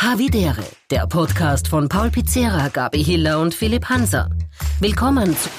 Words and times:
Havidere, 0.00 0.62
der 0.92 1.08
Podcast 1.08 1.66
von 1.66 1.88
Paul 1.88 2.10
Pizzera, 2.10 2.68
Gabi 2.68 3.02
Hiller 3.02 3.40
und 3.40 3.52
Philipp 3.52 3.88
Hanser. 3.88 4.30
Willkommen 4.78 5.36
zu 5.36 5.50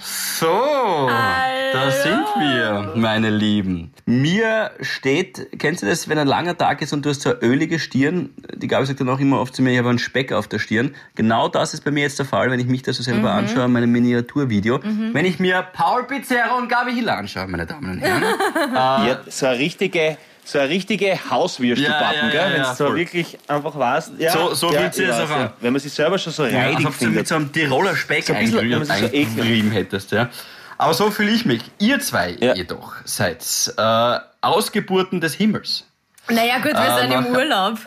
So, 0.00 1.08
da 1.08 1.90
sind 1.92 2.26
wir, 2.36 2.94
meine 2.96 3.30
Lieben. 3.30 3.92
Mir 4.06 4.72
steht, 4.80 5.56
kennst 5.60 5.84
du 5.84 5.86
das, 5.86 6.08
wenn 6.08 6.18
ein 6.18 6.26
langer 6.26 6.58
Tag 6.58 6.82
ist 6.82 6.92
und 6.92 7.06
du 7.06 7.10
hast 7.10 7.20
so 7.22 7.30
eine 7.30 7.38
ölige 7.42 7.78
Stirn? 7.78 8.30
Die 8.56 8.66
Gabi 8.66 8.86
sagt 8.86 8.98
dann 8.98 9.08
auch 9.08 9.20
immer 9.20 9.40
oft 9.40 9.54
zu 9.54 9.62
mir, 9.62 9.70
ich 9.70 9.78
habe 9.78 9.90
einen 9.90 10.00
Speck 10.00 10.32
auf 10.32 10.48
der 10.48 10.58
Stirn. 10.58 10.96
Genau 11.14 11.46
das 11.46 11.74
ist 11.74 11.84
bei 11.84 11.92
mir 11.92 12.00
jetzt 12.02 12.18
der 12.18 12.26
Fall, 12.26 12.50
wenn 12.50 12.58
ich 12.58 12.66
mich 12.66 12.82
da 12.82 12.92
so 12.92 13.04
selber 13.04 13.30
anschaue, 13.34 13.66
in 13.66 13.72
meinem 13.72 13.92
Miniaturvideo. 13.92 14.80
Wenn 15.12 15.24
ich 15.26 15.38
mir 15.38 15.64
Paul 15.74 16.08
Pizzera 16.08 16.58
und 16.58 16.68
Gabi 16.68 16.92
Hiller 16.92 17.18
anschaue, 17.18 17.46
meine 17.46 17.66
Damen 17.66 17.92
und 17.92 17.98
Herren. 18.00 18.24
Ja, 18.74 19.20
so 19.28 19.46
eine 19.46 19.58
richtige, 19.60 20.18
so 20.50 20.58
eine 20.58 20.68
richtige 20.70 21.18
Hauswürstelbacken, 21.30 22.04
Ja, 22.04 22.12
ja, 22.12 22.24
ja, 22.26 22.30
gell? 22.44 22.52
Wenn 22.54 22.62
ja, 22.62 22.70
du 22.70 22.76
so 22.76 22.96
wirklich 22.96 23.38
einfach 23.48 23.78
weißt. 23.78 24.12
Ja, 24.18 24.32
So- 24.32 24.54
so 24.54 24.72
ja, 24.72 24.86
ich 24.86 24.96
das 24.96 24.98
weiß, 24.98 25.30
auch 25.30 25.34
an. 25.34 25.40
ja. 25.42 25.52
Wenn 25.60 25.72
man 25.74 25.80
sich 25.80 25.92
selber 25.92 26.16
schon 26.18 26.32
so 26.32 26.46
Ja, 26.46 26.58
reidig 26.62 26.76
ob 26.78 26.82
du 26.84 26.88
mit 26.88 26.94
findet. 26.96 27.28
so 27.28 27.34
einem 27.34 27.52
Tiroler 27.52 27.94
Speck 27.96 28.24
So 28.24 28.32
ein 28.32 28.40
bisschen, 28.44 28.70
wenn 28.70 28.78
man 28.78 28.84
sich 28.86 28.96
so 29.10 29.16
eingerieben 29.16 29.70
hättest, 29.70 30.10
ja. 30.12 30.30
Aber 30.78 30.94
so 30.94 31.10
fühle 31.10 31.32
ich 31.32 31.44
mich. 31.44 31.60
Ihr 31.78 32.00
zwei 32.00 32.36
Ja. 32.40 32.54
jedoch 32.54 32.94
seid 33.04 33.44
äh, 33.76 34.18
Ausgeburten 34.40 35.20
des 35.20 35.34
Himmels. 35.34 35.84
Naja, 36.30 36.56
gut, 36.58 36.72
wir 36.72 36.78
Ah, 36.78 36.98
sind 37.00 37.12
im 37.12 37.26
Urlaub. 37.26 37.78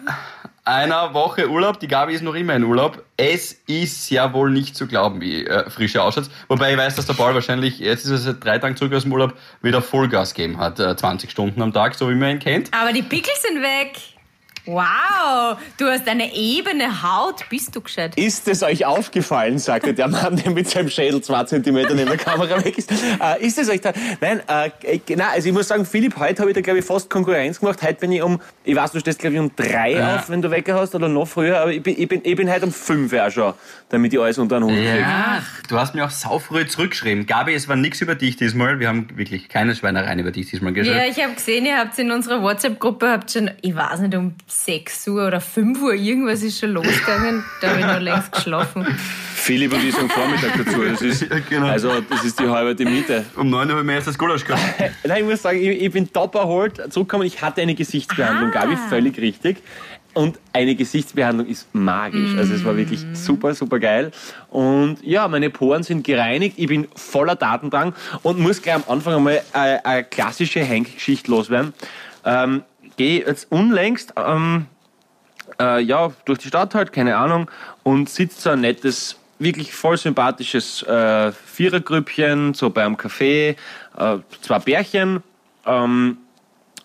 Einer 0.64 1.16
Woche 1.16 1.50
Urlaub, 1.50 1.80
die 1.80 1.88
Gabi 1.88 2.14
ist 2.14 2.22
noch 2.22 2.36
immer 2.36 2.56
in 2.56 2.64
Urlaub. 2.64 3.04
Es 3.18 3.52
ist 3.66 4.12
ja 4.12 4.32
wohl 4.32 4.52
nicht 4.52 4.76
zu 4.76 4.86
glauben, 4.86 5.20
wie 5.20 5.44
äh, 5.44 5.68
frische 5.72 6.04
ausschaut. 6.04 6.30
Wobei 6.50 6.74
ich 6.74 6.78
weiß, 6.78 6.96
dass 6.96 7.08
der 7.08 7.16
Paul 7.16 7.34
wahrscheinlich, 7.34 7.80
jetzt 7.80 8.06
ist 8.06 8.12
er 8.12 8.18
seit 8.18 8.46
drei 8.46 8.60
Tagen 8.60 8.76
zurück 8.76 8.94
aus 8.94 9.02
dem 9.02 9.12
Urlaub, 9.12 9.34
wieder 9.64 9.82
Vollgas 9.82 10.36
gegeben 10.36 10.60
hat. 10.60 10.80
Äh, 10.80 10.96
20 10.96 11.32
Stunden 11.32 11.64
am 11.64 11.74
Tag, 11.74 11.96
so 11.96 12.12
wie 12.12 12.14
man 12.14 12.30
ihn 12.30 12.40
kennt. 12.40 12.72
Aber 12.80 12.94
die 12.94 13.02
Pickel 13.02 13.34
sind 13.40 13.60
weg. 13.64 13.98
Wow, 14.72 15.58
du 15.78 15.86
hast 15.88 16.08
eine 16.08 16.34
ebene 16.34 17.04
Haut. 17.04 17.44
Bist 17.50 17.76
du 17.76 17.82
gescheit? 17.82 18.16
Ist 18.18 18.48
es 18.48 18.64
euch 18.64 18.86
aufgefallen, 18.86 19.60
sagte 19.60 19.94
der 19.94 20.08
Mann, 20.08 20.38
der 20.38 20.52
mit 20.52 20.70
seinem 20.70 20.90
Schädel 20.90 21.22
zwei 21.22 21.44
Zentimeter 21.44 21.94
neben 21.94 22.08
der 22.08 22.18
Kamera 22.18 22.64
weg 22.64 22.78
ist. 22.78 22.90
Äh, 22.92 23.46
ist 23.46 23.58
es 23.58 23.70
euch 23.70 23.82
da? 23.82 23.92
Nein, 24.22 24.42
äh, 24.48 24.72
äh, 24.84 25.00
nein, 25.10 25.28
also 25.34 25.50
ich 25.50 25.54
muss 25.54 25.68
sagen, 25.68 25.86
Philipp, 25.86 26.18
heute 26.18 26.42
habe 26.42 26.52
ich 26.52 26.56
da, 26.56 26.62
glaube 26.62 26.80
ich, 26.80 26.86
fast 26.86 27.10
Konkurrenz 27.10 27.60
gemacht. 27.60 27.82
Heute 27.82 27.96
bin 27.96 28.14
ich 28.14 28.22
um, 28.22 28.40
ich 28.64 28.76
weiß, 28.76 28.94
du 28.94 29.00
stehst, 29.02 29.20
glaube 29.20 29.34
ich, 29.36 29.42
um 29.42 29.52
drei 29.56 29.94
Ja. 29.94 30.16
auf, 30.16 30.30
wenn 30.30 30.42
du 30.42 30.50
Wecker 30.50 30.76
hast, 30.76 30.96
oder 30.96 31.10
noch 31.10 31.28
früher, 31.28 31.60
aber 31.60 31.72
ich 31.74 31.84
bin, 31.84 31.96
ich 32.00 32.08
bin, 32.08 32.22
ich 32.24 32.36
bin 32.38 32.50
heute 32.50 32.66
um 32.66 32.72
fünf 32.72 33.12
auch 33.14 33.30
schon, 33.30 33.54
damit 33.90 34.14
ich 34.14 34.20
alles 34.22 34.38
unter 34.38 34.60
den 34.60 34.64
Hut 34.66 34.74
kriege. 34.74 35.00
Ja, 35.00 35.42
du 35.68 35.78
hast 35.78 35.94
mir 35.96 36.06
auch 36.06 36.10
saufrüh 36.10 36.66
zurückgeschrieben. 36.66 37.26
Gabi, 37.26 37.54
es 37.54 37.68
war 37.68 37.76
nichts 37.76 38.00
über 38.00 38.16
dich 38.16 38.38
diesmal. 38.38 38.80
Wir 38.80 38.88
haben 38.88 39.08
wirklich 39.16 39.50
keine 39.50 39.76
Schweinereien 39.76 40.20
über 40.20 40.32
dich 40.32 40.50
diesmal 40.50 40.72
geschrieben. 40.72 40.98
Ja, 40.98 41.06
ich 41.06 41.22
habe 41.22 41.34
gesehen, 41.34 41.66
ihr 41.66 41.78
habt 41.78 41.98
in 42.00 42.12
unserer 42.12 42.42
WhatsApp-Gruppe, 42.42 43.10
habt 43.12 43.32
schon, 43.32 43.52
ich 43.62 43.76
weiß 43.76 44.00
nicht, 44.00 44.16
um 44.16 44.36
6 44.66 45.08
Uhr 45.08 45.28
oder 45.28 45.42
5 45.42 45.82
Uhr, 45.82 45.94
irgendwas 45.96 46.44
ist 46.44 46.60
schon 46.60 46.72
losgegangen. 46.72 47.44
Da 47.62 47.70
habe 47.70 47.80
ich 47.80 47.86
noch 47.86 48.00
längst 48.00 48.32
geschlafen. 48.32 48.86
Philipp 49.34 49.74
und 49.74 49.84
ich 49.84 49.96
sagen 49.96 50.10
Vormittag 50.10 50.52
dazu. 50.58 50.82
Das 50.92 51.02
ist, 51.02 51.22
Ja, 51.22 51.40
genau. 51.50 51.66
Also, 51.66 52.02
das 52.02 52.24
ist 52.24 52.40
die 52.40 52.48
halbe 52.48 52.76
die 52.76 52.86
Miete. 52.86 53.26
Um 53.36 53.50
9 53.50 53.72
Uhr 53.72 53.78
haben 53.78 53.88
wir 53.88 53.96
jetzt 53.96 54.08
das 54.08 54.18
Gulasch 54.18 54.46
gehabt. 54.46 54.62
Nein, 55.04 55.24
ich 55.24 55.30
muss 55.30 55.42
sagen, 55.42 55.60
ich, 55.60 55.82
ich 55.82 55.92
bin 55.92 56.14
top 56.14 56.36
erholt 56.36 56.76
zurückgekommen. 56.94 57.26
Ich 57.26 57.42
hatte 57.42 57.62
eine 57.62 57.74
Gesichtsbehandlung, 57.74 58.52
Gabi, 58.52 58.78
völlig 58.88 59.18
richtig. 59.18 59.58
Und 60.14 60.40
eine 60.54 60.76
Gesichtsbehandlung 60.76 61.48
ist 61.48 61.74
magisch. 61.74 62.36
Also 62.38 62.54
es 62.54 62.64
war 62.64 62.78
wirklich 62.78 63.04
super, 63.14 63.56
super 63.56 63.80
geil. 63.80 64.12
Und 64.50 64.98
ja, 65.02 65.28
meine 65.28 65.50
Poren 65.50 65.84
sind 65.84 66.04
gereinigt. 66.04 66.60
Ich 66.60 66.68
bin 66.68 66.88
voller 66.96 67.36
Datendrang 67.36 67.96
und 68.22 68.38
muss 68.38 68.62
gleich 68.62 68.76
am 68.76 68.84
Anfang 68.88 69.16
einmal 69.16 69.42
eine, 69.54 69.86
eine 69.86 70.04
klassische 70.04 70.60
Henk-Geschichte 70.60 71.32
loswerden. 71.32 71.74
Ähm, 72.26 72.64
Gehe 73.02 73.26
jetzt 73.26 73.52
unlängst 73.52 74.14
ähm, 74.16 74.68
äh, 75.60 75.82
ja, 75.82 76.12
durch 76.26 76.38
die 76.38 76.50
Stadt 76.50 76.76
halt, 76.76 76.94
keine 76.94 77.18
Ahnung, 77.18 77.50
und 77.82 78.08
sitzt 78.12 78.42
so 78.42 78.52
ein 78.52 78.62
nettes, 78.62 79.18
wirklich 79.40 79.74
voll 79.74 79.98
sympathisches 79.98 80.84
äh, 80.84 81.32
Vierergrüppchen, 81.32 82.54
so 82.54 82.70
beim 82.70 82.98
Café, 82.98 83.56
äh, 83.98 84.18
zwei 84.44 84.60
Bärchen, 84.60 85.24
ähm, 85.66 86.18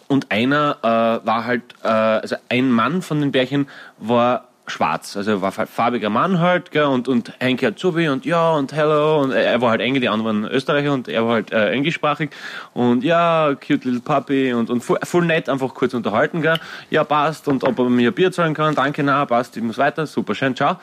und 0.08 0.30
einer 0.30 0.78
äh, 0.80 1.26
war 1.26 1.44
halt, 1.44 1.74
äh, 1.84 1.88
also 1.88 2.36
ein 2.48 2.70
Mann 2.70 3.02
von 3.02 3.20
den 3.20 3.30
Bärchen 3.30 3.68
war 3.98 4.48
schwarz, 4.66 5.16
also 5.16 5.30
er 5.30 5.42
war 5.42 5.52
farbiger 5.52 6.10
Mann 6.10 6.40
halt, 6.40 6.70
gell, 6.70 6.84
und, 6.84 7.08
und 7.08 7.32
Henke 7.38 7.68
hat 7.68 7.84
wie 7.96 8.08
und 8.08 8.24
ja 8.24 8.52
und 8.52 8.72
hello 8.72 9.20
und 9.20 9.32
er 9.32 9.60
war 9.60 9.70
halt 9.70 9.80
Engel, 9.80 10.00
die 10.00 10.08
anderen 10.08 10.42
waren 10.42 10.52
Österreicher 10.52 10.92
und 10.92 11.08
er 11.08 11.24
war 11.24 11.34
halt 11.34 11.52
äh, 11.52 11.70
englischsprachig 11.70 12.30
und 12.74 13.04
ja, 13.04 13.54
cute 13.54 13.84
little 13.84 14.00
puppy 14.00 14.52
und, 14.52 14.70
und 14.70 14.82
voll, 14.82 14.98
voll 15.02 15.24
nett, 15.24 15.48
einfach 15.48 15.72
kurz 15.74 15.94
unterhalten, 15.94 16.42
gell, 16.42 16.58
ja 16.90 17.04
passt 17.04 17.48
und 17.48 17.64
ob 17.64 17.78
er 17.78 17.88
mir 17.88 18.10
Bier 18.10 18.32
zahlen 18.32 18.54
kann, 18.54 18.74
danke, 18.74 19.02
na, 19.02 19.24
passt, 19.24 19.56
ich 19.56 19.62
muss 19.62 19.78
weiter, 19.78 20.06
super 20.06 20.34
schön, 20.34 20.56
ciao. 20.56 20.76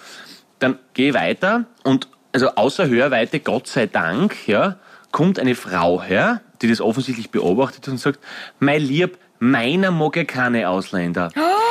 Dann 0.59 0.79
ich 0.95 1.13
weiter 1.13 1.65
und 1.83 2.07
also 2.33 2.49
außer 2.49 2.87
Hörweite, 2.87 3.39
Gott 3.39 3.67
sei 3.67 3.85
Dank, 3.85 4.47
ja, 4.47 4.77
kommt 5.11 5.39
eine 5.39 5.55
Frau 5.55 6.01
her, 6.01 6.41
die 6.61 6.67
das 6.67 6.81
offensichtlich 6.81 7.29
beobachtet 7.29 7.87
und 7.87 7.99
sagt, 7.99 8.19
mein 8.59 8.81
Lieb, 8.81 9.17
meiner 9.39 9.91
mag 9.91 10.15
ja 10.15 10.23
keine 10.23 10.69
Ausländer. 10.69 11.29
Äh, 11.35 11.62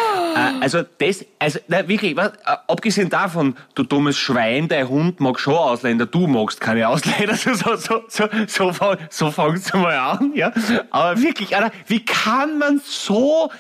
Also 0.61 0.83
das, 0.99 1.25
also 1.39 1.59
na, 1.69 1.87
wirklich, 1.89 2.17
was, 2.17 2.29
äh, 2.33 2.57
abgesehen 2.69 3.09
davon, 3.11 3.57
du 3.75 3.83
dummes 3.83 4.17
Schwein, 4.17 4.69
dein 4.69 4.89
Hund 4.89 5.21
mag 5.21 5.39
schon 5.39 5.55
Ausländer, 5.55 6.07
du 6.07 6.27
magst 6.27 6.61
keine 6.61 6.89
Ausländer, 6.89 7.35
so, 7.37 7.55
so, 7.55 7.77
so, 7.77 8.03
so, 8.09 8.29
so, 8.47 8.73
fang- 8.73 8.99
so 9.11 9.31
fangst 9.31 9.73
du 9.73 9.79
mal 9.79 9.97
an, 9.97 10.33
ja. 10.35 10.53
Aber 10.91 11.21
wirklich, 11.21 11.57
Alter, 11.57 11.71
wie 11.87 12.05
kann 12.05 12.59
man 12.59 12.81
so 12.85 13.51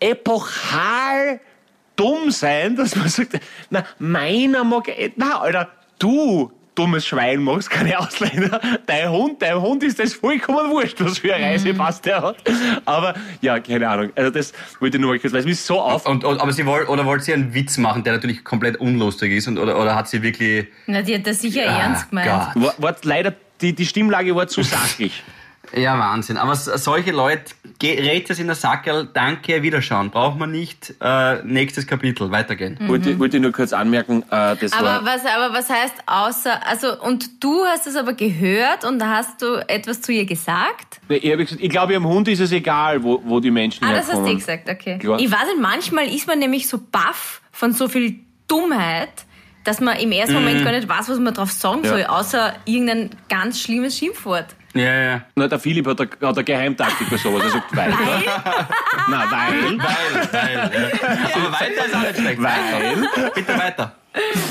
epochal 0.00 1.40
dumm 1.96 2.30
sein, 2.30 2.76
dass 2.76 2.96
man 2.96 3.08
sagt, 3.08 3.38
na, 3.70 3.84
meiner 3.98 4.64
mag, 4.64 4.88
na, 5.16 5.40
Alter, 5.40 5.68
du, 5.98 6.50
dummes 6.74 7.06
Schwein, 7.06 7.42
magst 7.42 7.70
keine 7.70 7.98
Ausländer. 7.98 8.60
Dein 8.86 9.10
Hund, 9.10 9.40
dein 9.42 9.60
Hund 9.60 9.82
ist 9.82 9.98
das 9.98 10.14
vollkommen 10.14 10.70
wurscht, 10.70 11.00
was 11.00 11.18
für 11.18 11.34
eine 11.34 11.46
Reisepass 11.46 12.00
der 12.00 12.22
hat. 12.22 12.36
Aber, 12.84 13.14
ja, 13.40 13.58
keine 13.60 13.88
Ahnung. 13.88 14.10
Also, 14.16 14.30
das 14.30 14.52
wollte 14.80 14.96
ich 14.96 15.00
nur 15.00 15.12
mal 15.12 15.18
kurz, 15.18 15.32
weil 15.32 15.40
es 15.40 15.46
mich 15.46 15.60
so 15.60 15.80
auf, 15.80 16.06
Und, 16.06 16.24
und, 16.24 16.40
aber 16.40 16.52
sie 16.52 16.66
wollte, 16.66 16.90
oder 16.90 17.04
wollte 17.06 17.24
sie 17.24 17.34
einen 17.34 17.54
Witz 17.54 17.78
machen, 17.78 18.02
der 18.04 18.14
natürlich 18.14 18.44
komplett 18.44 18.76
unlustig 18.76 19.32
ist, 19.32 19.46
und, 19.48 19.58
oder, 19.58 19.80
oder 19.80 19.94
hat 19.94 20.08
sie 20.08 20.22
wirklich, 20.22 20.66
Na, 20.86 21.02
die 21.02 21.14
hat 21.14 21.26
das 21.26 21.40
sicher 21.40 21.62
Ah, 21.68 21.78
ernst 21.80 22.10
gemeint. 22.10 22.30
Gott. 22.54 22.62
war, 22.62 22.74
war 22.78 22.96
leider, 23.02 23.34
die, 23.60 23.72
die 23.74 23.86
Stimmlage 23.86 24.34
war 24.34 24.48
zu 24.48 24.62
sachlich. 24.62 25.22
Ja, 25.76 25.98
Wahnsinn. 25.98 26.36
Aber 26.36 26.54
solche 26.54 27.10
Leute, 27.10 27.52
rät 27.82 28.30
es 28.30 28.38
in 28.38 28.46
der 28.46 28.54
Sackerl, 28.54 29.08
danke, 29.12 29.62
Wiederschauen. 29.62 30.10
Braucht 30.10 30.38
man 30.38 30.50
nicht. 30.52 30.94
Äh, 31.00 31.42
nächstes 31.44 31.86
Kapitel, 31.86 32.30
weitergehen. 32.30 32.78
Wollte, 32.86 33.18
wollte 33.18 33.38
ich 33.38 33.42
nur 33.42 33.52
kurz 33.52 33.72
anmerken, 33.72 34.22
äh, 34.30 34.56
das 34.56 34.72
Aber 34.72 34.84
war, 34.86 35.04
was, 35.04 35.22
aber 35.26 35.52
was 35.52 35.68
heißt 35.70 35.94
außer, 36.06 36.66
also, 36.66 37.00
und 37.02 37.42
du 37.42 37.64
hast 37.64 37.86
es 37.86 37.96
aber 37.96 38.12
gehört 38.14 38.84
und 38.84 39.02
hast 39.04 39.42
du 39.42 39.56
etwas 39.68 40.00
zu 40.00 40.12
ihr 40.12 40.26
gesagt? 40.26 41.00
ich, 41.08 41.22
gesagt, 41.22 41.56
ich 41.60 41.70
glaube, 41.70 41.92
ihrem 41.94 42.06
Hund 42.06 42.28
ist 42.28 42.40
es 42.40 42.52
egal, 42.52 43.02
wo, 43.02 43.20
wo 43.24 43.40
die 43.40 43.50
Menschen 43.50 43.84
Ah, 43.84 43.90
das 43.90 44.02
hast 44.06 44.08
herkommen. 44.10 44.30
du 44.30 44.36
gesagt, 44.36 44.70
okay. 44.70 44.98
Klar. 44.98 45.18
Ich 45.18 45.30
weiß 45.30 45.46
nicht, 45.46 45.60
manchmal 45.60 46.06
ist 46.06 46.26
man 46.28 46.38
nämlich 46.38 46.68
so 46.68 46.78
baff 46.78 47.40
von 47.50 47.72
so 47.72 47.88
viel 47.88 48.20
Dummheit, 48.48 49.10
dass 49.64 49.80
man 49.80 49.96
im 49.96 50.12
ersten 50.12 50.34
Moment 50.34 50.62
gar 50.62 50.72
nicht 50.72 50.88
weiß, 50.88 51.08
was 51.08 51.18
man 51.18 51.34
drauf 51.34 51.50
sagen 51.50 51.78
Mhm. 51.80 51.84
Ja. 51.86 51.90
soll, 51.90 52.04
außer 52.04 52.54
irgendein 52.66 53.10
ganz 53.28 53.60
schlimmes 53.60 53.98
Schimpfwort. 53.98 54.46
Ja, 54.74 55.02
ja. 55.02 55.22
Na, 55.36 55.46
der 55.46 55.58
Philipp 55.58 55.86
hat 55.86 56.00
eine, 56.00 56.10
hat 56.10 56.36
eine 56.36 56.44
Geheimtaktik 56.44 57.08
bei 57.08 57.16
sowas. 57.16 57.44
Er 57.44 57.50
sagt, 57.50 57.76
weil. 57.76 57.90
Nein, 57.90 59.28
weil. 59.30 59.78
Weil, 59.78 60.32
weil. 60.32 60.52
Ja. 60.54 61.36
Aber 61.36 61.52
weiter 61.52 61.86
ist 61.86 61.94
auch 61.94 62.00
nicht 62.00 62.18
schlecht. 62.18 62.42
Weil. 62.42 63.30
Bitte 63.34 63.58
weiter. 63.58 63.94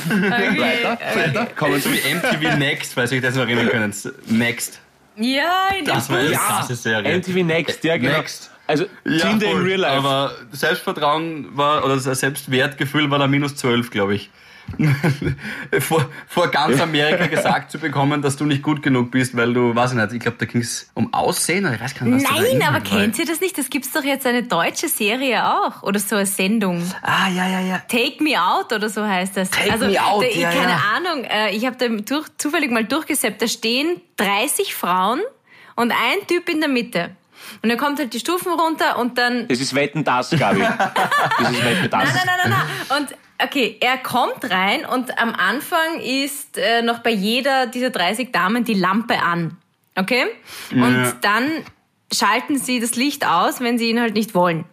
Weiter, 0.08 0.98
weiter. 1.16 1.46
Kommen 1.56 1.80
So 1.82 1.90
wie 1.92 2.00
MTV 2.14 2.58
Next, 2.58 2.94
falls 2.94 3.12
ihr 3.12 3.18
euch 3.18 3.24
das 3.24 3.36
noch 3.36 3.44
erinnern 3.44 3.70
könnt. 3.70 4.14
Next. 4.32 4.80
Ja, 5.16 5.70
in 5.78 5.86
dem 5.86 5.94
Das 5.94 6.10
war 6.10 6.20
eine 6.20 6.32
krasse 6.32 6.76
Serie. 6.76 7.18
MTV 7.18 7.44
Next, 7.44 7.84
ja, 7.84 7.98
genau. 7.98 8.18
Next. 8.18 8.50
Also, 8.66 8.86
Ja, 9.06 9.30
Tinder 9.30 9.48
in. 9.52 9.58
Real 9.62 9.80
Life. 9.82 9.98
Aber 9.98 10.32
Selbstvertrauen 10.52 11.50
war, 11.56 11.84
oder 11.84 11.96
das 11.98 12.20
Selbstwertgefühl 12.20 13.12
war 13.12 13.20
da 13.20 13.28
minus 13.28 13.56
12, 13.56 13.92
glaube 13.92 14.16
ich. 14.16 14.30
vor, 15.80 16.10
vor 16.28 16.48
ganz 16.50 16.80
Amerika 16.82 17.28
gesagt 17.28 17.72
zu 17.72 17.80
bekommen, 17.80 18.22
dass 18.22 18.38
du 18.38 18.46
nicht 18.46 18.64
gut 18.64 18.82
genug 18.82 19.12
bist, 19.12 19.36
weil 19.36 19.54
du, 19.54 19.76
weiß 19.76 19.92
ich 19.92 19.98
nicht, 19.98 20.14
ich 20.14 20.20
glaube, 20.20 20.38
da 20.40 20.46
ging 20.46 20.62
es 20.62 20.90
um 20.94 21.14
Aussehen 21.14 21.66
oder 21.66 21.76
ich 21.76 21.82
weiß 21.82 21.96
gar 21.96 22.06
nicht, 22.06 22.26
was 22.26 22.32
Nein, 22.32 22.62
aber 22.62 22.74
war. 22.74 22.82
kennt 22.82 23.20
ihr 23.20 23.26
das 23.26 23.40
nicht? 23.42 23.58
Das 23.58 23.70
gibt's 23.70 23.92
doch 23.92 24.04
jetzt 24.04 24.26
eine 24.26 24.44
deutsche 24.44 24.88
Serie 24.88 25.46
auch. 25.46 25.84
Oder 25.84 26.00
so 26.00 26.16
eine 26.16 26.26
Sendung. 26.26 26.84
Ah, 27.02 27.30
ja, 27.30 27.48
ja, 27.48 27.60
ja. 27.60 27.78
Take 27.88 28.24
Me 28.24 28.42
Out 28.42 28.74
oder 28.74 28.90
so 28.90 29.06
heißt 29.06 29.38
das. 29.38 29.50
Take 29.50 29.72
also, 29.72 29.86
Me 29.86 30.04
Out, 30.04 30.24
da, 30.24 30.28
ich, 30.28 30.38
ja, 30.38 30.50
keine 30.50 30.72
ja. 30.72 30.84
Ahnung, 30.96 31.24
äh, 31.26 31.56
ich 31.56 31.66
habe 31.66 31.76
da 31.78 31.88
durch, 31.88 32.28
zufällig 32.38 32.72
mal 32.72 32.86
durchgesäppt. 32.86 33.42
Da 33.42 33.48
stehen 33.48 34.02
30 34.18 34.76
Frauen 34.76 35.22
und 35.76 35.92
ein 35.92 36.28
Typ 36.28 36.50
in 36.50 36.60
der 36.60 36.70
Mitte. 36.70 37.12
Und 37.62 37.70
dann 37.70 37.78
kommt 37.78 38.00
halt 38.00 38.14
die 38.14 38.20
Stufen 38.20 38.52
runter 38.54 38.98
und 39.00 39.18
dann 39.18 39.48
Das 39.48 39.60
ist 39.60 39.74
Wetten, 39.76 40.04
das, 40.04 40.30
Gabi. 40.32 40.62
Das 40.62 41.52
ist 41.52 41.64
Wetten, 41.64 41.90
das. 41.90 42.04
Nein, 42.04 42.14
nein, 42.14 42.26
nein, 42.26 42.52
nein, 42.52 42.68
nein. 42.90 42.98
Und 43.02 43.18
okay, 43.44 43.78
er 43.80 43.98
kommt 43.98 44.50
rein 44.50 44.86
und 44.86 45.18
am 45.20 45.34
Anfang 45.34 46.00
ist 46.02 46.58
äh, 46.58 46.82
noch 46.82 47.00
bei 47.00 47.12
jeder 47.12 47.68
dieser 47.68 47.90
30 47.90 48.32
Damen 48.32 48.64
die 48.64 48.74
Lampe 48.76 49.20
an. 49.22 49.58
Okay? 49.96 50.26
Und 50.72 51.04
Ja. 51.04 51.14
dann 51.22 51.52
schalten 52.12 52.58
sie 52.58 52.80
das 52.80 52.96
Licht 52.96 53.26
aus, 53.26 53.60
wenn 53.60 53.78
sie 53.78 53.90
ihn 53.90 54.00
halt 54.00 54.14
nicht 54.14 54.34
wollen. 54.36 54.66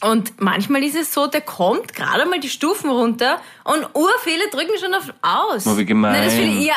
Und 0.00 0.40
manchmal 0.40 0.82
ist 0.82 0.96
es 0.96 1.14
so, 1.14 1.26
der 1.28 1.40
kommt 1.40 1.94
gerade 1.94 2.26
mal 2.26 2.38
die 2.40 2.48
Stufen 2.50 2.90
runter 2.90 3.40
und 3.62 3.86
urviele 3.94 4.48
drücken 4.50 4.72
schon 4.78 4.92
auf 4.94 5.12
aus. 5.22 5.66
Oh, 5.66 5.78
wie 5.78 5.84
gemein. 5.86 6.12
Nein, 6.12 6.24
das 6.24 6.34
ich, 6.34 6.66
ja. 6.66 6.74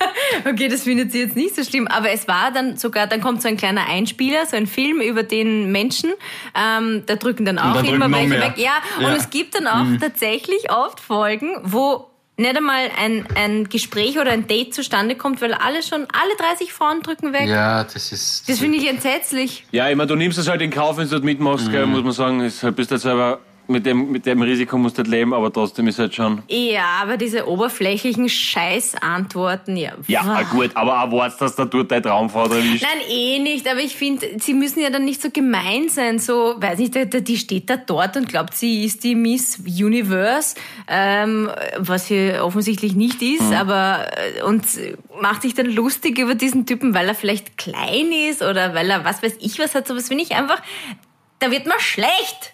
Okay, 0.48 0.68
das 0.68 0.82
findet 0.82 1.12
sie 1.12 1.20
jetzt 1.20 1.36
nicht 1.36 1.54
so 1.54 1.62
schlimm, 1.64 1.86
aber 1.88 2.10
es 2.10 2.28
war 2.28 2.50
dann 2.52 2.76
sogar, 2.76 3.06
dann 3.06 3.20
kommt 3.20 3.42
so 3.42 3.48
ein 3.48 3.56
kleiner 3.56 3.88
Einspieler, 3.88 4.44
so 4.46 4.56
ein 4.56 4.66
Film 4.66 5.00
über 5.00 5.22
den 5.22 5.70
Menschen, 5.72 6.12
ähm, 6.54 7.02
da 7.06 7.16
drücken 7.16 7.44
dann 7.44 7.58
auch 7.58 7.74
dann 7.76 7.86
immer 7.86 8.10
welche 8.10 8.40
weg. 8.40 8.54
Ja, 8.56 8.72
und 8.98 9.02
Ja. 9.02 9.10
Mhm. 9.10 9.16
es 9.16 9.30
gibt 9.30 9.54
dann 9.54 9.66
auch 9.66 9.86
tatsächlich 10.00 10.70
oft 10.70 11.00
Folgen, 11.00 11.56
wo 11.62 12.06
nicht 12.38 12.54
einmal 12.56 12.90
ein, 13.02 13.26
ein 13.34 13.68
Gespräch 13.68 14.18
oder 14.18 14.30
ein 14.32 14.46
Date 14.46 14.74
zustande 14.74 15.14
kommt, 15.14 15.40
weil 15.40 15.54
alle 15.54 15.82
schon, 15.82 16.02
alle 16.12 16.36
30 16.50 16.70
Frauen 16.72 17.00
drücken 17.02 17.32
weg. 17.32 17.48
Ja, 17.48 17.84
das 17.84 18.12
ist. 18.12 18.48
Das 18.48 18.58
finde 18.58 18.76
ich 18.78 18.86
entsetzlich. 18.88 19.64
Ja, 19.72 19.88
ich 19.88 19.96
meine, 19.96 20.08
du 20.08 20.16
nimmst 20.16 20.36
es 20.38 20.46
halt 20.48 20.60
in 20.60 20.70
Kauf, 20.70 20.98
wenn 20.98 21.04
du 21.04 21.10
dort 21.12 21.24
mitmachst, 21.24 21.70
gell, 21.70 21.86
muss 21.86 22.02
man 22.02 22.12
sagen. 22.12 22.40
Ist 22.40 22.62
halt, 22.62 22.76
bist 22.76 22.90
halt 22.90 23.00
selber, 23.00 23.38
mit 23.68 23.84
dem, 23.86 24.12
mit 24.12 24.26
dem 24.26 24.42
Risiko 24.42 24.78
musst 24.78 24.96
du 24.96 25.02
halt 25.02 25.08
leben, 25.08 25.34
aber 25.34 25.52
trotzdem 25.52 25.86
ist 25.88 25.98
halt 25.98 26.14
schon. 26.14 26.42
Ja, 26.48 26.98
aber 27.02 27.16
diese 27.16 27.46
oberflächlichen 27.48 28.28
Scheißantworten, 28.28 29.76
ja. 29.76 29.92
Ja, 30.06 30.20
ah, 30.22 30.42
gut, 30.42 30.70
aber 30.74 30.94
erwartest, 30.94 31.40
dass 31.40 31.56
da 31.56 31.64
dort 31.64 31.90
deine 31.90 32.02
Traumfrau 32.02 32.44
erwischt. 32.46 32.82
Nein, 32.84 33.02
eh 33.10 33.38
nicht, 33.38 33.68
aber 33.68 33.80
ich 33.80 33.96
finde, 33.96 34.26
sie 34.38 34.54
müssen 34.54 34.80
ja 34.80 34.90
dann 34.90 35.04
nicht 35.04 35.20
so 35.22 35.30
gemein 35.30 35.88
sein. 35.88 36.18
So, 36.18 36.54
weiß 36.58 36.78
nicht, 36.78 36.94
der- 36.94 37.06
die 37.06 37.36
steht 37.36 37.68
da 37.70 37.76
dort 37.76 38.16
und 38.16 38.28
glaubt, 38.28 38.54
sie 38.54 38.84
ist 38.84 39.04
die 39.04 39.14
Miss 39.14 39.58
Universe, 39.66 40.54
ähm, 40.88 41.50
was 41.78 42.06
sie 42.08 42.32
offensichtlich 42.40 42.94
nicht 42.94 43.22
ist, 43.22 43.52
aber 43.52 44.06
äh, 44.38 44.42
und 44.42 44.64
macht 45.20 45.42
sich 45.42 45.54
dann 45.54 45.66
lustig 45.66 46.18
über 46.18 46.34
diesen 46.34 46.66
Typen, 46.66 46.94
weil 46.94 47.08
er 47.08 47.14
vielleicht 47.14 47.56
klein 47.58 48.12
ist 48.30 48.42
oder 48.42 48.74
weil 48.74 48.88
er 48.90 49.04
was 49.04 49.22
weiß 49.22 49.36
ich 49.40 49.58
was 49.58 49.74
hat. 49.74 49.86
Sowas 49.88 50.08
finde 50.08 50.22
ich 50.24 50.34
einfach, 50.34 50.60
da 51.38 51.50
wird 51.50 51.66
man 51.66 51.78
schlecht. 51.80 52.52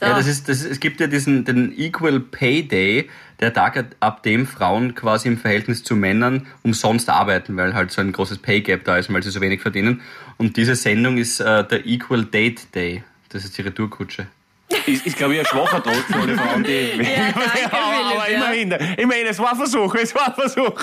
So. 0.00 0.06
Ja, 0.06 0.14
das 0.14 0.26
ist, 0.26 0.48
das 0.48 0.64
es 0.64 0.80
gibt 0.80 0.98
ja 0.98 1.08
diesen 1.08 1.44
den 1.44 1.78
Equal 1.78 2.20
Pay 2.20 2.66
Day, 2.66 3.10
der 3.38 3.52
Tag, 3.52 3.84
ab 4.00 4.22
dem 4.22 4.46
Frauen 4.46 4.94
quasi 4.94 5.28
im 5.28 5.36
Verhältnis 5.36 5.84
zu 5.84 5.94
Männern 5.94 6.46
umsonst 6.62 7.10
arbeiten, 7.10 7.54
weil 7.58 7.74
halt 7.74 7.90
so 7.90 8.00
ein 8.00 8.10
großes 8.10 8.38
Pay 8.38 8.62
Gap 8.62 8.84
da 8.84 8.96
ist, 8.96 9.12
weil 9.12 9.22
sie 9.22 9.30
so 9.30 9.42
wenig 9.42 9.60
verdienen. 9.60 10.00
Und 10.38 10.56
diese 10.56 10.74
Sendung 10.74 11.18
ist 11.18 11.40
äh, 11.40 11.64
der 11.68 11.84
Equal 11.84 12.24
Date 12.24 12.74
Day. 12.74 13.04
Das 13.28 13.44
ist 13.44 13.58
die 13.58 13.62
Retourkutsche. 13.62 14.26
Ist, 14.86 15.04
ist 15.06 15.16
glaube 15.16 15.34
ich, 15.34 15.40
ein 15.40 15.46
schwacher 15.46 15.82
Trost 15.82 16.04
für 16.06 16.20
alle 16.20 16.36
Frauen, 16.36 16.62
die. 16.64 16.70
Ja, 17.02 17.32
danke, 17.32 17.72
aber 17.72 18.22
Philipp, 18.24 18.40
ja. 18.40 18.52
immerhin, 18.52 18.70
immerhin, 18.98 19.26
es 19.26 19.38
war 19.38 19.50
ein 19.50 19.56
Versuch, 19.56 19.94
es 19.96 20.14
war 20.14 20.28
ein 20.28 20.34
Versuch. 20.34 20.80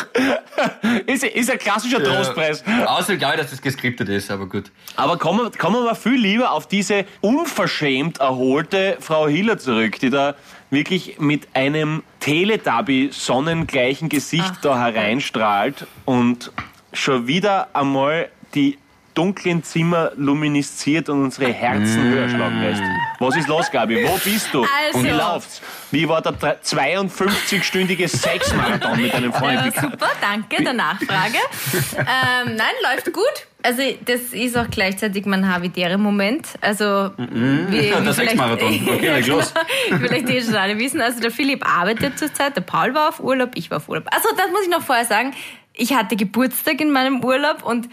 ist, 1.06 1.24
ist 1.24 1.50
ein 1.52 1.58
klassischer 1.58 2.04
Trostpreis. 2.04 2.64
Außerdem 2.86 3.18
glaube 3.20 3.36
ich, 3.36 3.42
dass 3.42 3.52
das 3.52 3.62
geskriptet 3.62 4.10
ist, 4.10 4.30
aber 4.30 4.48
gut. 4.48 4.72
Aber 4.98 5.18
kommen, 5.18 5.40
wir- 5.46 5.52
kommen 5.58 5.76
wir 5.78 5.84
mal 5.86 5.96
viel 5.96 6.16
lieber 6.20 6.52
auf 6.52 6.68
diese 6.68 7.06
unverschämt 7.22 8.20
erholte 8.20 8.98
Frau 9.00 9.28
Hiller 9.28 9.58
zurück, 9.58 10.00
die 10.00 10.10
da 10.10 10.36
wirklich 10.70 11.18
mit 11.20 11.48
einem 11.54 12.04
Teletubby-sonnengleichen 12.20 14.10
Gesicht 14.10 14.54
da 14.64 14.78
hereinstrahlt 14.80 15.88
und 16.06 16.52
schon 16.94 17.28
wieder 17.28 17.70
einmal 17.74 18.30
die 18.54 18.78
dunklen 19.18 19.64
Zimmer 19.64 20.12
luminisziert 20.16 21.10
und 21.10 21.24
unsere 21.24 21.52
Herzen 21.52 22.04
höher 22.04 22.30
schlagen 22.30 22.62
lässt. 22.62 22.82
Was 23.20 23.36
ist 23.36 23.48
los, 23.48 23.72
Gabi? 23.72 24.06
Wo 24.08 24.18
bist 24.18 24.50
du? 24.54 24.62
Also. 24.86 25.00
Und 25.00 25.06
wie 25.06 25.10
läuft's? 25.10 25.62
Wie 25.90 26.08
war 26.08 26.22
der 26.22 26.34
52-stündige 26.62 28.08
Sexmarathon 28.08 29.02
mit 29.02 29.14
deinem 29.14 29.34
Freund? 29.34 29.54
Ja, 29.56 29.66
Wie 29.66 29.80
super, 29.80 30.10
danke 30.22 30.64
der 30.64 30.74
Nachfrage. 30.74 31.38
ähm, 31.98 32.56
nein, 32.56 32.74
läuft 32.84 33.12
gut. 33.14 33.24
Also 33.64 33.82
das 34.06 34.22
ist 34.34 34.56
auch 34.58 34.70
gleichzeitig 34.70 35.26
mein 35.26 35.52
habitäre 35.52 35.98
Moment. 35.98 36.48
Also 36.62 37.12
wie, 37.18 37.24
Mhm. 37.24 37.68
Der 37.72 37.84
vielleicht- 38.02 38.14
Sexmarathon. 38.16 38.88
Okay, 38.94 39.20
los. 39.22 39.54
Vielleicht 40.00 40.30
die 40.30 40.42
schon 40.42 40.56
alle 40.56 40.78
wissen. 40.78 41.02
Also 41.02 41.20
der 41.20 41.32
Philipp 41.32 41.66
arbeitet 41.68 42.20
zurzeit, 42.20 42.56
der 42.56 42.62
Paul 42.62 42.94
war 42.94 43.10
auf 43.10 43.20
Urlaub, 43.20 43.52
ich 43.56 43.72
war 43.72 43.78
auf 43.78 43.90
Urlaub. 43.90 44.06
Also 44.14 44.30
das 44.38 44.48
muss 44.52 44.62
ich 44.64 44.70
noch 44.70 44.84
vorher 44.84 45.06
sagen. 45.06 45.34
Ich 45.74 45.94
hatte 45.94 46.16
Geburtstag 46.16 46.82
in 46.82 46.92
meinem 46.92 47.24
Urlaub 47.24 47.64
und 47.64 47.88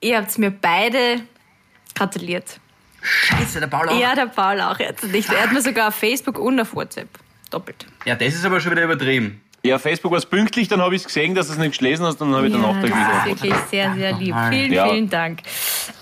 ihr 0.00 0.16
habt 0.18 0.36
mir 0.38 0.50
beide 0.50 1.22
gratuliert. 1.94 2.58
Scheiße, 3.02 3.60
der 3.60 3.66
Paul 3.66 3.88
auch. 3.88 3.98
Ja, 3.98 4.14
der 4.14 4.26
Paul 4.26 4.60
auch 4.60 4.78
jetzt 4.78 5.04
nicht. 5.04 5.30
Er 5.30 5.44
hat 5.44 5.52
mir 5.52 5.62
sogar 5.62 5.88
auf 5.88 5.94
Facebook 5.94 6.38
und 6.38 6.60
auf 6.60 6.74
WhatsApp. 6.74 7.08
Doppelt. 7.50 7.86
Ja, 8.04 8.14
das 8.14 8.34
ist 8.34 8.44
aber 8.44 8.60
schon 8.60 8.72
wieder 8.72 8.84
übertrieben. 8.84 9.40
Ja, 9.62 9.78
Facebook 9.78 10.12
war 10.12 10.20
pünktlich, 10.22 10.68
dann 10.68 10.80
habe 10.80 10.94
ich 10.94 11.02
es 11.02 11.06
gesehen, 11.06 11.34
dass 11.34 11.48
du 11.48 11.52
es 11.54 11.58
nicht 11.58 11.78
gelesen 11.78 12.06
hast, 12.06 12.18
dann 12.18 12.34
habe 12.34 12.46
ich 12.46 12.52
danach 12.52 12.76
das 12.80 12.84
ist 12.84 12.96
wieder. 12.96 13.24
wirklich 13.26 13.54
sehr, 13.70 13.94
sehr 13.94 14.12
lieb. 14.14 14.34
Vielen, 14.48 14.72
Ja. 14.72 14.88
vielen 14.88 15.10
Dank. 15.10 15.40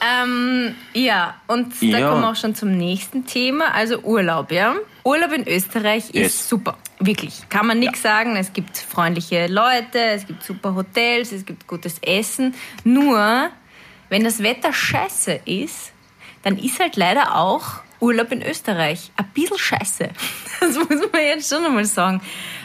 Ähm, 0.01 0.77
ja, 0.93 1.35
und 1.49 1.73
da 1.81 1.87
Ja. 1.87 2.09
kommen 2.11 2.21
wir 2.23 2.31
auch 2.31 2.37
schon 2.37 2.55
zum 2.55 2.77
nächsten 2.77 3.27
Thema, 3.27 3.73
also 3.75 3.99
Urlaub, 4.03 4.53
ja. 4.53 4.77
Urlaub 5.05 5.33
in 5.33 5.49
Österreich 5.49 6.11
ist 6.11 6.15
Yes. 6.15 6.49
super. 6.49 6.77
Wirklich. 7.01 7.49
Kann 7.49 7.67
man 7.67 7.79
nichts 7.81 8.03
sagen. 8.03 8.37
Es 8.37 8.53
gibt 8.53 8.77
freundliche 8.79 9.47
Leute, 9.49 9.99
es 9.99 10.27
gibt 10.27 10.45
super 10.45 10.75
Hotels, 10.77 11.33
es 11.33 11.45
gibt 11.45 11.67
gutes 11.67 11.99
Essen. 12.01 12.55
Nur, 12.85 13.51
wenn 14.09 14.25
das 14.25 14.43
Wetter 14.43 14.73
scheiße 14.73 15.41
ist, 15.45 15.93
dann 16.43 16.59
ist 16.59 16.81
halt 16.81 16.97
leider 16.97 17.37
auch 17.37 17.83
Urlaub 18.01 18.33
in 18.33 18.43
Österreich 18.43 19.11
ein 19.17 19.29
bisschen 19.35 19.59
scheiße. 19.59 20.11
Das 20.61 20.75
muss 20.75 21.13
man 21.13 21.23
jetzt 21.23 21.49
schon 21.49 21.65
einmal 21.65 21.85
sagen. 21.85 22.21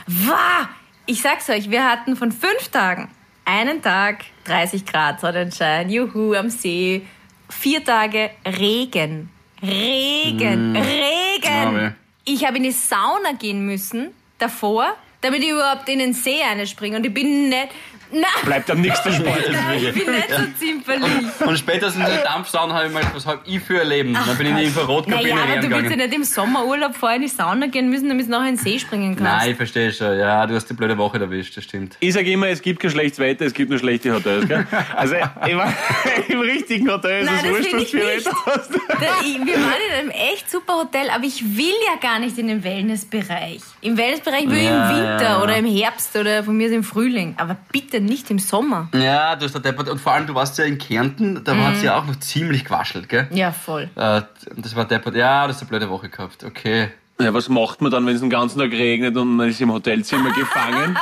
Wow! 0.07 0.67
Ich 1.05 1.21
sag's 1.21 1.47
euch, 1.47 1.69
wir 1.69 1.87
hatten 1.87 2.15
von 2.15 2.31
fünf 2.31 2.69
Tagen 2.69 3.07
einen 3.45 3.83
Tag 3.83 4.25
30 4.45 4.83
Grad 4.85 5.19
Sonnenschein, 5.19 5.91
juhu, 5.91 6.33
am 6.33 6.49
See. 6.49 7.05
Vier 7.49 7.83
Tage 7.83 8.31
Regen. 8.45 9.29
Regen. 9.61 10.75
Regen. 10.75 11.53
Arme. 11.53 11.95
Ich 12.25 12.45
habe 12.45 12.57
in 12.57 12.63
die 12.63 12.71
Sauna 12.71 13.33
gehen 13.37 13.65
müssen 13.65 14.11
davor, 14.39 14.95
damit 15.21 15.43
ich 15.43 15.49
überhaupt 15.49 15.87
in 15.87 15.99
den 15.99 16.13
See 16.13 16.41
einspringe. 16.41 16.97
Und 16.97 17.05
ich 17.05 17.13
bin 17.13 17.49
nicht. 17.49 17.69
Na, 18.13 18.27
Bleibt 18.45 18.69
am 18.69 18.79
nächsten 18.81 19.11
Sport. 19.11 19.39
ich 19.75 19.93
bin 19.93 20.13
nicht 20.13 20.29
so 20.29 20.43
zimperlich. 20.59 21.09
Und 21.45 21.57
spätestens 21.57 22.07
in 22.07 22.13
der 22.13 22.23
Dampfsauna 22.23 22.73
habe 22.75 22.87
ich 22.87 22.93
mal, 22.93 23.01
was 23.13 23.25
habe 23.25 23.39
ich 23.45 23.59
für 23.61 23.81
ein 23.81 23.87
Leben? 23.87 24.13
Dann 24.13 24.37
bin 24.37 24.45
ich 24.47 24.51
in 24.51 24.57
die 24.59 24.63
Infrarotkabine 24.65 25.29
Naja, 25.33 25.43
aber 25.43 25.61
du 25.61 25.69
willst 25.69 25.89
ja 25.91 25.97
nicht 25.97 26.13
im 26.13 26.23
Sommerurlaub 26.23 26.95
vorher 26.95 27.15
in 27.17 27.23
die 27.23 27.27
Sauna 27.27 27.67
gehen 27.67 27.89
müssen, 27.89 28.09
damit 28.09 28.27
du 28.27 28.31
nachher 28.31 28.49
in 28.49 28.55
den 28.55 28.63
See 28.63 28.77
springen 28.77 29.15
kannst. 29.15 29.23
Nein, 29.31 29.51
ich 29.51 29.57
verstehe 29.57 29.91
schon. 29.91 30.17
Ja, 30.17 30.45
du 30.45 30.53
hast 30.55 30.65
die 30.69 30.73
blöde 30.73 30.97
Woche 30.97 31.19
erwischt, 31.19 31.57
das 31.57 31.63
stimmt. 31.63 31.97
Ich 31.99 32.13
sage 32.13 32.29
immer, 32.31 32.47
es 32.49 32.61
gibt 32.61 32.79
kein 32.79 32.91
schlechtes 32.91 33.17
Wetter, 33.19 33.45
es 33.45 33.53
gibt 33.53 33.69
nur 33.71 33.79
schlechte 33.79 34.13
Hotels. 34.13 34.47
Gell? 34.47 34.67
Also 34.95 35.15
im 36.29 36.39
richtigen 36.41 36.89
Hotel 36.89 37.23
ist 37.23 37.25
Nein, 37.31 37.35
es 37.37 37.41
das 37.43 37.51
wurscht, 37.51 37.73
was 37.73 37.89
für. 37.89 37.97
Wetter 37.97 38.35
hast. 38.45 38.71
Da- 38.73 39.21
ich- 39.23 39.45
Wir 39.45 39.55
waren 39.55 39.81
in 39.89 39.99
einem 39.99 40.09
echt 40.11 40.49
super 40.51 40.73
Hotel, 40.81 41.09
aber 41.09 41.23
ich 41.25 41.43
will 41.57 41.73
ja 41.91 41.99
gar 42.01 42.19
nicht 42.19 42.37
in 42.37 42.47
den 42.47 42.63
Wellnessbereich. 42.63 43.61
Im 43.81 43.97
Wellnessbereich 43.97 44.47
will 44.49 44.57
ich 44.57 44.63
Ja, 44.63 44.89
im 44.89 44.95
Winter 44.97 45.23
ja. 45.23 45.41
oder 45.41 45.57
im 45.57 45.65
Herbst 45.65 46.15
oder 46.15 46.43
von 46.43 46.55
mir 46.55 46.67
aus 46.67 46.73
im 46.73 46.83
Frühling. 46.83 47.35
Aber 47.37 47.57
bitte 47.71 47.99
nicht 48.03 48.29
im 48.29 48.39
Sommer. 48.39 48.89
Ja, 48.93 49.35
du 49.35 49.45
hast 49.45 49.53
da 49.55 49.59
deppert. 49.59 49.89
Und 49.89 49.99
vor 49.99 50.13
allem, 50.13 50.27
du 50.27 50.35
warst 50.35 50.57
ja 50.57 50.65
in 50.65 50.77
Kärnten, 50.77 51.43
da 51.43 51.55
hat 51.55 51.75
es 51.75 51.83
ja 51.83 51.97
auch 51.97 52.05
noch 52.05 52.17
ziemlich 52.19 52.65
gewaschelt, 52.65 53.09
gell? 53.09 53.27
Ja, 53.31 53.51
voll. 53.51 53.89
Äh, 53.95 54.21
das 54.55 54.75
war 54.75 54.85
deppert. 54.85 55.15
Ja, 55.15 55.47
das 55.47 55.57
ist 55.57 55.61
eine 55.63 55.69
blöde 55.69 55.89
Woche 55.89 56.09
gehabt. 56.09 56.43
Okay. 56.43 56.89
Ja, 57.21 57.33
was 57.33 57.47
macht 57.47 57.79
man 57.79 57.91
dann, 57.91 58.05
wenn 58.05 58.15
es 58.15 58.21
den 58.21 58.29
ganzen 58.29 58.59
Tag 58.59 58.71
regnet 58.71 59.15
und 59.15 59.35
man 59.35 59.47
ist 59.47 59.61
im 59.61 59.71
Hotelzimmer 59.71 60.31
gefangen? 60.35 60.97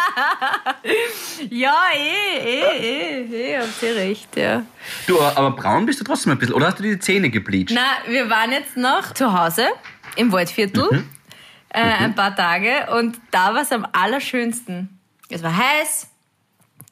Ja, 1.50 1.76
eh, 1.96 2.38
eh, 2.38 3.22
eh, 3.24 3.54
eh, 3.54 3.58
habt 3.60 3.82
ihr 3.82 3.96
recht, 3.96 4.36
ja. 4.36 4.64
Du, 5.08 5.22
aber 5.22 5.52
braun 5.52 5.86
bist 5.86 6.00
du 6.00 6.04
trotzdem 6.04 6.34
ein 6.34 6.38
bisschen. 6.38 6.54
Oder 6.54 6.68
hast 6.68 6.80
du 6.80 6.84
dir 6.84 6.94
die 6.96 7.00
Zähne 7.00 7.30
gebleicht? 7.30 7.72
Na, 7.74 8.12
wir 8.12 8.30
waren 8.30 8.52
jetzt 8.52 8.76
noch 8.78 9.14
zu 9.14 9.32
Hause 9.34 9.68
im 10.18 10.32
Waldviertel 10.32 11.06
äh, 11.70 11.82
ein 11.82 12.14
paar 12.14 12.36
Tage 12.36 12.88
und 13.00 13.18
da 13.32 13.54
war 13.54 13.62
es 13.62 13.72
am 13.72 13.88
allerschönsten. 13.94 15.00
Es 15.30 15.42
war 15.44 15.56
heiß, 15.56 16.10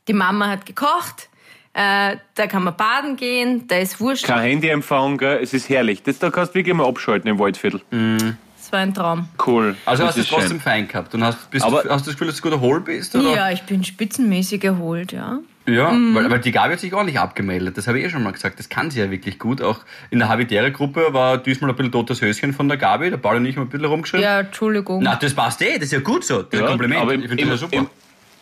die 0.10 0.14
Mama 0.14 0.48
hat 0.48 0.66
gekocht, 0.66 1.30
äh, 1.74 2.18
da 2.36 2.48
kann 2.48 2.64
man 2.64 2.76
baden 2.76 3.16
gehen, 3.16 3.68
da 3.68 3.78
ist 3.78 4.00
Wurscht. 4.02 4.26
Kein 4.26 4.42
Handyempfang, 4.42 5.18
gell? 5.18 5.40
es 5.42 5.54
ist 5.54 5.70
herrlich. 5.70 6.02
Das, 6.04 6.18
da 6.20 6.32
kannst 6.32 6.52
du 6.54 6.56
wirklich 6.56 6.76
mal 6.76 6.88
abschalten 6.88 7.30
im 7.30 7.38
Waldviertel. 7.40 7.82
Das 7.92 8.72
war 8.72 8.80
ein 8.80 8.94
Traum. 8.94 9.30
Cool. 9.46 9.76
Also 9.86 10.02
das 10.04 10.10
hast 10.10 10.18
du 10.18 10.22
es 10.22 10.28
schön. 10.28 10.38
trotzdem 10.40 10.60
fein 10.60 10.88
gehabt. 10.88 11.14
Und 11.14 11.24
hast, 11.24 11.50
bist 11.52 11.64
Aber- 11.64 11.84
du, 11.84 11.90
hast 11.90 12.06
du 12.06 12.10
das 12.10 12.16
Gefühl, 12.16 12.28
dass 12.28 12.38
du 12.38 12.42
gut 12.42 12.52
erholt 12.54 12.86
bist? 12.86 13.16
Oder? 13.16 13.36
Ja, 13.36 13.52
ich 13.52 13.62
bin 13.64 13.84
spitzenmäßig 13.84 14.64
erholt, 14.64 15.12
ja. 15.12 15.40
Ja, 15.68 15.92
weil, 15.92 16.32
weil 16.32 16.40
die 16.40 16.52
Gabi 16.52 16.74
hat 16.74 16.80
sich 16.80 16.92
ordentlich 16.94 17.20
abgemeldet. 17.20 17.78
Das 17.78 17.88
habe 17.88 18.00
ich 18.00 18.06
eh 18.06 18.10
schon 18.10 18.24
mal 18.24 18.32
gesagt. 18.32 18.58
Das 18.58 18.70
kann 18.70 18.90
sie 18.90 19.00
ja 19.00 19.12
wirklich 19.12 19.38
gut. 19.38 19.62
Auch 19.62 19.82
in 20.10 20.18
der 20.18 20.28
Habitäre-Gruppe 20.28 21.10
war 21.12 21.38
diesmal 21.38 21.70
ein 21.70 21.76
bisschen 21.76 21.92
totes 21.92 22.22
Höschen 22.22 22.54
von 22.54 22.68
der 22.68 22.78
Gabi. 22.78 23.12
Der 23.12 23.18
Paul 23.18 23.36
und 23.36 23.46
ich 23.46 23.56
haben 23.56 23.64
ein 23.64 23.70
bisschen 23.70 23.86
rumgeschrieben. 23.86 24.24
Ja, 24.24 24.40
Entschuldigung. 24.40 25.04
Na, 25.04 25.16
das 25.16 25.36
passt 25.36 25.62
eh. 25.62 25.76
Das 25.76 25.84
ist 25.86 25.92
ja 25.92 26.00
gut 26.00 26.26
so. 26.26 26.42
Das 26.42 26.54
ist 26.60 26.62
ein 26.62 26.68
Kompliment. 26.70 27.02
aber 27.02 27.14
im, 27.14 27.22
ich 27.22 27.28
finde 27.28 27.44
das 27.46 27.52
ja 27.52 27.58
super. 27.58 27.76
Im, 27.78 27.90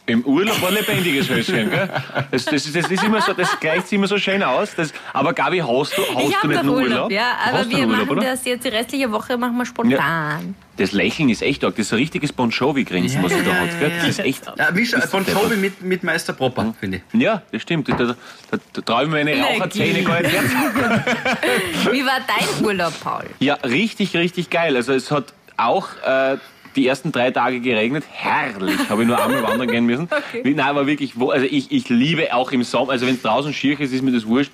Im 0.08 0.24
Urlaub 0.24 0.64
ein 0.64 0.74
lebendiges 0.74 1.30
Höschen, 1.30 1.70
gell? 1.70 1.90
Das, 2.32 2.46
das, 2.46 2.64
das, 2.64 2.72
das, 2.72 2.90
ist 2.90 3.04
immer 3.04 3.22
so, 3.22 3.34
das 3.34 3.60
gleicht 3.60 3.88
sich 3.88 3.98
immer 3.98 4.08
so 4.08 4.18
schön 4.18 4.42
aus. 4.42 4.74
Das, 4.74 4.94
aber 5.12 5.34
Gabi, 5.34 5.60
hast 5.60 5.70
du, 5.70 6.02
hast 6.02 6.24
ich 6.24 6.30
du 6.30 6.36
habe 6.38 6.48
nicht 6.48 6.60
einen 6.60 6.70
Urlaub, 6.70 6.90
Urlaub? 6.90 7.12
ja, 7.12 7.38
aber 7.46 7.70
wir 7.70 7.80
Urlaub, 7.80 7.92
machen 7.92 8.10
oder? 8.12 8.22
das 8.22 8.46
jetzt 8.46 8.64
die 8.64 8.70
restliche 8.70 9.12
Woche 9.12 9.38
machen 9.38 9.58
wir 9.58 9.66
spontan. 9.66 10.56
Das 10.78 10.94
Lächeln 10.94 11.28
ist 11.28 11.42
echt 11.42 11.66
arg. 11.66 11.76
Das 11.76 11.88
ist 11.88 11.94
ein 11.94 11.98
richtiges 12.00 12.32
Bon 12.32 12.50
Jovi-Grinsen, 12.52 13.22
was 13.22 13.34
er 13.34 13.44
da 13.44 13.54
hat. 13.54 13.80
Gell? 13.80 13.92
Das 13.98 14.08
ist 14.08 14.20
echt. 14.20 14.46
Ja, 14.58 14.70
ist 14.70 14.94
von 15.10 15.26
deppert. 15.26 15.44
Jovi 15.44 15.58
mit, 15.58 15.82
mit 15.82 16.04
Meister 16.04 16.32
Propper, 16.32 16.74
finde 16.80 17.02
ich. 17.12 17.22
Ja, 17.22 17.42
das 17.52 17.64
stimmt. 17.64 17.90
Da, 17.90 17.96
da, 17.96 18.06
da, 18.06 18.58
da 18.74 18.82
traue 18.82 19.04
ich 19.04 19.10
meine 19.10 19.32
Energie. 19.34 19.56
Raucherzähne 19.56 20.04
gar 20.04 20.22
nicht. 20.22 20.32
Wie 21.92 22.06
war 22.06 22.22
dein 22.26 22.66
Urlaub, 22.66 22.94
Paul? 23.02 23.26
Ja, 23.40 23.56
richtig, 23.56 24.16
richtig 24.16 24.50
geil. 24.50 24.78
Also 24.78 24.94
es 24.94 25.12
hat 25.12 25.34
auch 25.58 25.88
äh, 26.06 26.38
die 26.78 26.88
ersten 26.88 27.12
drei 27.12 27.32
Tage 27.32 27.60
geregnet. 27.60 28.06
Herrlich. 28.10 28.90
Habe 28.90 29.02
ich 29.02 29.08
nur 29.08 29.22
einmal 29.22 29.44
wandern 29.44 29.68
gehen 29.68 29.86
müssen. 29.86 30.08
Okay. 30.18 30.54
Nein, 30.56 30.60
aber 30.60 30.88
wirklich, 30.88 31.14
also 31.18 31.46
ich, 31.46 31.72
ich 31.72 31.90
liebe 31.90 32.34
auch 32.34 32.52
im 32.52 32.64
Sommer, 32.64 32.92
also 32.92 33.08
wenn 33.08 33.16
es 33.16 33.22
draußen 33.22 33.54
schier 33.54 33.80
ist, 33.80 33.94
ist 33.94 34.02
mir 34.02 34.12
das 34.12 34.26
wurscht. 34.28 34.52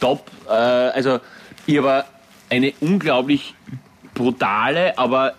Top. 0.00 0.30
Äh, 0.46 0.52
also 0.52 1.18
ich 1.66 1.78
habe 1.78 2.04
eine 2.50 2.72
unglaublich 2.80 3.54
brutale, 4.14 4.96
aber 4.96 5.34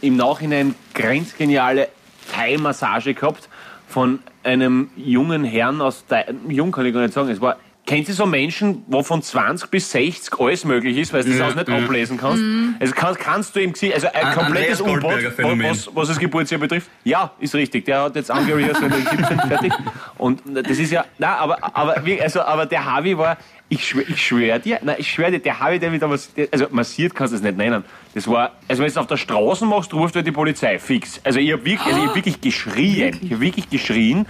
im 0.00 0.16
Nachhinein 0.16 0.74
grenzgeniale 0.94 1.88
Thai-Massage 2.32 3.14
gehabt 3.14 3.48
von 3.88 4.20
einem 4.42 4.90
jungen 4.96 5.44
Herrn 5.44 5.80
aus 5.80 6.06
Thai, 6.06 6.34
jung 6.48 6.72
kann 6.72 6.86
ich 6.86 6.94
gar 6.94 7.02
nicht 7.02 7.14
sagen, 7.14 7.28
es 7.28 7.40
war 7.40 7.56
Kennt 7.84 8.08
ihr 8.08 8.14
so 8.14 8.26
Menschen, 8.26 8.84
wo 8.86 9.02
von 9.02 9.22
20 9.22 9.68
bis 9.68 9.90
60 9.90 10.38
alles 10.38 10.64
möglich 10.64 10.96
ist, 10.96 11.12
weil 11.12 11.24
du 11.24 11.30
das 11.30 11.38
Ja, 11.40 11.48
auch 11.48 11.54
nicht 11.56 11.68
ja. 11.68 11.76
ablesen 11.78 12.16
kannst? 12.16 12.40
Also 12.80 12.94
kann, 12.94 13.16
kannst 13.16 13.56
du 13.56 13.60
im 13.60 13.72
Gesicht, 13.72 13.92
also 13.94 14.06
ein 14.14 14.34
komplettes 14.34 14.78
Goldberger-Phänomen. 14.78 15.68
was, 15.70 15.90
was 15.92 16.06
das 16.08 16.18
Geburtsjahr 16.20 16.60
betrifft? 16.60 16.88
Ja, 17.02 17.32
ist 17.40 17.54
richtig. 17.56 17.84
Der 17.86 18.02
hat 18.02 18.14
jetzt 18.14 18.30
angerehearsed 18.30 18.82
mit 18.82 18.94
17 18.94 19.18
fertig. 19.48 19.72
Und 20.16 20.42
das 20.54 20.78
ist 20.78 20.92
ja, 20.92 21.04
na, 21.18 21.36
aber, 21.38 21.58
aber, 21.76 21.96
also, 22.20 22.42
aber 22.42 22.66
der 22.66 22.84
Harvey 22.84 23.18
war, 23.18 23.36
ich 23.68 23.84
schwöre 23.88 24.04
ich 24.08 24.24
schwör 24.24 24.58
dir, 24.60 24.78
nein, 24.82 24.96
ich 24.98 25.10
schwöre 25.10 25.32
dir, 25.32 25.38
der 25.40 25.58
Harvey, 25.58 25.80
der 25.80 25.90
wieder 25.92 26.08
was, 26.08 26.32
der- 26.34 26.48
also 26.52 26.66
massiert 26.70 27.16
kannst 27.16 27.32
du 27.32 27.36
es 27.38 27.42
nicht 27.42 27.56
nennen. 27.56 27.82
Das 28.14 28.28
war, 28.28 28.52
also 28.68 28.80
wenn 28.80 28.86
du 28.86 28.92
es 28.92 28.96
auf 28.96 29.06
der 29.08 29.16
Straße 29.16 29.66
machst, 29.66 29.92
ruft 29.92 30.14
halt 30.14 30.26
die 30.26 30.30
Polizei, 30.32 30.78
fix. 30.78 31.20
Also 31.24 31.40
ich 31.40 31.50
habe 31.50 31.64
wirklich, 31.64 31.86
also 31.92 32.00
ich 32.00 32.06
hab 32.06 32.14
wirklich 32.14 32.40
geschrien, 32.40 33.18
ich 33.20 33.32
habe 33.32 33.40
wirklich 33.40 33.68
geschrien. 33.68 34.26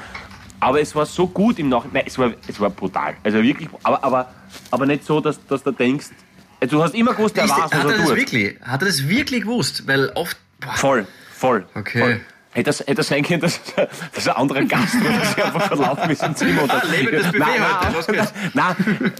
Aber 0.63 0.81
es 0.81 0.95
war 0.95 1.05
so 1.07 1.27
gut 1.27 1.59
im 1.59 1.69
Nachhinein. 1.69 1.95
Nein, 1.95 2.05
es 2.07 2.17
war, 2.19 2.33
es 2.47 2.61
war 2.61 2.71
brutal. 2.71 3.15
Also 3.25 3.43
wirklich, 3.43 3.69
aber, 3.83 4.05
aber, 4.05 4.33
aber 4.71 4.87
nicht 4.87 5.05
so, 5.05 5.21
dass, 5.21 5.45
dass 5.47 5.63
du 5.65 5.73
denkst, 5.73 6.07
du 6.61 6.83
hast 6.83 6.95
immer 6.95 7.15
gewusst, 7.15 7.37
der 7.37 7.45
Ist, 7.47 7.51
weiß, 7.51 7.63
hat 7.65 7.73
er 7.73 7.91
er 7.91 7.97
das 7.99 8.07
tut. 8.07 8.17
wirklich? 8.17 8.61
Hat 8.63 8.81
er 8.83 8.87
das 8.87 9.09
wirklich 9.09 9.43
gewusst? 9.43 9.87
Weil 9.89 10.11
oft. 10.15 10.37
Boah, 10.61 10.73
Voll, 10.75 11.07
voll. 11.35 11.67
Okay. 11.75 11.99
Voll. 12.01 12.21
Hätte 12.55 12.67
das, 12.67 12.81
hätte 12.81 12.95
das 12.97 13.09
sein 13.09 13.23
können, 13.23 13.41
dass, 13.41 13.59
dass 14.15 14.29
ein 14.29 14.37
anderer 14.37 14.63
Gast 14.65 15.03
war, 15.03 15.19
dass 15.19 15.39
er 15.39 15.47
einfach 15.47 15.69
verlaufen 15.69 16.11
ist 16.11 16.23
im 16.23 16.37
Zimmer. 16.37 16.63
Und 16.65 16.71
Ah, 16.71 16.83
lebendes 16.91 17.25
Buffet 17.27 17.39
Nein, 17.39 17.49
heute, 17.63 17.85
nein, 17.85 17.93
los 17.95 18.07
geht's. 18.07 18.33
Nein, 18.53 18.77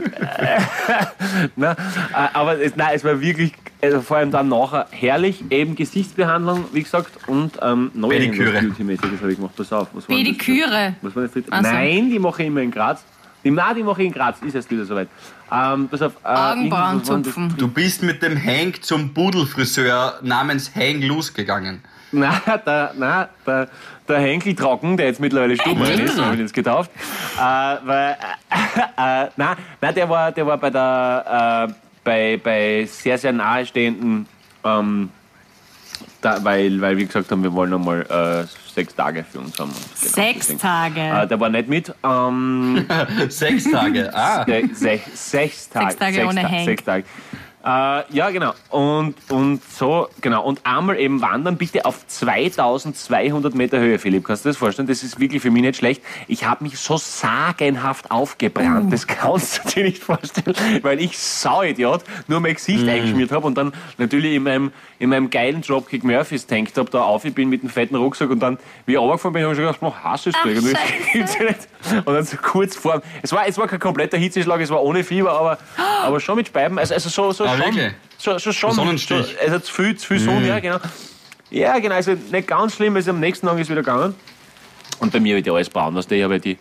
nein, 1.57 1.77
äh, 2.13 2.29
aber 2.35 2.61
es, 2.61 2.77
nein, 2.77 2.91
es 2.95 3.05
war 3.05 3.21
wirklich, 3.21 3.53
also 3.83 4.01
vor 4.03 4.19
allem 4.19 4.31
dann 4.31 4.49
nachher 4.49 4.87
herrlich, 4.91 5.45
eben 5.51 5.75
Gesichtsbehandlung, 5.77 6.67
wie 6.73 6.83
gesagt, 6.83 7.11
und 7.27 7.53
ähm, 7.63 7.91
neue 7.95 8.19
Pediküre. 8.19 8.61
Beauty-mäßiges 8.61 9.21
habe 9.21 9.31
ich 9.33 9.37
gemacht. 9.39 9.55
Pass 9.57 9.73
auf. 9.73 9.89
Was 9.93 10.09
war 10.09 10.17
das? 10.17 10.25
Pediküre. 10.25 10.95
Was 11.03 11.17
war 11.17 11.23
das 11.23 11.33
dritte? 11.33 11.51
Nein, 11.51 12.11
die 12.11 12.19
mache 12.19 12.43
ich 12.43 12.49
immer 12.49 12.61
in 12.61 12.71
Graz. 12.71 13.05
Die, 13.45 13.51
nein, 13.51 13.75
die 13.77 13.83
mache 13.83 14.03
ich 14.03 14.09
in 14.09 14.13
Graz, 14.13 14.39
ist 14.43 14.55
erst 14.55 14.71
wieder 14.71 14.85
soweit. 14.85 15.09
Ähm, 15.51 15.89
pass 15.89 16.03
auf. 16.03 16.13
Äh, 16.25 16.29
Augenbrauen 16.29 16.99
das- 16.99 17.09
zupfen. 17.09 17.55
Du 17.59 17.69
bist 17.69 18.03
mit 18.03 18.23
dem 18.23 18.43
Hank 18.43 18.85
zum 18.85 19.13
Budelfriseur 19.13 20.19
namens 20.23 20.73
Hang 20.75 21.03
Loose 21.03 21.33
Nein, 22.15 22.41
der, 22.67 22.93
nein, 22.95 23.27
der, 23.47 23.69
der 24.07 24.19
Henkel 24.19 24.55
Trocken, 24.55 24.99
der 24.99 25.07
jetzt 25.07 25.19
mittlerweile 25.21 25.57
Stubmann 25.57 25.99
ist, 25.99 26.21
habe 26.21 26.35
ich 26.35 26.41
jetzt 26.41 26.53
getauft. 26.53 26.91
Äh, 27.39 27.41
weil, 27.41 28.17
äh, 28.99 29.25
äh, 29.25 29.29
nein, 29.37 29.57
nein, 29.81 29.95
der 29.95 30.09
war, 30.11 30.31
der 30.31 30.47
war 30.47 30.59
bei 30.59 30.69
der, 30.69 31.69
äh, 31.71 31.73
bei, 32.05 32.41
bei 32.43 32.85
sehr, 32.87 33.17
sehr 33.17 33.33
nahestehenden, 33.33 34.29
ähm, 34.63 35.09
da, 36.21 36.45
weil, 36.45 36.81
weil 36.81 36.99
wir 36.99 37.07
gesagt 37.07 37.31
haben, 37.33 37.43
wir 37.43 37.53
wollen 37.53 37.73
einmal 37.73 38.03
äh, 38.03 38.47
sechs 38.75 38.95
Tage 38.95 39.25
für 39.25 39.41
uns 39.41 39.59
haben. 39.59 39.71
Genau, 39.71 40.13
Sechs 40.15 40.47
deswegen. 40.47 40.61
Tage. 40.61 41.01
Äh, 41.01 41.27
der 41.27 41.41
war 41.41 41.49
nicht 41.49 41.69
mit. 41.69 41.95
Ähm, 42.05 42.87
Sechs 43.29 43.71
Tage. 43.71 44.11
Ah. 44.15 44.45
Se 44.45 44.69
sech, 44.75 45.03
sechs 45.15 45.69
Tage. 45.69 45.87
Sechs 45.87 45.99
Tage 45.99 46.27
ohne 46.27 46.43
Ta 46.43 46.49
Hank. 46.49 46.65
Sechs 46.65 46.85
Tage. 46.85 47.05
Äh, 47.65 48.13
ja, 48.13 48.31
genau. 48.31 48.55
Und, 48.71 49.15
und 49.31 49.63
so, 49.65 50.09
genau. 50.21 50.45
Und 50.45 50.61
einmal 50.65 50.99
eben 50.99 51.21
wandern, 51.21 51.57
bitte 51.57 51.85
auf 51.85 52.07
2200 52.07 53.55
Meter 53.55 53.79
Höhe, 53.79 53.99
Philipp. 53.99 54.25
Kannst 54.25 54.45
du 54.45 54.49
dir 54.49 54.53
das 54.53 54.59
vorstellen? 54.59 54.89
Das 54.89 55.03
ist 55.03 55.21
wirklich 55.21 55.43
für 55.43 55.51
mich 55.51 55.63
nicht 55.63 55.77
schlecht. 55.77 56.03
Ich 56.27 56.45
habe 56.45 56.65
mich 56.65 56.79
so 56.79 56.97
sagenhaft 56.97 58.11
aufgebrannt. 58.11 58.93
Das 58.93 59.07
kannst 59.07 59.65
du 59.65 59.69
dir 59.69 59.85
nicht 59.85 60.03
vorstellen, 60.03 60.57
weil 60.83 61.01
ich 61.01 61.17
Sauidiot 61.17 62.03
nur 62.27 62.41
mein 62.41 62.55
Gesicht 62.55 62.87
eingeschmiert 62.89 63.31
habe 63.31 63.47
und 63.47 63.57
dann 63.57 63.73
natürlich 63.97 64.35
in 64.35 64.43
meinem, 64.43 64.73
in 64.99 65.11
meinem 65.11 65.31
geilen 65.31 65.63
Dropkick 65.63 66.03
Murphys 66.03 66.47
Tanktop 66.47 66.91
da 66.91 67.03
auf 67.03 67.25
ich 67.25 67.35
bin 67.35 67.49
mit 67.49 67.63
dem 67.63 67.69
fetten 67.69 67.95
Rucksack 67.95 68.31
und 68.31 68.41
dann, 68.41 68.59
wie 68.87 68.93
ich 68.93 68.99
runtergefahren 68.99 69.35
bin, 69.35 69.43
habe 69.45 69.53
ich 69.53 69.59
schon 69.59 69.67
gedacht, 69.67 69.83
mach 69.83 70.03
Hass 70.03 70.27
ist 70.27 70.37
Ach, 70.41 70.47
irgendwie. 70.47 70.73
Scheiße. 70.73 71.13
Gibt's 71.13 71.39
ja 71.39 71.45
nicht. 71.45 71.69
Und 72.07 72.15
dann 72.15 72.25
so 72.25 72.37
kurz 72.37 72.75
vor. 72.75 73.03
Es 73.23 73.33
war, 73.33 73.47
es 73.47 73.57
war 73.57 73.69
kein 73.69 73.79
kompletter 73.79 74.19
Hitzeschlag, 74.19 74.61
es 74.61 74.71
war 74.71 74.83
ohne 74.83 75.05
Fieber, 75.05 75.33
aber, 75.33 75.59
aber 76.03 76.19
schon 76.19 76.37
mit 76.37 76.49
Speiben. 76.49 76.79
Also, 76.79 76.95
also 76.95 77.09
so, 77.09 77.33
so 77.33 77.52
Ah, 77.53 77.57
schon. 77.57 77.75
wirklich? 77.75 77.93
So, 78.19 78.39
so 78.39 78.53
schon. 78.53 78.73
Sonnenstich. 78.73 79.27
So, 79.27 79.45
also 79.45 79.59
zu 79.59 79.73
viel, 79.73 79.97
zu 79.97 80.07
viel 80.07 80.21
Sonne, 80.21 80.47
ja, 80.47 80.61
genau. 80.61 80.79
Ja, 81.51 81.79
genau. 81.79 81.95
Also 81.95 82.13
nicht 82.13 82.49
ganz 82.49 82.77
schlimm, 82.77 82.97
also 82.97 83.11
am 83.11 83.21
nächsten 83.21 83.47
Tag 83.47 83.59
ist 83.59 83.69
wieder 83.69 83.83
gegangen. 83.83 84.15
Und 85.01 85.13
bei 85.13 85.21
mir 85.21 85.35
wird 85.37 85.47
ja 85.47 85.53
alles 85.53 85.69
braun, 85.69 85.95
was 85.95 86.11
ich 86.11 86.23
habe 86.23 86.35
ja 86.35 86.39
die, 86.39 86.59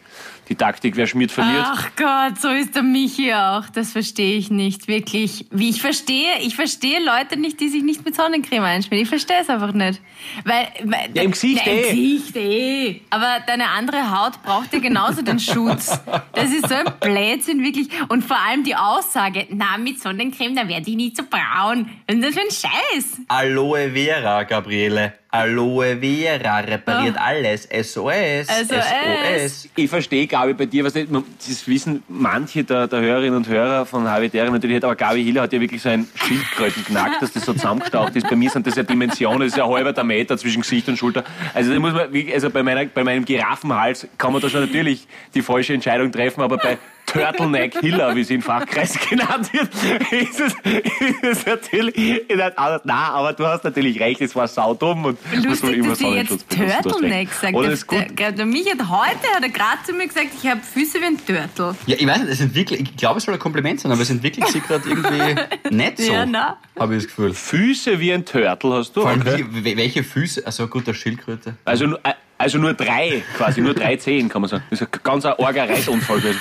die 0.50 0.56
Taktik, 0.56 0.98
wer 0.98 1.08
schmiert, 1.08 1.32
verliert. 1.32 1.66
Ach 1.66 1.90
Gott, 1.96 2.42
so 2.42 2.50
ist 2.50 2.76
der 2.76 2.84
Michi 2.84 3.34
auch. 3.34 3.64
Das 3.74 3.94
verstehe 3.94 4.36
ich 4.36 4.52
nicht, 4.52 4.88
wirklich. 4.88 5.46
Wie 5.50 5.70
ich 5.70 5.82
verstehe, 5.82 6.40
ich 6.42 6.56
verstehe 6.56 7.00
Leute 7.00 7.40
nicht, 7.40 7.60
die 7.62 7.70
sich 7.70 7.84
nicht 7.84 8.04
mit 8.04 8.16
Sonnencreme 8.16 8.64
einschmieren. 8.64 9.04
Ich 9.04 9.10
verstehe 9.10 9.38
es 9.42 9.50
einfach 9.50 9.72
nicht. 9.72 10.02
Weil, 10.44 10.68
weil 10.84 11.10
Ja, 11.14 11.24
im 11.24 11.32
Gesicht 11.32 11.62
Na, 11.66 11.72
eh. 11.72 11.90
Im 11.90 12.18
Gesicht 12.18 12.36
eh. 12.36 13.02
Aber 13.10 13.38
deine 13.48 13.70
andere 13.70 14.12
Haut 14.12 14.44
braucht 14.44 14.74
ja 14.74 14.80
genauso 14.80 15.22
den 15.22 15.40
Schutz. 15.40 15.98
Das 16.34 16.50
ist 16.52 16.68
so 16.68 16.76
ein 16.76 16.86
Blödsinn, 17.00 17.64
wirklich. 17.64 17.88
Und 18.10 18.26
vor 18.26 18.38
allem 18.38 18.64
die 18.64 18.76
Aussage, 18.76 19.48
na, 19.52 19.78
mit 19.78 20.02
Sonnencreme, 20.02 20.56
da 20.56 20.68
werde 20.68 20.90
ich 20.90 20.96
nicht 20.98 21.16
so 21.18 21.24
braun. 21.24 21.90
Was 22.08 22.16
ist 22.16 22.26
das 22.26 22.34
für 22.34 22.42
ein 22.42 22.72
Scheiß? 22.72 23.06
Aloe 23.30 23.92
Vera, 23.92 24.44
Gabriele. 24.44 25.14
Aloe 25.30 25.98
Vera 25.98 26.60
repariert 26.60 27.18
alles. 27.18 27.64
SOS. 27.64 28.48
SOS. 28.48 29.70
Ich 29.78 29.90
verstehe, 29.90 30.28
Gabi, 30.32 30.54
bei 30.54 30.66
dir, 30.66 30.84
was 30.86 30.96
nicht, 30.96 31.10
das 31.12 31.68
wissen 31.68 32.04
manche 32.08 32.64
der, 32.64 32.88
der 32.88 33.02
Hörerinnen 33.02 33.36
und 33.36 33.48
Hörer 33.50 33.86
von 33.86 34.10
Habitäre 34.10 34.50
natürlich 34.50 34.84
aber 34.84 34.96
Gabi 34.96 35.24
Hiller 35.24 35.42
hat 35.42 35.54
ja 35.54 35.60
wirklich 35.60 35.82
so 35.82 35.90
ein 35.90 36.08
Schildkrötenknack, 36.16 37.20
dass 37.20 37.34
das 37.34 37.46
so 37.46 37.54
zusammengestaucht 37.54 38.16
ist. 38.16 38.30
Bei 38.30 38.36
mir 38.38 38.50
sind 38.50 38.66
das 38.66 38.76
ja 38.76 38.84
Dimensionen, 38.84 39.42
das 39.42 39.50
ist 39.50 39.58
ja 39.58 39.68
halber 39.68 39.92
der 39.92 40.06
Meter 40.06 40.38
zwischen 40.38 40.62
Gesicht 40.62 40.88
und 40.88 40.98
Schulter. 40.98 41.26
Also 41.54 41.74
da 41.74 41.80
muss 41.80 41.94
man, 41.94 42.08
also 42.34 42.50
bei, 42.50 42.64
meiner, 42.64 42.86
bei 42.86 43.04
meinem 43.04 43.26
Giraffenhals 43.26 44.08
kann 44.18 44.32
man 44.32 44.42
da 44.42 44.50
schon 44.50 44.62
natürlich 44.62 45.06
die 45.36 45.42
falsche 45.42 45.74
Entscheidung 45.74 46.12
treffen, 46.12 46.42
aber 46.42 46.58
bei 46.58 46.78
Turtleneck 47.06 47.80
Hiller, 47.80 48.16
wie 48.16 48.24
sie 48.24 48.36
in 48.36 48.42
Fachkreis 48.42 48.98
genannt 49.10 49.52
wird, 49.54 49.70
ist 50.12 50.40
es, 50.40 50.54
ist 50.64 51.24
es 51.24 51.46
natürlich 51.46 52.24
halt 52.38 52.58
anders. 52.58 52.82
Nein, 52.86 52.96
aber 52.98 53.34
du 53.34 53.46
hast 53.46 53.64
natürlich 53.64 54.00
recht, 54.00 54.22
es 54.22 54.36
war 54.36 54.48
saudumm 54.48 55.06
und 55.06 55.18
muss 55.34 55.34
man 55.34 55.44
Lustig, 55.44 55.78
immer 55.78 55.90
dass 55.90 56.00
sie 56.00 56.08
jetzt. 56.08 56.46
Turtleneck 56.84 57.30
sagt. 57.34 57.54
Oder 57.54 57.68
Der, 57.68 57.74
ist 57.74 57.88
gut. 57.88 58.06
der, 58.18 58.32
der 58.32 58.46
Michi 58.46 58.70
hat 58.72 58.88
heute, 58.90 59.28
hat 59.36 59.44
er 59.44 59.50
gerade 59.50 59.84
zu 59.86 59.94
mir 59.94 60.08
gesagt, 60.08 60.28
ich 60.42 60.50
habe 60.50 60.62
Füße 60.62 61.00
wie 61.02 61.06
ein 61.06 61.18
Turtle. 61.18 61.76
Ja, 61.86 61.96
ich 62.00 62.08
weiß 62.08 62.20
nicht, 62.20 62.30
es 62.32 62.42
entwickelt, 62.42 62.82
ich 62.82 62.96
glaube, 62.96 63.18
es 63.18 63.26
soll 63.26 63.34
ein 63.34 63.40
Kompliment 63.40 63.80
sein, 63.82 63.92
aber 63.92 64.02
es 64.02 64.10
entwickelt 64.10 64.48
sich 64.48 64.64
gerade 64.64 64.88
irgendwie 64.88 65.36
nicht 65.76 65.98
so. 65.98 66.12
Ja. 66.14 66.58
Habe 66.80 66.96
ich 66.96 67.04
das 67.04 67.08
Gefühl. 67.10 67.34
Füße 67.34 68.00
wie 68.00 68.14
ein 68.14 68.26
Turtle 68.26 68.74
hast 68.74 68.94
du. 68.96 69.02
Vor 69.02 69.10
allem, 69.10 69.22
Okay. 69.22 69.46
wie, 69.50 69.78
welche 69.78 70.04
Füße? 70.04 70.46
Also 70.46 70.68
gut, 70.68 70.88
der 70.88 70.94
Schildkröte. 70.94 71.56
Also, 71.66 71.86
nur- 71.88 72.00
äh, 72.04 72.14
also 72.42 72.58
nur 72.58 72.74
drei, 72.74 73.24
quasi, 73.38 73.62
nur 73.62 73.76
drei 73.76 73.96
Zehen, 73.98 74.28
kann 74.28 74.42
man 74.42 74.50
sagen. 74.50 74.64
Das 74.72 74.82
ist 74.82 74.88
ein 74.92 75.00
ganz 75.04 75.26
ein 75.26 75.34
arger 75.38 75.70
Reisunfall 75.70 76.20
gewesen. 76.20 76.40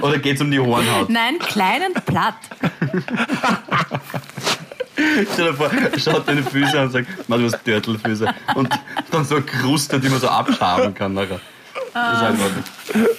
Oder 0.00 0.18
geht's 0.18 0.40
um 0.40 0.50
die 0.50 0.58
Hornhaut? 0.58 1.10
Nein, 1.10 1.38
klein 1.38 1.82
und 1.82 2.04
platt. 2.06 2.36
Stell 5.32 5.52
dir 5.52 5.54
vor, 5.54 5.70
schaut 5.98 6.26
deine 6.26 6.42
Füße 6.42 6.78
an 6.78 6.86
und 6.86 6.92
sagt, 6.92 7.28
Mann, 7.28 7.40
du 7.40 7.46
hast 7.52 7.62
Turtelfüße. 7.64 8.34
Und 8.54 8.70
dann 9.10 9.24
so 9.26 9.36
eine 9.36 9.44
Kruste, 9.44 10.00
die 10.00 10.08
man 10.08 10.20
so 10.20 10.28
abschaben 10.28 10.94
kann 10.94 11.12
nachher. 11.12 11.40
Das 11.92 12.18
ist 12.18 12.24
einfach 12.24 12.50
nicht. 12.56 13.10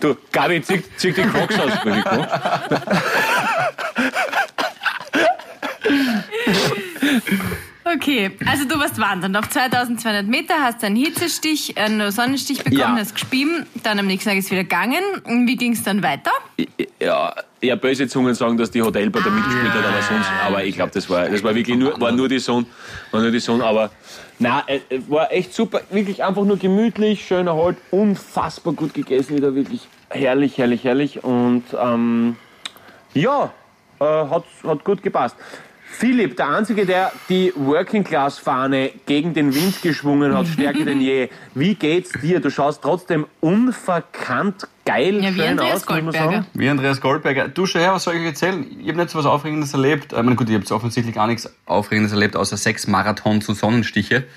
Du, 0.00 0.16
Gabi, 0.32 0.62
zieh, 0.62 0.82
zieh 0.96 1.12
die 1.12 1.22
Crocs 1.22 1.58
aus. 1.58 1.72
Crocs? 1.80 2.32
Okay, 7.96 8.30
also 8.46 8.64
du 8.68 8.78
warst 8.78 9.00
wandern. 9.00 9.34
Auf 9.36 9.48
2200 9.48 10.26
Meter 10.26 10.54
hast 10.60 10.84
einen 10.84 10.96
Hitzestich, 10.96 11.78
einen 11.78 12.10
Sonnenstich 12.10 12.58
bekommen, 12.58 12.78
Ja. 12.78 12.96
hast 12.96 13.14
gespieben, 13.14 13.66
dann 13.82 13.98
am 13.98 14.06
nächsten 14.06 14.28
Tag 14.28 14.38
ist 14.38 14.50
wieder 14.50 14.64
gegangen. 14.64 15.02
Und 15.24 15.46
Wie 15.46 15.56
ging 15.56 15.72
es 15.72 15.82
dann 15.82 16.02
weiter? 16.02 16.30
Ja, 17.00 17.34
ja, 17.62 17.76
böse 17.76 18.06
Zungen 18.06 18.34
sagen, 18.34 18.56
dass 18.58 18.70
die 18.70 18.82
Hotelbar 18.82 19.22
da 19.22 19.30
mitgespielt 19.30 19.72
hat, 19.72 19.84
aber 19.84 20.02
sonst, 20.02 20.30
aber 20.46 20.64
ich 20.64 20.74
glaube, 20.74 20.90
das 20.92 21.08
war, 21.08 21.28
das 21.28 21.42
war 21.42 21.54
wirklich 21.54 21.76
nur, 21.76 21.98
war 22.00 22.12
nur 22.12 22.28
die 22.28 22.38
Sonne, 22.38 22.66
war 23.10 23.22
nur 23.22 23.30
die 23.30 23.40
Sonne, 23.40 23.64
aber 23.64 23.90
na, 24.38 24.62
äh, 24.66 24.80
äh, 24.90 25.00
war 25.08 25.32
echt 25.32 25.54
super, 25.54 25.80
wirklich 25.90 26.22
einfach 26.22 26.44
nur 26.44 26.58
gemütlich, 26.58 27.26
schön 27.26 27.46
erholt, 27.46 27.76
unfassbar 27.90 28.74
gut 28.74 28.92
gegessen 28.92 29.36
wieder, 29.36 29.54
wirklich 29.54 29.88
herrlich, 30.10 30.58
herrlich, 30.58 30.84
herrlich 30.84 31.24
und 31.24 31.64
ähm, 31.80 32.36
ja, 33.14 33.52
äh, 34.00 34.04
hat, 34.04 34.44
hat 34.66 34.84
gut 34.84 35.02
gepasst. 35.02 35.36
Philipp, 35.98 36.36
der 36.36 36.48
Einzige, 36.50 36.84
der 36.84 37.10
die 37.30 37.54
Working-Class-Fahne 37.56 38.90
gegen 39.06 39.32
den 39.32 39.54
Wind 39.54 39.80
geschwungen 39.80 40.36
hat, 40.36 40.46
stärker 40.46 40.84
denn 40.84 41.00
je. 41.00 41.30
Wie 41.54 41.74
geht's 41.74 42.12
dir? 42.20 42.40
Du 42.40 42.50
schaust 42.50 42.82
trotzdem 42.82 43.26
unverkannt 43.40 44.68
geil 44.84 45.24
Ja, 45.24 45.30
wie 45.34 45.38
schön 45.38 45.48
Andreas 45.48 45.88
aus, 45.88 45.88
muss 45.88 45.88
man 45.88 46.04
Goldberger. 46.04 46.32
sagen. 46.32 46.46
Wie 46.52 46.68
Andreas 46.68 47.00
Goldberger. 47.00 47.48
Du, 47.48 47.64
schau 47.64 47.78
her, 47.78 47.94
was 47.94 48.04
soll 48.04 48.14
ich 48.16 48.20
euch 48.20 48.26
erzählen? 48.26 48.66
Ich 48.78 48.88
habe 48.88 48.98
nicht 48.98 49.08
so 49.08 49.18
was 49.18 49.24
Aufregendes 49.24 49.72
erlebt. 49.72 50.12
Ich 50.12 50.18
meine, 50.22 50.36
gut, 50.36 50.50
ihr 50.50 50.58
habt 50.58 50.70
offensichtlich 50.70 51.14
gar 51.14 51.26
nichts 51.28 51.50
Aufregendes 51.64 52.12
erlebt, 52.12 52.36
außer 52.36 52.58
sechs 52.58 52.86
Marathons 52.86 53.48
und 53.48 53.54
Sonnenstiche. 53.54 54.24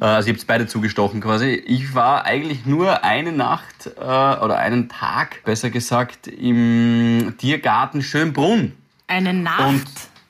Äh, 0.00 0.04
also 0.04 0.28
ihr 0.28 0.34
habt 0.36 0.46
beide 0.46 0.68
zugestochen 0.68 1.20
quasi. 1.20 1.60
Ich 1.66 1.92
war 1.92 2.24
eigentlich 2.24 2.66
nur 2.66 3.02
eine 3.02 3.32
Nacht 3.32 3.88
äh, 3.88 4.00
oder 4.00 4.58
einen 4.58 4.88
Tag, 4.88 5.42
besser 5.44 5.70
gesagt, 5.70 6.28
im 6.28 7.34
Tiergarten 7.36 8.00
Schönbrunn. 8.00 8.74
Eine 9.08 9.34
Nacht. 9.34 9.66
Und 9.66 9.82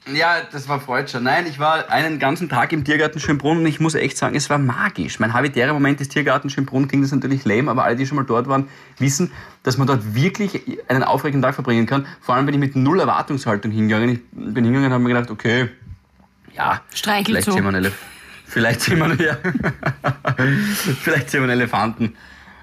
ja, 0.07 0.43
das 0.51 0.69
war 0.69 0.81
Freudscher. 0.81 1.21
Nein, 1.21 1.47
ich 1.47 1.59
war 1.59 1.91
einen 1.91 2.19
ganzen 2.19 2.49
Tag 2.49 2.73
im 2.73 2.85
Tiergarten 2.85 3.21
Schönbrunn 3.21 3.59
und 3.59 3.67
ich 3.67 3.79
muss 3.79 3.95
echt 3.95 4.17
sagen, 4.17 4.35
es 4.35 4.51
war 4.51 4.59
magisch. 4.59 5.21
Mein 5.21 5.33
habitärer 5.33 5.73
Moment 5.73 6.01
des 6.01 6.09
Tiergarten 6.09 6.51
Schönbrunn 6.51 6.89
klingt 6.89 7.05
das 7.05 7.13
natürlich 7.13 7.45
lame, 7.45 7.71
aber 7.71 7.85
alle, 7.85 7.95
die 7.95 8.07
schon 8.07 8.17
mal 8.17 8.25
dort 8.25 8.49
waren, 8.49 8.69
wissen, 8.99 9.31
dass 9.63 9.79
man 9.79 9.87
dort 9.87 10.15
wirklich 10.15 10.61
einen 10.89 11.05
aufregenden 11.05 11.43
Tag 11.43 11.55
verbringen 11.55 11.87
kann. 11.87 12.07
Vor 12.21 12.35
allem 12.35 12.47
bin 12.47 12.55
ich 12.55 12.61
mit 12.61 12.75
null 12.75 12.99
Erwartungshaltung 12.99 13.71
hingegangen. 13.71 14.11
Ich 14.11 14.21
bin 14.33 14.65
hingegangen 14.65 14.87
und 14.87 14.93
habe 14.93 15.05
mir 15.05 15.15
gedacht, 15.15 15.31
okay, 15.31 15.69
ja, 16.55 16.83
Streichelzoo. 16.93 17.53
vielleicht 17.53 17.53
sehen 17.53 17.63
wir 17.63 17.69
einen, 17.69 17.85
Elef 17.85 17.99
vielleicht 18.47 18.81
sehen 18.81 18.99
wir, 18.99 19.25
ja. 19.25 19.37
vielleicht 21.01 21.31
sehen 21.31 21.41
wir 21.41 21.51
einen 21.51 21.61
Elefanten. 21.61 22.17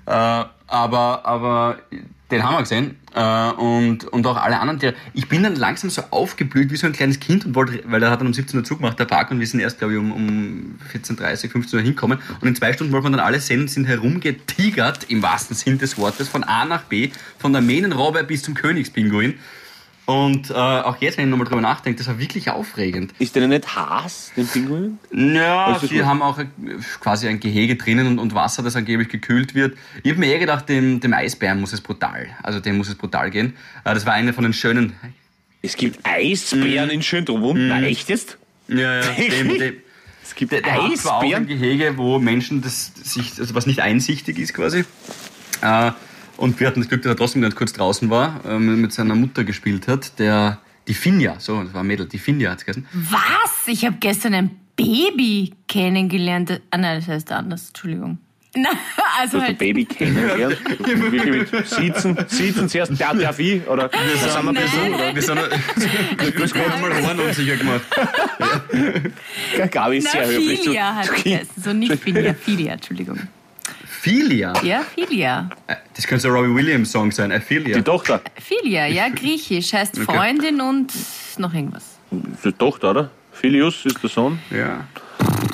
Äh, 0.05 0.43
aber, 0.67 1.25
aber 1.25 1.79
den 2.31 2.43
haben 2.43 2.55
wir 2.55 2.61
gesehen. 2.61 2.95
Äh, 3.15 3.51
und, 3.51 4.05
und 4.05 4.27
auch 4.27 4.37
alle 4.37 4.59
anderen 4.59 4.79
Tiere. 4.79 4.93
Ich 5.13 5.27
bin 5.27 5.43
dann 5.43 5.55
langsam 5.55 5.89
so 5.89 6.03
aufgeblüht 6.11 6.71
wie 6.71 6.75
so 6.75 6.85
ein 6.85 6.93
kleines 6.93 7.19
Kind 7.19 7.45
und 7.45 7.55
wollte, 7.55 7.81
weil 7.85 7.99
der 7.99 8.11
hat 8.11 8.19
dann 8.19 8.27
um 8.27 8.33
17 8.33 8.59
Uhr 8.59 8.63
zugemacht, 8.63 8.99
der 8.99 9.05
Park, 9.05 9.31
und 9.31 9.39
wir 9.39 9.47
sind 9.47 9.59
erst, 9.59 9.79
glaube 9.79 9.93
ich, 9.93 9.99
um, 9.99 10.11
um 10.11 10.79
14.30 10.93 11.49
15 11.49 11.79
Uhr 11.79 11.83
hinkommen. 11.83 12.19
Und 12.39 12.47
in 12.47 12.55
zwei 12.55 12.73
Stunden 12.73 12.93
wollten 12.93 13.07
wir 13.07 13.17
dann 13.17 13.25
alle 13.25 13.39
sehen, 13.39 13.67
sind 13.67 13.85
herumgetigert, 13.85 15.05
im 15.09 15.23
wahrsten 15.23 15.55
Sinn 15.55 15.79
des 15.79 15.97
Wortes, 15.97 16.27
von 16.27 16.43
A 16.43 16.65
nach 16.65 16.83
B, 16.83 17.09
von 17.37 17.51
der 17.51 17.61
Mähnenrobbe 17.61 18.23
bis 18.23 18.43
zum 18.43 18.53
Königspinguin. 18.53 19.35
Und 20.09 20.49
äh, 20.49 20.53
auch 20.53 20.97
jetzt, 21.01 21.19
wenn 21.19 21.25
ich 21.25 21.29
nochmal 21.29 21.45
drüber 21.45 21.61
nachdenke, 21.61 21.99
das 21.99 22.07
war 22.07 22.17
wirklich 22.17 22.49
aufregend. 22.49 23.13
Ist 23.19 23.35
der 23.35 23.47
nicht 23.47 23.75
Haas, 23.75 24.31
den 24.35 24.47
Pinguin? 24.47 24.97
Ja, 25.11 25.79
sie 25.79 26.03
haben 26.03 26.23
auch 26.23 26.39
äh, 26.39 26.47
quasi 26.99 27.27
ein 27.27 27.39
Gehege 27.39 27.75
drinnen 27.75 28.07
und, 28.07 28.17
und 28.17 28.33
Wasser, 28.33 28.63
das 28.63 28.75
angeblich 28.75 29.09
gekühlt 29.09 29.53
wird. 29.53 29.77
Ich 30.01 30.09
habe 30.09 30.19
mir 30.19 30.31
eher 30.31 30.39
gedacht, 30.39 30.67
dem, 30.67 30.99
dem 30.99 31.13
Eisbären 31.13 31.61
muss 31.61 31.73
es 31.73 31.81
brutal, 31.81 32.25
also 32.41 32.59
dem 32.59 32.77
muss 32.77 32.89
es 32.89 32.95
brutal 32.95 33.29
gehen. 33.29 33.55
Äh, 33.83 33.93
Das 33.93 34.07
war 34.07 34.13
eine 34.13 34.33
von 34.33 34.43
den 34.43 34.53
schönen... 34.53 34.95
Es 35.61 35.77
gibt 35.77 35.99
Eisbären 36.03 36.89
in 36.89 37.03
Schönbrunn. 37.03 37.67
Na, 37.67 37.83
echt 37.83 38.09
jetzt? 38.09 38.39
Ja, 38.67 39.01
ja, 39.01 39.01
dem, 39.29 39.59
dem, 39.59 39.73
Es 40.23 40.33
gibt 40.33 40.53
der, 40.53 40.61
der 40.61 40.91
zwar 40.95 41.17
auch 41.17 41.21
ein 41.21 41.25
Eisbären? 41.25 41.45
Gehege, 41.45 41.97
wo 41.97 42.17
Menschen, 42.17 42.63
das 42.63 42.93
sich, 42.95 43.39
also 43.39 43.53
was 43.53 43.67
nicht 43.67 43.81
einsichtig 43.81 44.39
ist 44.39 44.55
quasi. 44.55 44.85
Äh, 45.61 45.91
und 46.39 46.59
wir 46.59 46.67
hatten 46.67 46.79
das 46.79 46.89
Glück, 46.89 47.01
dass 47.03 47.11
er 47.11 47.15
trotzdem 47.15 47.41
ganz 47.41 47.55
kurz 47.55 47.73
draußen 47.73 48.09
war, 48.09 48.41
äh, 48.45 48.57
mit 48.57 48.91
seiner 48.93 49.15
Mutter 49.15 49.43
gespielt 49.43 49.87
hat, 49.87 50.19
der... 50.19 50.59
Die 50.87 50.95
Finja, 50.95 51.35
so, 51.39 51.61
das 51.61 51.71
war 51.75 51.81
ein 51.81 51.87
Mädel, 51.87 52.07
die 52.07 52.17
Finja 52.17 52.49
hat's 52.49 52.65
geheißen. 52.65 52.87
Was? 52.93 53.67
Ich 53.67 53.85
habe 53.85 53.97
gestern 53.99 54.33
ein 54.33 54.49
Baby 54.75 55.53
kennengelernt. 55.67 56.61
Ah 56.71 56.77
nein, 56.77 56.99
das 56.99 57.07
heißt 57.07 57.31
anders. 57.31 57.67
Entschuldigung. 57.67 58.17
Na, 58.55 58.69
also 59.19 59.37
Du 59.37 59.43
hast 59.43 59.43
ein 59.43 59.47
halt. 59.49 59.57
Baby 59.59 59.85
kennengelernt. 59.85 60.57
Sitzen, 61.65 62.17
Sitzen 62.27 62.69
zuerst, 62.69 62.99
der 62.99 63.13
darf 63.13 63.37
ich, 63.37 63.67
oder? 63.67 63.91
Wir 63.91 64.17
sind 64.17 64.47
ein 64.47 64.55
bisschen, 64.55 64.93
oder? 64.93 65.15
Wir 65.15 65.21
sind 65.21 66.35
grüß 66.35 66.53
Gott 66.53 66.81
mal 66.81 67.05
Horn 67.05 67.19
unsicher 67.19 67.57
gemacht. 67.57 67.81
Gabi 69.69 69.97
ist 69.97 70.11
sehr 70.11 70.25
höflich. 70.25 70.61
Filia 70.61 70.95
hat 70.95 71.05
es 71.05 71.23
geheißen. 71.23 71.49
So 71.63 71.73
nicht 71.73 71.95
Filia, 72.01 72.33
Filia, 72.33 72.73
Entschuldigung. 72.73 73.19
Filia. 74.01 74.53
Ja, 74.63 74.81
Filia. 74.81 75.49
Das 75.93 76.07
könnte 76.07 76.21
so 76.21 76.29
ein 76.29 76.33
Robbie 76.33 76.55
Williams 76.55 76.89
Song 76.91 77.11
sein. 77.11 77.29
Feel 77.41 77.65
Die. 77.65 77.81
Tochter. 77.81 78.21
Filia, 78.41 78.87
ja, 78.87 79.09
griechisch. 79.09 79.73
Heißt 79.73 79.99
Okay. 79.99 80.05
Freundin 80.05 80.61
und 80.61 80.93
noch 81.37 81.53
irgendwas. 81.53 81.97
Die 82.11 82.51
Tochter, 82.53 82.91
oder? 82.91 83.11
Philius 83.33 83.85
ist 83.85 84.01
der 84.01 84.09
Sohn. 84.09 84.39
Ja. 84.51 84.87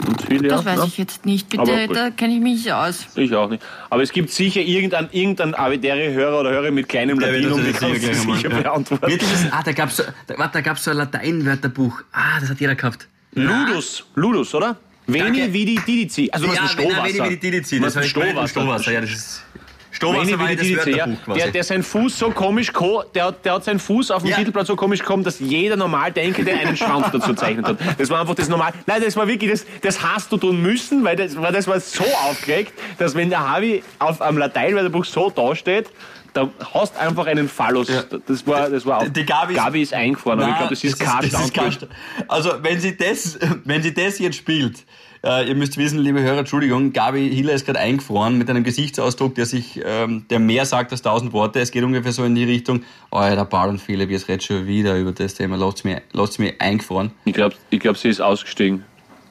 Und 0.08 0.22
Philia. 0.22 0.50
Das 0.50 0.64
weiß 0.64 0.78
ja? 0.78 0.86
ich 0.86 0.98
jetzt 1.00 1.26
nicht. 1.26 1.50
Bitte, 1.50 1.88
da 1.92 2.12
kenne 2.12 2.36
ich 2.36 2.40
mich 2.40 2.58
nicht 2.58 2.72
aus. 2.72 3.08
Ich 3.16 3.34
auch 3.34 3.50
nicht. 3.50 3.64
Aber 3.90 4.04
es 4.04 4.12
gibt 4.12 4.30
sicher 4.30 4.62
irgendein, 4.62 5.10
irgendein 5.12 5.56
avitäre 5.56 6.14
Hörer 6.14 6.42
oder 6.42 6.52
Hörer 6.52 6.70
mit 6.70 6.88
kleinem 6.88 7.20
Latinum, 7.20 7.64
die 7.64 7.72
das 7.72 7.80
kann 7.80 7.96
sicher 7.96 8.12
es 8.12 8.44
ja. 8.44 8.50
beantworten. 8.50 9.08
Wird 9.08 9.24
ah, 9.50 9.64
da 9.64 9.72
gab's 9.72 9.98
so, 9.98 10.04
da, 10.28 10.38
warte, 10.38 10.54
da 10.54 10.62
gab's 10.62 10.84
so 10.84 10.92
ein 10.92 10.98
Lateinwörterbuch. 10.98 12.02
Ah, 12.12 12.40
das 12.40 12.50
hat 12.50 12.60
jeder 12.60 12.76
gehabt. 12.76 13.08
Ludus. 13.34 14.06
Ludus, 14.14 14.54
oder? 14.54 14.78
Veni 15.08 15.54
vidi 15.54 15.80
didici. 15.86 16.30
Also 16.32 16.48
was 16.48 16.56
ja, 16.56 16.66
ist 16.66 16.78
wenn 16.78 16.90
Stohwasser? 16.90 17.08
er 17.18 17.26
wenig 17.26 17.40
die 17.40 17.52
Didizi, 17.52 17.82
Was 17.82 17.94
das 17.94 18.06
ich 18.06 18.12
Stohwasser? 18.12 18.48
Stohwasser, 18.48 18.92
ja, 18.92 19.02
das 19.02 19.12
ist 19.12 19.44
Veni 19.54 19.96
Stohwasser 19.98 20.40
war 20.40 20.50
vidi 20.50 20.56
das 20.58 20.66
didici, 20.68 20.90
ja. 20.92 20.98
Wörterbuch 21.06 21.24
quasi. 21.26 21.40
Der, 21.40 21.52
der 21.52 21.64
seinen 21.64 21.84
Fuß 21.84 22.20
so 22.20 22.32
komisch, 22.32 22.74
ko- 22.74 23.04
der, 23.14 23.32
der 23.32 23.54
hat 23.54 23.64
seinen 23.64 23.80
Fuß 23.80 24.12
auf 24.12 24.24
dem 24.24 24.32
Ja. 24.32 24.38
Titelblatt 24.38 24.68
so 24.68 24.76
komisch 24.76 25.00
gekommen, 25.00 25.24
dass 25.24 25.40
jeder 25.40 25.76
normal 25.78 26.12
Denkende 26.12 26.52
einen 26.54 26.76
Schwanz 26.76 27.08
dazu 27.12 27.34
zeichnet 27.34 27.66
hat. 27.66 27.78
Das 27.98 28.10
war 28.10 28.20
einfach 28.22 28.36
das 28.36 28.50
Normal. 28.50 28.74
Nein, 28.88 29.02
das 29.06 29.16
war 29.16 29.28
wirklich, 29.28 29.52
das, 29.52 29.66
das 29.82 30.02
hast 30.04 30.32
du 30.32 30.38
tun 30.38 30.62
müssen, 30.62 31.04
weil 31.04 31.16
das, 31.16 31.38
weil 31.40 31.54
das 31.54 31.68
war 31.68 31.80
so 31.80 32.04
aufgeregt, 32.30 32.74
dass 32.98 33.16
wenn 33.16 33.30
der 33.30 33.48
Harvey 33.48 33.84
auf 34.00 34.22
einem 34.22 34.38
Lateinwörterbuch 34.38 35.06
so 35.06 35.30
dasteht, 35.30 35.88
da 36.36 36.50
hast 36.74 36.96
einfach 36.98 37.26
einen 37.26 37.50
Phallus. 37.50 37.88
Ja. 37.90 38.04
Das 38.28 38.46
war, 38.46 38.70
das 38.70 38.86
war 38.86 39.00
auch. 39.00 39.08
Die 39.10 39.26
Gabi 39.26 39.54
ist- 39.54 39.58
Gabi 39.60 39.82
ist 39.82 39.94
eingefroren, 39.94 40.40
aber 40.40 40.50
ich 40.50 40.54
Nein, 40.54 40.68
glaube, 40.68 40.76
das 40.76 40.84
ist. 40.84 41.82
Sta- 41.82 41.88
Also, 42.28 42.52
wenn 42.62 42.80
sie 42.80 42.96
das, 42.96 43.40
wenn 43.64 43.82
sie 43.82 43.94
das 43.94 44.20
jetzt 44.20 44.36
spielt, 44.38 44.86
äh, 45.24 45.48
ihr 45.48 45.56
müsst 45.56 45.78
wissen, 45.78 45.98
liebe 46.00 46.22
Hörer, 46.22 46.38
Entschuldigung, 46.40 46.94
Gabi 46.94 47.30
Hiller 47.34 47.54
ist 47.54 47.66
gerade 47.66 47.80
eingefroren 47.80 48.38
mit 48.38 48.48
einem 48.50 48.64
Gesichtsausdruck, 48.64 49.34
der 49.34 49.46
sich, 49.48 49.82
ähm, 49.84 50.26
der 50.30 50.40
mehr 50.40 50.66
sagt 50.66 50.92
als 50.92 51.02
tausend 51.02 51.34
Worte. 51.34 51.60
Es 51.62 51.72
geht 51.72 51.84
ungefähr 51.84 52.12
so 52.12 52.24
in 52.26 52.36
die 52.36 52.44
Richtung, 52.44 52.84
oh, 53.12 53.20
der 53.22 53.46
Paul 53.46 53.70
und 53.70 53.82
Philipp, 53.82 54.12
jetzt 54.12 54.28
redet 54.28 54.44
schon 54.44 54.68
wieder 54.68 54.96
über 54.98 55.14
das 55.14 55.34
Thema, 55.34 55.56
lasst 55.58 55.84
mir, 55.84 56.02
lasst 56.12 56.38
mir 56.38 56.54
eingefroren. 56.60 57.12
Ich 57.26 57.34
glaube, 57.34 57.56
ich 57.72 57.80
glaub, 57.80 57.98
sie 57.98 58.10
ist 58.10 58.22
ausgestiegen. 58.22 58.84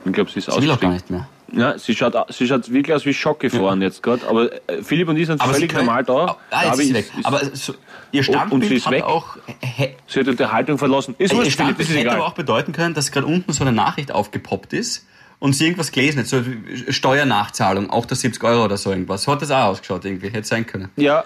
Ich 0.05 0.13
glaube, 0.13 0.31
sie 0.31 0.41
ist 0.41 0.51
Sie 0.51 0.61
will 0.61 0.71
auch 0.71 0.81
gar 0.81 0.91
ausgestiegen. 0.91 0.93
nicht 0.95 1.11
mehr. 1.11 1.29
Ja, 1.57 1.79
sie 1.79 1.95
schaut, 1.95 2.15
au- 2.17 2.27
sie 2.31 2.47
schaut 2.47 2.71
wirklich 2.73 2.95
aus 2.95 3.05
wie 3.07 3.15
schockgefroren 3.15 3.81
jetzt 3.83 4.03
gerade. 4.03 4.27
Aber 4.29 4.51
äh, 4.69 4.83
Philipp 4.83 5.09
und 5.09 5.17
ich 5.17 5.27
sind 5.27 5.41
Aber 5.41 5.55
völlig 5.55 5.71
können- 5.71 5.87
normal 5.87 6.05
da. 6.05 6.37
Ah, 6.51 6.63
jetzt 6.63 6.71
Gabi 6.71 6.83
ist 6.83 6.89
sie 6.89 6.95
weg. 6.95 7.07
ist- 7.19 7.27
Aber 7.27 7.41
so, 7.55 7.75
ihr 8.13 8.19
und 8.21 8.25
Standbild 8.25 8.69
sie 8.69 8.75
ist 8.77 8.87
hat 8.87 8.93
weg. 8.93 9.05
auch, 9.05 9.37
hä, 9.61 9.95
Sie 10.07 10.19
hat 10.21 10.27
die 10.27 10.31
Unterhaltung 10.31 10.79
verlassen. 10.79 11.15
Ist 11.19 11.33
Ihr 11.33 11.39
wurscht, 11.39 11.57
Philipp, 11.57 11.79
das 11.79 11.89
ist 11.89 11.95
hätte 11.97 12.09
aber 12.11 12.17
egal. 12.19 12.29
auch 12.29 12.35
bedeuten 12.35 12.73
können, 12.73 12.95
dass 12.95 13.11
gerade 13.13 13.27
unten 13.27 13.53
so 13.53 13.63
eine 13.65 13.73
Nachricht 13.73 14.13
aufgepoppt 14.13 14.73
ist 14.73 15.07
und 15.39 15.53
sie 15.55 15.65
irgendwas 15.65 15.93
gelesen 15.93 16.21
hat, 16.21 16.27
so 16.27 16.43
Steuernachzahlung, 16.89 17.91
auch 17.91 18.07
der 18.07 18.17
70 18.17 18.43
Euro 18.45 18.65
oder 18.65 18.77
so 18.77 18.91
irgendwas. 18.91 19.23
So 19.25 19.33
hat 19.33 19.43
das 19.43 19.51
auch 19.51 19.65
ausgeschaut 19.67 20.05
irgendwie, 20.05 20.29
hätte 20.31 20.47
sein 20.47 20.67
können. 20.67 20.91
Ja, 20.97 21.25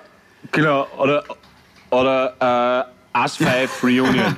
genau. 0.52 0.86
Oder, 0.98 1.24
oder 1.90 2.86
äh, 2.86 2.97
Us 3.16 3.36
5 3.36 3.82
Reunion. 3.82 4.36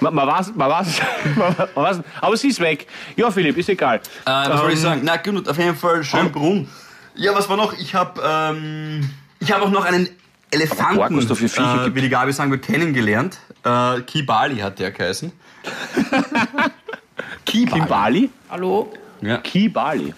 man, 0.00 0.14
man, 0.14 0.26
weiß, 0.28 0.52
man, 0.54 0.70
weiß, 0.70 1.00
man, 1.36 1.56
weiß. 1.74 2.00
Aber 2.20 2.36
sie 2.36 2.48
ist 2.48 2.60
weg. 2.60 2.86
Ja, 3.16 3.30
Philipp, 3.30 3.56
ist 3.56 3.68
egal. 3.68 3.96
Äh, 3.96 4.00
was 4.26 4.60
soll 4.60 4.70
ich 4.70 4.76
Ähm, 4.76 4.82
sagen? 4.82 5.00
Na 5.04 5.16
gut, 5.16 5.48
auf 5.48 5.58
jeden 5.58 5.76
Fall 5.76 6.04
Schönbrunn. 6.04 6.68
Ja, 7.14 7.34
was 7.34 7.48
war 7.48 7.56
noch? 7.56 7.72
Ich 7.72 7.94
habe 7.94 8.20
ähm, 8.24 9.10
ich 9.40 9.50
habe 9.50 9.64
auch 9.64 9.70
noch 9.70 9.84
einen 9.84 10.08
Elefanten, 10.50 11.18
äh, 11.18 11.94
wie 11.94 12.00
die 12.00 12.08
Gabi 12.08 12.32
sagen 12.32 12.50
wir, 12.50 12.58
kennengelernt. 12.58 13.38
Äh, 13.64 14.00
Kibali 14.02 14.58
hat 14.58 14.78
der 14.78 14.92
geheißen. 14.92 15.32
Kibali. 17.44 17.80
Kimbali? 17.80 18.30
Hallo? 18.50 18.92
Ja. 19.20 19.38
Kibali. 19.38 20.14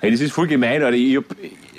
Hey, 0.00 0.10
das 0.10 0.20
ist 0.20 0.32
voll 0.32 0.46
gemein, 0.48 0.82
Alter. 0.82 0.96
Ich 0.96 1.16
hab 1.16 1.24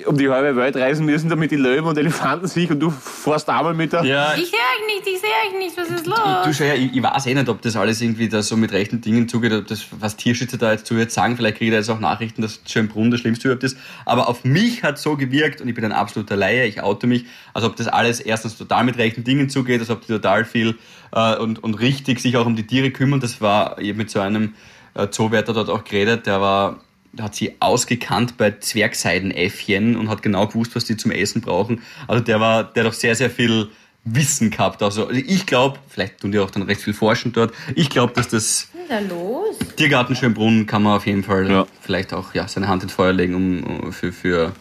um 0.06 0.16
die 0.16 0.28
halbe 0.28 0.56
Welt 0.56 0.76
reisen 0.76 1.06
müssen, 1.06 1.28
damit 1.28 1.50
die 1.50 1.56
Löwen 1.56 1.84
und 1.84 1.98
Elefanten 1.98 2.46
sich 2.46 2.70
und 2.70 2.80
du 2.80 2.90
fährst 2.90 3.48
einmal 3.48 3.74
mit 3.74 3.92
der. 3.92 4.04
ja, 4.04 4.34
Ich 4.34 4.50
sehe 4.50 4.58
euch 4.58 4.86
nicht, 4.86 5.06
ich 5.06 5.20
sehe 5.20 5.30
euch 5.46 5.58
nicht. 5.58 5.76
Was 5.76 5.88
ist 5.88 6.06
los? 6.06 6.18
Du 6.44 6.52
schau 6.52 6.64
her, 6.64 6.76
ich, 6.76 6.94
ich 6.94 7.02
weiß 7.02 7.26
eh 7.26 7.34
nicht, 7.34 7.48
ob 7.48 7.62
das 7.62 7.76
alles 7.76 8.00
irgendwie 8.00 8.28
da 8.28 8.42
so 8.42 8.56
mit 8.56 8.72
rechten 8.72 9.00
Dingen 9.00 9.28
zugeht, 9.28 9.52
ob 9.52 9.66
das, 9.66 9.86
was 9.98 10.16
Tierschützer 10.16 10.58
da 10.58 10.72
jetzt 10.72 10.86
zu 10.86 10.94
jetzt 10.94 11.14
sagen, 11.14 11.36
vielleicht 11.36 11.58
kriege 11.58 11.70
ich 11.70 11.72
da 11.72 11.78
jetzt 11.78 11.90
auch 11.90 12.00
Nachrichten, 12.00 12.42
dass 12.42 12.60
Schönbrunn 12.66 13.10
das 13.10 13.20
Schlimmste 13.20 13.48
überhaupt 13.48 13.64
ist. 13.64 13.76
Aber 14.04 14.28
auf 14.28 14.44
mich 14.44 14.82
hat 14.82 14.98
so 14.98 15.16
gewirkt, 15.16 15.60
und 15.60 15.68
ich 15.68 15.74
bin 15.74 15.84
ein 15.84 15.92
absoluter 15.92 16.36
Laie, 16.36 16.66
ich 16.66 16.82
oute 16.82 17.06
mich, 17.06 17.26
als 17.52 17.64
ob 17.64 17.76
das 17.76 17.88
alles 17.88 18.20
erstens 18.20 18.56
total 18.56 18.84
mit 18.84 18.98
rechten 18.98 19.24
Dingen 19.24 19.48
zugeht, 19.48 19.80
als 19.80 19.90
ob 19.90 20.02
die 20.02 20.08
total 20.08 20.44
viel 20.44 20.76
äh, 21.12 21.36
und, 21.36 21.62
und 21.62 21.74
richtig 21.74 22.20
sich 22.20 22.36
auch 22.36 22.46
um 22.46 22.56
die 22.56 22.66
Tiere 22.66 22.90
kümmern. 22.90 23.20
Das 23.20 23.40
war 23.40 23.80
eben 23.80 23.98
mit 23.98 24.10
so 24.10 24.20
einem 24.20 24.54
äh, 24.94 25.08
Zoowärter 25.08 25.52
dort 25.52 25.70
auch 25.70 25.84
geredet, 25.84 26.26
der 26.26 26.40
war 26.40 26.80
hat 27.20 27.34
sie 27.34 27.56
ausgekannt 27.60 28.36
bei 28.36 28.52
Zwergseidenäffchen 28.52 29.96
und 29.96 30.08
hat 30.08 30.22
genau 30.22 30.46
gewusst, 30.46 30.74
was 30.74 30.84
die 30.84 30.96
zum 30.96 31.10
Essen 31.10 31.40
brauchen. 31.40 31.82
Also 32.08 32.22
der 32.22 32.40
war, 32.40 32.64
der 32.64 32.84
hat 32.84 32.90
auch 32.90 32.94
sehr, 32.94 33.14
sehr 33.14 33.30
viel 33.30 33.68
Wissen 34.04 34.50
gehabt. 34.50 34.82
Also 34.82 35.10
ich 35.10 35.46
glaube, 35.46 35.78
vielleicht 35.88 36.20
tun 36.20 36.32
die 36.32 36.38
auch 36.38 36.50
dann 36.50 36.62
recht 36.62 36.80
viel 36.82 36.94
forschen 36.94 37.32
dort. 37.32 37.54
Ich 37.74 37.88
glaube, 37.90 38.12
dass 38.12 38.28
das 38.28 38.68
da 38.88 38.98
los? 38.98 39.56
Tiergarten 39.76 40.14
Schönbrunn 40.14 40.66
kann 40.66 40.82
man 40.82 40.96
auf 40.96 41.06
jeden 41.06 41.24
Fall 41.24 41.50
Ja. 41.50 41.66
vielleicht 41.80 42.12
auch 42.12 42.34
ja, 42.34 42.46
seine 42.46 42.68
Hand 42.68 42.82
ins 42.82 42.92
Feuer 42.92 43.12
legen 43.12 43.34
um, 43.34 43.62
um, 43.64 43.92
für, 43.92 44.12
für 44.12 44.52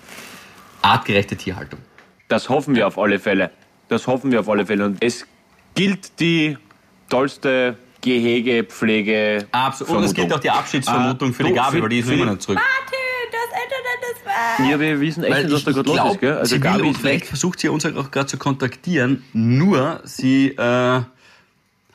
artgerechte 0.82 1.36
Tierhaltung. 1.36 1.80
Das 2.30 2.48
hoffen 2.50 2.76
wir 2.76 2.88
auf 2.88 2.98
alle 2.98 3.20
Fälle. 3.20 3.52
Das 3.90 4.08
hoffen 4.08 4.32
wir 4.32 4.40
auf 4.40 4.50
alle 4.50 4.66
Fälle. 4.66 4.86
Und 4.86 5.04
es 5.04 5.26
gilt 5.76 6.20
die 6.22 6.58
tollste 7.10 7.78
Gehegepflege. 8.04 9.46
Absolut. 9.52 9.98
Und 9.98 10.04
es 10.04 10.14
gilt 10.14 10.32
auch 10.34 10.40
die 10.40 10.50
Abschiedsvermutung 10.50 11.30
Ah, 11.30 11.34
für 11.34 11.44
die 11.44 11.54
Gabi, 11.54 11.82
weil 11.82 11.90
die 11.90 12.00
ist 12.00 12.08
noch 12.08 12.14
immer 12.14 12.26
nicht 12.32 12.42
zurück. 12.42 12.58
Warte, 12.60 12.96
das 13.32 13.62
Internet 13.64 14.16
ist 14.16 14.26
weg. 14.26 14.72
Ja, 14.72 14.80
wir 14.80 15.02
wissen 15.02 15.24
echt 15.24 15.34
Weil 15.34 15.44
nicht, 15.46 15.54
was 15.54 15.64
da 15.64 15.72
gerade 15.72 15.90
los 15.90 16.12
ist, 16.14 16.20
gell? 16.20 16.34
Also 16.38 16.60
Gabi 16.60 16.82
und 16.82 16.92
ist 16.92 16.98
vielleicht 17.00 17.22
weg. 17.22 17.28
versucht 17.28 17.60
sie 17.60 17.70
uns 17.70 17.86
auch 17.86 18.12
gerade 18.12 18.28
zu 18.28 18.38
kontaktieren, 18.38 19.24
nur 19.34 20.02
sie 20.04 20.50
äh, 20.50 21.02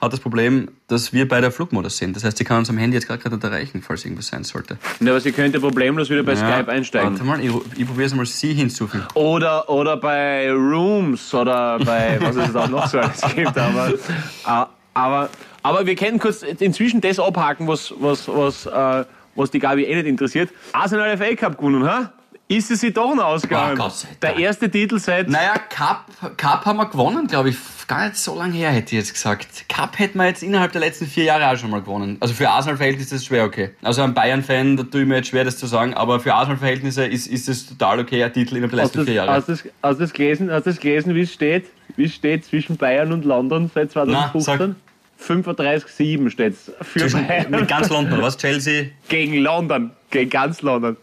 hat 0.00 0.12
das 0.12 0.20
Problem, 0.20 0.70
dass 0.86 1.12
wir 1.12 1.26
bei 1.26 1.40
der 1.40 1.50
Flugmodus 1.50 1.96
sind. 1.96 2.14
Das 2.14 2.22
heißt, 2.22 2.38
sie 2.38 2.44
kann 2.44 2.58
uns 2.58 2.70
am 2.70 2.78
Handy 2.78 2.96
jetzt 2.96 3.08
gerade 3.08 3.28
nicht 3.28 3.42
erreichen, 3.44 3.82
falls 3.82 4.04
irgendwas 4.04 4.28
sein 4.28 4.44
sollte. 4.44 4.78
Ja, 5.00 5.10
aber 5.10 5.20
sie 5.20 5.32
könnte 5.32 5.58
problemlos 5.58 6.08
wieder 6.08 6.22
bei 6.22 6.36
Skype 6.36 6.68
einsteigen. 6.68 7.10
Warte 7.10 7.24
mal, 7.24 7.40
ich, 7.44 7.50
ich 7.76 7.84
probiere 7.86 8.06
es 8.06 8.14
mal, 8.14 8.24
sie 8.24 8.54
hinzufügen. 8.54 9.04
Oder, 9.14 9.68
oder 9.68 9.96
bei 9.96 10.52
Rooms 10.52 11.34
oder 11.34 11.78
bei, 11.80 12.16
was 12.20 12.36
es 12.36 12.54
auch 12.54 12.68
noch 12.68 12.86
so 12.86 12.98
alles 13.00 13.20
gibt. 13.34 13.58
Aber, 13.58 13.88
äh, 14.46 14.64
aber, 14.94 15.28
aber 15.62 15.86
wir 15.86 15.94
können 15.94 16.18
kurz 16.18 16.42
inzwischen 16.42 17.00
das 17.00 17.18
abhaken, 17.18 17.66
was, 17.68 17.92
was, 17.98 18.28
was, 18.28 18.66
äh, 18.66 19.04
was 19.34 19.50
die 19.50 19.58
Gabi 19.58 19.84
eh 19.84 19.94
nicht 19.96 20.06
interessiert. 20.06 20.50
Arsenal 20.72 21.16
FA 21.16 21.34
Cup 21.34 21.58
gewonnen, 21.58 21.84
ha? 21.84 22.12
Ist 22.50 22.70
es 22.70 22.80
sie 22.80 22.92
doch 22.94 23.14
noch 23.14 23.24
ausgegangen? 23.24 23.78
Oh, 23.78 23.82
Gott 23.82 24.06
Der 24.22 24.36
erste 24.38 24.70
Titel 24.70 24.98
seit... 24.98 25.28
Naja, 25.28 25.52
Cup, 25.68 26.06
Cup 26.38 26.64
haben 26.64 26.78
wir 26.78 26.86
gewonnen, 26.86 27.26
glaube 27.26 27.50
ich. 27.50 27.56
Gar 27.86 28.08
nicht 28.08 28.16
so 28.16 28.38
lange 28.38 28.52
her, 28.54 28.70
hätte 28.70 28.94
ich 28.94 29.00
jetzt 29.00 29.12
gesagt. 29.14 29.66
Cup 29.68 29.98
hätten 29.98 30.18
wir 30.18 30.26
jetzt 30.26 30.42
innerhalb 30.42 30.72
der 30.72 30.80
letzten 30.82 31.06
vier 31.06 31.24
Jahre 31.24 31.50
auch 31.50 31.56
schon 31.58 31.70
mal 31.70 31.80
gewonnen. 31.80 32.16
Also 32.20 32.34
für 32.34 32.48
Arsenal-Verhältnisse 32.48 33.14
ist 33.14 33.22
das 33.22 33.26
schwer 33.26 33.44
okay. 33.44 33.70
Also 33.82 34.02
ein 34.02 34.12
Bayern-Fan, 34.14 34.76
da 34.76 34.82
tue 34.82 35.02
ich 35.02 35.06
mir 35.08 35.16
jetzt 35.16 35.28
schwer, 35.28 35.44
das 35.44 35.56
zu 35.58 35.66
sagen, 35.66 35.94
aber 35.94 36.20
für 36.20 36.34
Arsenal-Verhältnisse 36.34 37.04
ist, 37.06 37.26
ist 37.26 37.48
es 37.48 37.66
total 37.66 38.00
okay, 38.00 38.22
ein 38.24 38.32
Titel 38.32 38.56
innerhalb 38.56 38.72
der 38.72 38.84
letzten 38.84 38.98
du 38.98 39.04
vier 39.04 39.14
das, 39.14 39.26
Jahre. 39.26 39.38
hast, 39.38 39.48
das, 39.48 39.64
hast, 39.82 40.00
das 40.00 40.12
gelesen, 40.12 40.50
hast 40.50 40.66
das 40.66 40.80
gelesen, 40.80 41.14
wie 41.14 41.22
es 41.22 41.32
steht? 41.32 41.66
Wie 41.96 42.04
es 42.04 42.14
steht 42.14 42.44
zwischen 42.44 42.76
Bayern 42.76 43.12
und 43.12 43.24
London 43.24 43.70
seit 43.74 43.90
Na, 43.94 44.30
2015? 44.32 44.76
35-7 45.20 46.30
steht 46.30 46.54
es 46.54 46.72
für 46.82 47.00
Zwischen, 47.00 47.26
Bayern 47.26 47.50
mit 47.50 47.68
ganz 47.68 47.88
London, 47.88 48.22
was? 48.22 48.36
Chelsea? 48.36 48.86
gegen 49.08 49.38
London, 49.38 49.90
gegen 50.10 50.30
ganz 50.30 50.62
London. 50.62 50.96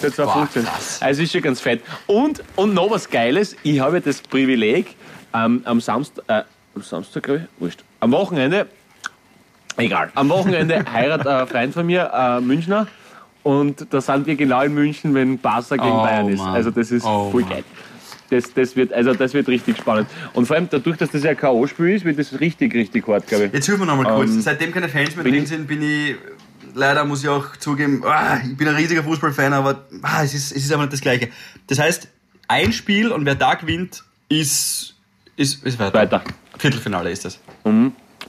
2015. 0.00 0.62
Boah, 0.62 0.70
krass. 0.70 0.98
Also 1.02 1.22
ist 1.22 1.32
schon 1.32 1.42
ganz 1.42 1.60
fett. 1.60 1.82
Und, 2.06 2.42
und 2.56 2.74
noch 2.74 2.90
was 2.90 3.08
Geiles, 3.10 3.56
ich 3.62 3.80
habe 3.80 4.00
das 4.00 4.20
Privileg, 4.20 4.94
ähm, 5.34 5.62
am 5.64 5.80
Samstag, 5.80 6.24
äh, 6.28 6.42
am 6.74 6.82
Samstag, 6.82 7.24
glaube 7.24 7.40
ich, 7.56 7.60
wurscht, 7.62 7.82
am 8.00 8.12
Wochenende, 8.12 8.66
egal, 9.76 10.10
am 10.14 10.28
Wochenende 10.28 10.84
heiratet 10.92 11.26
ein 11.26 11.46
Freund 11.48 11.74
von 11.74 11.86
mir, 11.86 12.10
äh, 12.14 12.40
Münchner, 12.40 12.86
und 13.42 13.86
da 13.90 14.00
sind 14.00 14.26
wir 14.26 14.36
genau 14.36 14.62
in 14.62 14.74
München, 14.74 15.14
wenn 15.14 15.38
Barca 15.38 15.76
gegen 15.76 15.88
Oh, 15.88 16.02
Bayern 16.02 16.28
ist. 16.28 16.40
Also 16.40 16.70
das 16.70 16.90
ist 16.90 17.04
Oh, 17.04 17.30
voll 17.30 17.42
Mann. 17.42 17.64
Das, 18.30 18.52
das, 18.52 18.76
wird, 18.76 18.92
also 18.92 19.14
das 19.14 19.32
wird 19.32 19.48
richtig 19.48 19.78
spannend. 19.78 20.08
Und 20.34 20.46
vor 20.46 20.56
allem 20.56 20.68
dadurch, 20.70 20.98
dass 20.98 21.10
das 21.10 21.22
ja 21.22 21.30
ein 21.30 21.36
K.O.-Spiel 21.36 21.94
ist, 21.94 22.04
wird 22.04 22.18
das 22.18 22.38
richtig, 22.40 22.74
richtig 22.74 23.06
hart, 23.08 23.26
glaube 23.26 23.46
ich. 23.46 23.52
Jetzt 23.52 23.66
hilf 23.66 23.78
mir 23.78 23.86
noch 23.86 23.96
mal 23.96 24.04
kurz. 24.04 24.30
Ähm, 24.30 24.40
Seitdem 24.42 24.72
keine 24.72 24.88
Fans 24.88 25.16
mehr 25.16 25.24
drin 25.24 25.46
sind, 25.46 25.66
bin 25.66 25.82
ich, 25.82 26.16
leider 26.74 27.04
muss 27.04 27.22
ich 27.22 27.28
auch 27.28 27.56
zugeben, 27.56 28.02
ah, 28.04 28.38
ich 28.44 28.56
bin 28.56 28.68
ein 28.68 28.74
riesiger 28.74 29.02
Fußballfan, 29.02 29.52
aber 29.54 29.86
ah, 30.02 30.22
es, 30.22 30.34
ist, 30.34 30.52
es 30.52 30.64
ist 30.64 30.72
aber 30.72 30.82
nicht 30.82 30.92
das 30.92 31.00
Gleiche. 31.00 31.30
Das 31.66 31.78
heißt, 31.78 32.08
ein 32.48 32.72
Spiel 32.72 33.12
und 33.12 33.24
wer 33.24 33.34
da 33.34 33.54
gewinnt, 33.54 34.04
ist, 34.28 34.94
ist, 35.36 35.64
ist 35.64 35.78
weiter. 35.78 35.94
Weiter. 35.94 36.22
Viertelfinale 36.58 37.10
ist 37.10 37.24
das. 37.24 37.40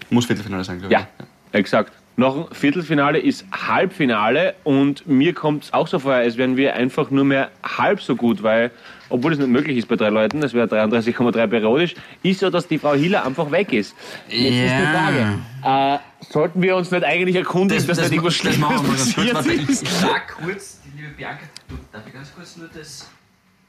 Muss 0.10 0.26
Viertelfinale 0.26 0.64
sein, 0.64 0.80
glaube 0.80 0.94
ich. 0.94 1.00
Ja, 1.00 1.08
exakt. 1.52 1.94
Noch 2.18 2.50
ein 2.50 2.54
Viertelfinale 2.54 3.18
ist 3.20 3.46
Halbfinale 3.52 4.54
und 4.66 5.08
mir 5.08 5.34
kommt 5.34 5.64
es 5.66 5.74
auch 5.74 5.88
so 5.88 6.00
vor, 6.00 6.14
als 6.14 6.36
wären 6.36 6.58
wir 6.58 6.76
einfach 6.76 7.12
nur 7.12 7.24
mehr 7.24 7.50
halb 7.64 8.02
so 8.02 8.16
gut, 8.18 8.44
weil, 8.44 8.72
obwohl 9.08 9.32
es 9.32 9.40
nicht 9.40 9.48
möglich 9.50 9.78
ist 9.78 9.88
bei 9.88 9.96
drei 9.96 10.10
Leuten, 10.10 10.42
das 10.42 10.54
wäre 10.54 10.68
33,3 10.68 11.48
periodisch, 11.48 11.96
ist 12.22 12.42
so, 12.42 12.50
dass 12.50 12.68
die 12.68 12.78
Frau 12.78 12.94
Hiller 12.94 13.26
einfach 13.26 13.50
weg 13.52 13.72
ist. 13.72 13.96
Jetzt 14.28 14.38
ist 14.38 14.52
die 14.52 14.66
Ja. 14.66 15.40
Frage, 15.64 15.96
äh, 15.96 16.24
sollten 16.30 16.62
wir 16.62 16.76
uns 16.76 16.92
nicht 16.92 17.06
eigentlich 17.06 17.38
erkundigen, 17.38 17.88
dass 17.88 17.98
nicht 17.98 18.12
irgendwas 18.12 18.38
das 18.38 18.54
wir 18.54 18.60
mal 18.60 18.70
ganz 18.76 18.84
kurz. 18.86 19.10
Schlimmes 19.14 19.30
ich, 19.30 19.34
passiert 19.34 19.62
ich 19.64 19.70
ist? 19.70 20.02
sag 20.02 20.28
kurz, 20.44 20.82
die 20.84 21.02
liebe 21.02 21.14
Bianca, 21.14 21.40
du, 21.70 21.76
darf 21.94 22.02
ich 22.06 22.14
ganz 22.14 22.36
kurz 22.36 22.58
nur 22.58 22.68
das... 22.78 23.10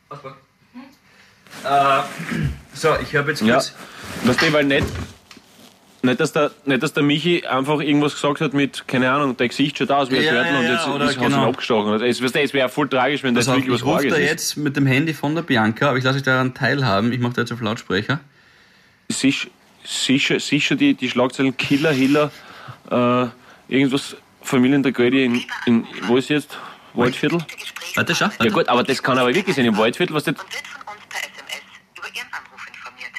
Auspacken? 0.09 0.38
Äh, 1.64 2.00
so, 2.74 2.88
ich 3.00 3.14
habe 3.14 3.31
jetzt 3.31 3.42
Ja, 3.42 3.55
kurz... 3.55 3.74
weißt 4.24 4.42
du, 4.42 4.53
weil 4.53 4.64
nicht, 4.64 4.87
nicht, 6.03 6.21
dass 6.21 6.33
der, 6.33 6.51
nicht, 6.65 6.83
dass 6.83 6.93
der 6.93 7.03
Michi 7.03 7.47
einfach 7.47 7.81
irgendwas 7.81 8.15
gesagt 8.15 8.41
hat 8.41 8.55
mit, 8.55 8.87
keine 8.89 9.11
Ahnung, 9.11 9.37
der 9.37 9.49
Gesicht 9.49 9.79
schaut 9.79 9.91
aus 9.91 10.11
wie 10.11 10.17
ein 10.19 10.25
Ja, 10.25 10.33
Törtl 10.33 10.53
ja, 10.53 10.59
und 10.59 10.67
jetzt 10.67 10.89
oder 10.89 11.05
ist, 11.05 11.17
hat 11.17 11.25
ihn 11.25 11.31
genau. 11.31 11.49
abgestochen. 11.49 11.93
Also, 11.93 12.05
Es, 12.05 12.21
es 12.21 12.55
wäre 12.55 12.69
voll 12.69 12.89
tragisch, 12.89 13.23
wenn 13.23 13.35
das 13.35 13.49
auf, 13.49 13.57
wirklich 13.57 13.73
was 13.75 13.81
ich 13.81 13.87
rufe 13.87 13.97
Arges 13.97 14.13
da 14.15 14.19
jetzt 14.19 14.57
mit 14.57 14.77
dem 14.77 14.87
Handy 14.87 15.15
von 15.15 15.35
der 15.35 15.43
Bianca, 15.43 15.89
aber 15.91 15.99
ich 15.99 16.05
lasse 16.05 16.19
euch 16.19 16.23
daran 16.25 16.55
teilhaben. 16.55 17.13
Ich 17.13 17.21
mache 17.21 17.35
da 17.35 17.43
jetzt 17.43 17.53
auf 17.53 17.61
Lautsprecher. 17.61 18.21
sicher, 19.09 19.49
sicher, 19.85 20.41
sicher 20.41 20.77
die, 20.77 20.95
die 20.95 21.11
Schlagzeilen 21.11 21.57
Killer, 21.57 21.93
Hiller, 21.93 22.31
äh, 22.91 23.27
irgendwas 23.69 24.17
Familientragödie 24.43 25.25
in, 25.25 25.45
in, 25.67 25.87
wo 26.07 26.17
ist 26.17 26.29
jetzt? 26.31 26.57
Waldviertel? 26.95 27.39
Warte, 27.95 28.15
schau. 28.15 28.29
Ja 28.43 28.51
gut, 28.51 28.69
aber 28.69 28.83
das 28.83 29.03
kann 29.03 29.19
aber 29.19 29.33
wirklich 29.35 29.55
sein, 29.55 29.65
im 29.65 29.77
Waldviertel, 29.77 30.15
was 30.15 30.25
das, 30.25 30.35
und 30.35 30.41
wird 30.41 30.67
von 30.67 30.95
uns 30.95 31.07
per 31.09 31.21
SMS 31.21 31.63
über 31.97 32.09
Ihren 32.09 32.27
Anruf 32.33 32.67
informiert. 32.67 33.13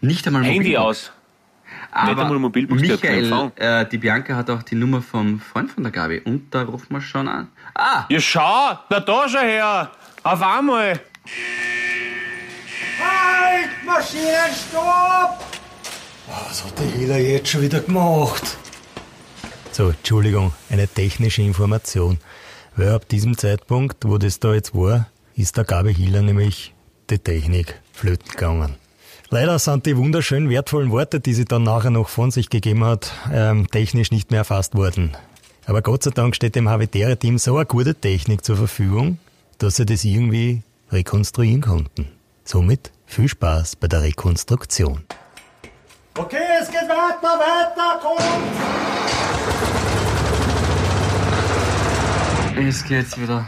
Nicht 0.00 0.26
einmal 0.26 0.44
Handy 0.44 0.58
Mobilbox. 0.58 0.86
aus. 0.86 1.12
Aber 1.90 2.22
einmal 2.22 2.38
Mobilbox, 2.38 2.80
Michael, 2.80 3.50
äh, 3.56 3.86
die 3.86 3.98
Bianca 3.98 4.36
hat 4.36 4.50
auch 4.50 4.62
die 4.62 4.74
Nummer 4.74 5.02
vom 5.02 5.40
Freund 5.40 5.70
von 5.70 5.82
der 5.82 5.92
Gabi 5.92 6.20
und 6.20 6.54
da 6.54 6.62
rufen 6.62 6.92
wir 6.92 7.00
schon 7.00 7.28
an. 7.28 7.48
Ah, 7.74 8.04
Ja 8.08 8.20
schau, 8.20 8.78
na 8.90 9.00
da 9.00 9.28
schau 9.28 9.40
her, 9.40 9.90
auf 10.22 10.42
einmal. 10.42 11.00
Halt! 13.00 13.70
Maschinenstopp! 13.84 15.44
Was 16.48 16.64
hat 16.64 16.78
der 16.78 16.86
Hiller 16.86 17.18
jetzt 17.18 17.48
schon 17.48 17.62
wieder 17.62 17.80
gemacht? 17.80 18.56
So, 19.72 19.88
Entschuldigung, 19.90 20.52
eine 20.70 20.86
technische 20.88 21.42
Information. 21.42 22.18
Weil 22.76 22.90
ab 22.92 23.08
diesem 23.08 23.36
Zeitpunkt, 23.38 24.04
wo 24.04 24.18
das 24.18 24.38
da 24.40 24.52
jetzt 24.54 24.74
war, 24.74 25.08
ist 25.34 25.56
der 25.56 25.64
Gabi 25.64 25.94
Hiller 25.94 26.22
nämlich 26.22 26.74
die 27.10 27.18
Technik 27.18 27.80
flöten 27.92 28.28
gegangen. 28.30 28.76
Leider 29.30 29.58
sind 29.58 29.84
die 29.84 29.94
wunderschön 29.98 30.48
wertvollen 30.48 30.90
Worte, 30.90 31.20
die 31.20 31.34
sie 31.34 31.44
dann 31.44 31.62
nachher 31.62 31.90
noch 31.90 32.08
von 32.08 32.30
sich 32.30 32.48
gegeben 32.48 32.82
hat, 32.82 33.12
ähm, 33.30 33.68
technisch 33.70 34.10
nicht 34.10 34.30
mehr 34.30 34.38
erfasst 34.38 34.74
worden. 34.74 35.14
Aber 35.66 35.82
Gott 35.82 36.02
sei 36.02 36.12
Dank 36.12 36.34
steht 36.34 36.54
dem 36.54 36.70
Habitäre-Team 36.70 37.36
so 37.36 37.56
eine 37.56 37.66
gute 37.66 37.94
Technik 37.94 38.42
zur 38.42 38.56
Verfügung, 38.56 39.18
dass 39.58 39.76
sie 39.76 39.84
das 39.84 40.04
irgendwie 40.04 40.62
rekonstruieren 40.90 41.60
konnten. 41.60 42.08
Somit 42.42 42.90
viel 43.04 43.28
Spaß 43.28 43.76
bei 43.76 43.86
der 43.86 44.00
Rekonstruktion. 44.00 45.04
Okay, 46.16 46.38
es 46.62 46.68
geht 46.68 46.88
weiter, 46.88 47.38
weiter, 47.38 48.00
kommt! 48.00 48.22
es 52.66 52.82
geht's 52.84 53.20
wieder. 53.20 53.46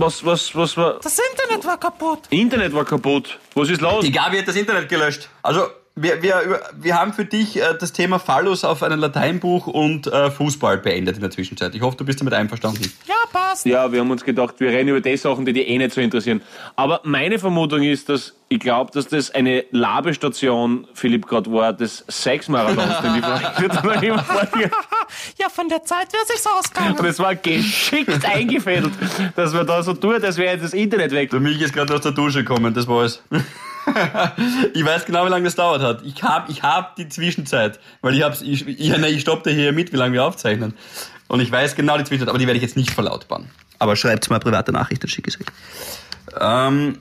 Was, 0.00 0.24
was, 0.24 0.54
was 0.54 0.76
war? 0.76 1.00
Das 1.02 1.18
Internet 1.18 1.66
war 1.66 1.76
kaputt. 1.76 2.20
Internet 2.30 2.72
war 2.72 2.84
kaputt. 2.84 3.36
Was 3.54 3.68
ist 3.68 3.80
los? 3.80 4.04
Die 4.04 4.12
Gabi 4.12 4.38
hat 4.38 4.46
das 4.46 4.54
Internet 4.54 4.88
gelöscht. 4.88 5.28
Also, 5.42 5.66
wir, 6.02 6.22
wir, 6.22 6.60
wir 6.76 6.94
haben 6.98 7.12
für 7.12 7.24
dich 7.24 7.56
äh, 7.56 7.74
das 7.78 7.92
Thema 7.92 8.18
Phallus 8.18 8.64
auf 8.64 8.82
einem 8.82 9.00
Lateinbuch 9.00 9.66
und 9.66 10.06
äh, 10.06 10.30
Fußball 10.30 10.78
beendet 10.78 11.16
in 11.16 11.22
der 11.22 11.30
Zwischenzeit. 11.30 11.74
Ich 11.74 11.82
hoffe, 11.82 11.96
du 11.96 12.04
bist 12.04 12.20
damit 12.20 12.34
einverstanden. 12.34 12.92
Ja, 13.06 13.14
passt. 13.32 13.66
Ja, 13.66 13.92
wir 13.92 14.00
haben 14.00 14.10
uns 14.10 14.24
gedacht, 14.24 14.54
wir 14.58 14.70
reden 14.70 14.88
über 14.88 15.00
die 15.00 15.16
Sachen, 15.16 15.44
die 15.44 15.52
die 15.52 15.62
eh 15.62 15.78
nicht 15.78 15.92
so 15.92 16.00
interessieren. 16.00 16.42
Aber 16.76 17.00
meine 17.04 17.38
Vermutung 17.38 17.82
ist, 17.82 18.08
dass 18.08 18.34
ich 18.50 18.60
glaube, 18.60 18.90
dass 18.92 19.08
das 19.08 19.30
eine 19.30 19.64
Labestation, 19.72 20.86
Philipp, 20.94 21.26
gerade 21.26 21.52
war, 21.52 21.72
des 21.74 22.04
Sexmarathons, 22.08 23.00
den 23.02 24.00
die 24.00 24.06
immer. 24.06 24.24
Ja, 25.38 25.48
von 25.50 25.68
der 25.68 25.84
Zeit 25.84 26.12
wäre 26.12 26.24
sich's 26.26 26.46
ausgegangen. 26.46 26.96
Und 26.96 27.04
es 27.04 27.18
war 27.18 27.34
geschickt 27.34 28.24
eingefädelt, 28.24 28.92
dass 29.36 29.52
man 29.52 29.66
da 29.66 29.82
so 29.82 29.92
tut, 29.92 30.24
als 30.24 30.38
wäre 30.38 30.54
jetzt 30.54 30.64
das 30.64 30.72
Internet 30.72 31.12
weg. 31.12 31.30
Der 31.30 31.40
Milch 31.40 31.60
ist 31.60 31.74
gerade 31.74 31.94
aus 31.94 32.00
der 32.00 32.12
Dusche 32.12 32.42
gekommen, 32.42 32.72
das 32.72 32.88
war's. 32.88 33.22
ich 34.74 34.84
weiß 34.84 35.04
genau, 35.06 35.24
wie 35.26 35.30
lange 35.30 35.44
das 35.44 35.54
dauert 35.54 35.82
hat. 35.82 36.02
Ich 36.04 36.22
hab, 36.22 36.48
ich 36.48 36.62
hab 36.62 36.96
die 36.96 37.08
Zwischenzeit, 37.08 37.78
weil 38.00 38.14
ich 38.14 38.22
hab's, 38.22 38.42
ich, 38.42 38.66
ich, 38.66 38.88
nein, 38.90 39.04
ich 39.04 39.20
stoppte 39.20 39.50
hier 39.50 39.72
mit, 39.72 39.92
wie 39.92 39.96
lange 39.96 40.12
wir 40.12 40.24
aufzeichnen. 40.24 40.74
Und 41.28 41.40
ich 41.40 41.50
weiß 41.50 41.76
genau 41.76 41.98
die 41.98 42.04
Zwischenzeit, 42.04 42.28
aber 42.28 42.38
die 42.38 42.46
werde 42.46 42.56
ich 42.56 42.62
jetzt 42.62 42.76
nicht 42.76 42.90
verlautbaren. 42.90 43.50
Aber 43.78 43.96
schreibt's 43.96 44.30
mal 44.30 44.40
private 44.40 44.72
Nachricht, 44.72 45.02
dann 45.02 45.08
schicke 45.08 45.30
ich. 45.30 45.38
Ähm, 46.40 46.98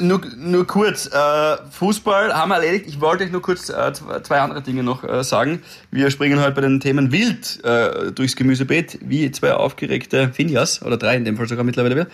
nur, 0.00 0.20
nur 0.36 0.66
kurz, 0.66 1.06
äh, 1.06 1.56
Fußball 1.70 2.34
haben 2.34 2.50
wir 2.50 2.56
erledigt. 2.56 2.86
Ich 2.88 3.00
wollte 3.00 3.24
euch 3.24 3.30
nur 3.30 3.42
kurz 3.42 3.68
äh, 3.70 3.92
zwei 3.92 4.20
zwei 4.20 4.40
andere 4.40 4.62
Dinge 4.62 4.82
noch 4.82 5.04
äh, 5.04 5.24
sagen. 5.24 5.62
Wir 5.90 6.10
springen 6.10 6.40
heute 6.40 6.52
bei 6.52 6.60
den 6.60 6.80
Themen 6.80 7.12
wild 7.12 7.64
äh, 7.64 8.12
durchs 8.12 8.36
Gemüsebeet, 8.36 8.98
wie 9.02 9.30
zwei 9.30 9.54
aufgeregte 9.54 10.32
Finjas, 10.32 10.82
oder 10.82 10.96
drei 10.96 11.16
in 11.16 11.24
dem 11.24 11.36
Fall 11.36 11.48
sogar 11.48 11.64
mittlerweile 11.64 11.96
wieder. 11.96 12.06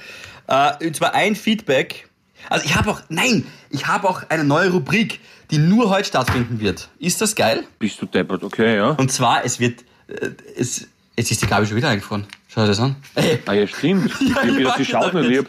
Äh, 0.78 0.86
und 0.86 0.94
zwar 0.94 1.14
ein 1.14 1.34
Feedback 1.34 2.08
Also 2.50 2.64
ich 2.64 2.76
habe 2.76 2.90
auch, 2.90 3.00
nein, 3.08 3.46
ich 3.70 3.86
habe 3.86 4.08
auch 4.08 4.22
eine 4.28 4.44
neue 4.44 4.70
Rubrik, 4.70 5.20
die 5.50 5.58
nur 5.58 5.90
heute 5.90 6.08
stattfinden 6.08 6.60
wird. 6.60 6.88
Ist 6.98 7.20
das 7.20 7.34
geil? 7.34 7.64
Bist 7.78 8.00
du 8.00 8.06
deppert, 8.06 8.42
okay, 8.42 8.76
ja. 8.76 8.90
Und 8.90 9.10
zwar, 9.12 9.44
es 9.44 9.60
wird, 9.60 9.80
äh, 10.08 10.30
es, 10.58 10.86
jetzt 11.16 11.30
ist 11.30 11.42
die 11.42 11.46
Gabi 11.46 11.66
schon 11.66 11.76
wieder 11.76 11.88
eingefroren. 11.88 12.26
Schau 12.48 12.62
dir 12.62 12.68
das 12.68 12.80
an. 12.80 12.96
Ey, 13.14 13.38
Ah 13.46 13.52
ja, 13.52 13.66
stimmt. 13.66 14.10
Ja, 14.20 14.26
ich 14.26 14.34
hab 14.34 14.56
die 14.56 14.64
weiß 14.64 14.86
schaut 14.86 15.10
genau 15.12 15.22
nicht 15.26 15.38
lieb. 15.38 15.48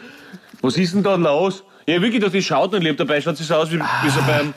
Was 0.60 0.76
ist 0.76 0.94
denn 0.94 1.02
da 1.02 1.14
los? 1.14 1.62
Ja, 1.86 2.00
wirklich, 2.02 2.20
dass 2.22 2.32
die 2.32 2.42
schaut 2.42 2.72
nicht 2.72 2.82
lieb. 2.82 2.96
Dabei 2.96 3.20
schaut 3.20 3.36
sie 3.36 3.44
so 3.44 3.54
aus 3.54 3.70
wie, 3.70 3.78
wie 3.78 4.10
so 4.10 4.20
beim, 4.26 4.52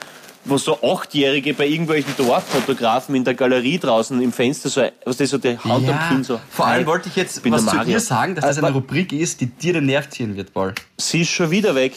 wo 0.46 0.58
so 0.58 0.82
Achtjährige 0.82 1.54
bei 1.54 1.68
irgendwelchen 1.68 2.14
Dorffotografen 2.18 3.16
in 3.16 3.24
der 3.24 3.36
Galerie 3.36 3.78
draußen 3.78 4.20
im 4.22 4.32
Fenster 4.34 4.70
so, 4.70 4.82
was 5.06 5.18
das 5.18 5.30
so 5.30 5.38
die 5.38 5.58
Hand 5.58 5.88
am 5.88 6.10
Kinn 6.10 6.24
so. 6.24 6.40
vor 6.50 6.66
allem 6.68 6.82
Hi, 6.82 6.86
wollte 6.88 7.10
ich 7.10 7.16
jetzt 7.16 7.42
bin 7.44 7.54
was 7.54 7.66
zu 7.66 7.78
dir 7.86 8.00
sagen, 8.00 8.36
dass 8.36 8.44
das 8.46 8.58
Äh, 8.58 8.62
eine 8.66 8.74
Rubrik 8.74 9.14
ist, 9.14 9.40
die 9.42 9.46
dir 9.46 9.74
den 9.74 9.86
Nerv 9.86 10.10
ziehen 10.10 10.36
wird, 10.36 10.54
Paul. 10.54 10.74
Sie 10.98 11.22
ist 11.22 11.30
schon 11.30 11.52
wieder 11.52 11.76
weg. 11.76 11.94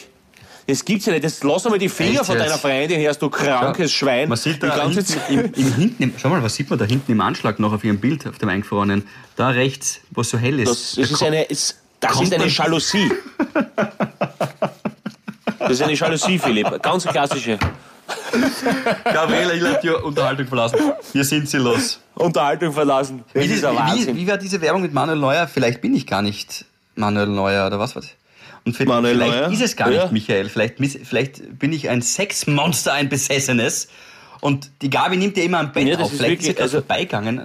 Das 0.66 0.84
gibt's 0.84 1.06
ja 1.06 1.12
nicht. 1.12 1.24
Das, 1.24 1.42
lass 1.42 1.64
mal 1.64 1.78
die 1.78 1.88
Finger 1.88 2.20
Echt 2.20 2.26
von 2.26 2.38
deiner 2.38 2.52
jetzt? 2.52 2.60
Freundin 2.60 2.98
her, 2.98 3.14
du 3.14 3.28
krankes 3.28 3.92
Schwein. 3.92 4.28
Man 4.28 4.38
sieht 4.38 4.62
da 4.62 4.88
hinten, 4.88 5.04
im, 5.28 5.52
im 5.54 5.74
hinten, 5.76 6.02
im, 6.02 6.14
schau 6.16 6.30
mal, 6.30 6.42
was 6.42 6.54
sieht 6.54 6.70
man 6.70 6.78
da 6.78 6.84
hinten 6.84 7.12
im 7.12 7.20
Anschlag 7.20 7.58
noch 7.58 7.72
auf 7.72 7.84
ihrem 7.84 7.98
Bild, 7.98 8.26
auf 8.26 8.38
dem 8.38 8.48
eingefrorenen? 8.48 9.06
Da 9.36 9.48
rechts, 9.48 10.00
wo 10.10 10.22
es 10.22 10.30
so 10.30 10.38
hell 10.38 10.60
ist. 10.60 10.70
Das, 10.70 10.94
das 10.96 11.10
ist 11.10 11.22
Da 11.22 11.26
eine, 11.26 11.42
ist, 11.44 11.78
das 12.00 12.20
ist 12.20 12.32
eine 12.32 12.46
Jalousie. 12.46 13.12
Das 15.58 15.70
ist 15.70 15.82
eine 15.82 15.94
Jalousie, 15.94 16.38
Philipp. 16.38 16.82
Ganz 16.82 17.04
klassische. 17.04 17.58
Gabriele, 19.04 19.54
ich 19.54 19.62
habe 19.62 19.80
die 19.82 19.90
Unterhaltung 19.90 20.46
verlassen. 20.46 20.78
Hier 21.12 21.24
sind 21.24 21.48
sie 21.48 21.58
los. 21.58 22.00
Unterhaltung 22.14 22.72
verlassen. 22.72 23.24
Wie, 23.32 23.44
ist 23.44 23.62
wie, 23.62 24.16
wie 24.16 24.26
war 24.26 24.36
diese 24.36 24.60
Werbung 24.60 24.82
mit 24.82 24.92
Manuel 24.92 25.18
Neuer? 25.18 25.46
Vielleicht 25.46 25.80
bin 25.80 25.94
ich 25.94 26.06
gar 26.06 26.22
nicht 26.22 26.64
Manuel 26.96 27.28
Neuer 27.28 27.66
oder 27.66 27.78
was 27.78 27.94
war 27.94 28.02
das? 28.02 28.10
Und 28.66 28.74
vielleicht, 28.74 28.88
Manuel 28.88 29.16
vielleicht 29.16 29.34
Neuer? 29.34 29.52
ist 29.52 29.60
es 29.62 29.76
gar 29.76 29.90
Ja. 29.90 30.02
nicht 30.04 30.12
Michael. 30.12 30.48
Vielleicht, 30.48 30.76
vielleicht 31.04 31.58
bin 31.58 31.72
ich 31.72 31.88
ein 31.90 32.00
Sexmonster, 32.02 32.92
ein 32.94 33.08
Besessenes. 33.08 33.88
Und 34.40 34.70
die 34.82 34.90
Gabi 34.90 35.16
nimmt 35.16 35.36
ja 35.36 35.44
immer 35.44 35.58
am 35.60 35.72
Bett 35.72 35.86
Ja, 35.86 35.96
das 35.96 36.06
auf. 36.06 36.12
ist 36.12 36.18
Vielleicht 36.18 36.40
ist 36.40 36.48
wirklich- 36.48 36.56
gerade 36.56 36.62
also- 36.64 36.78
vorbeigegangen. 36.78 37.36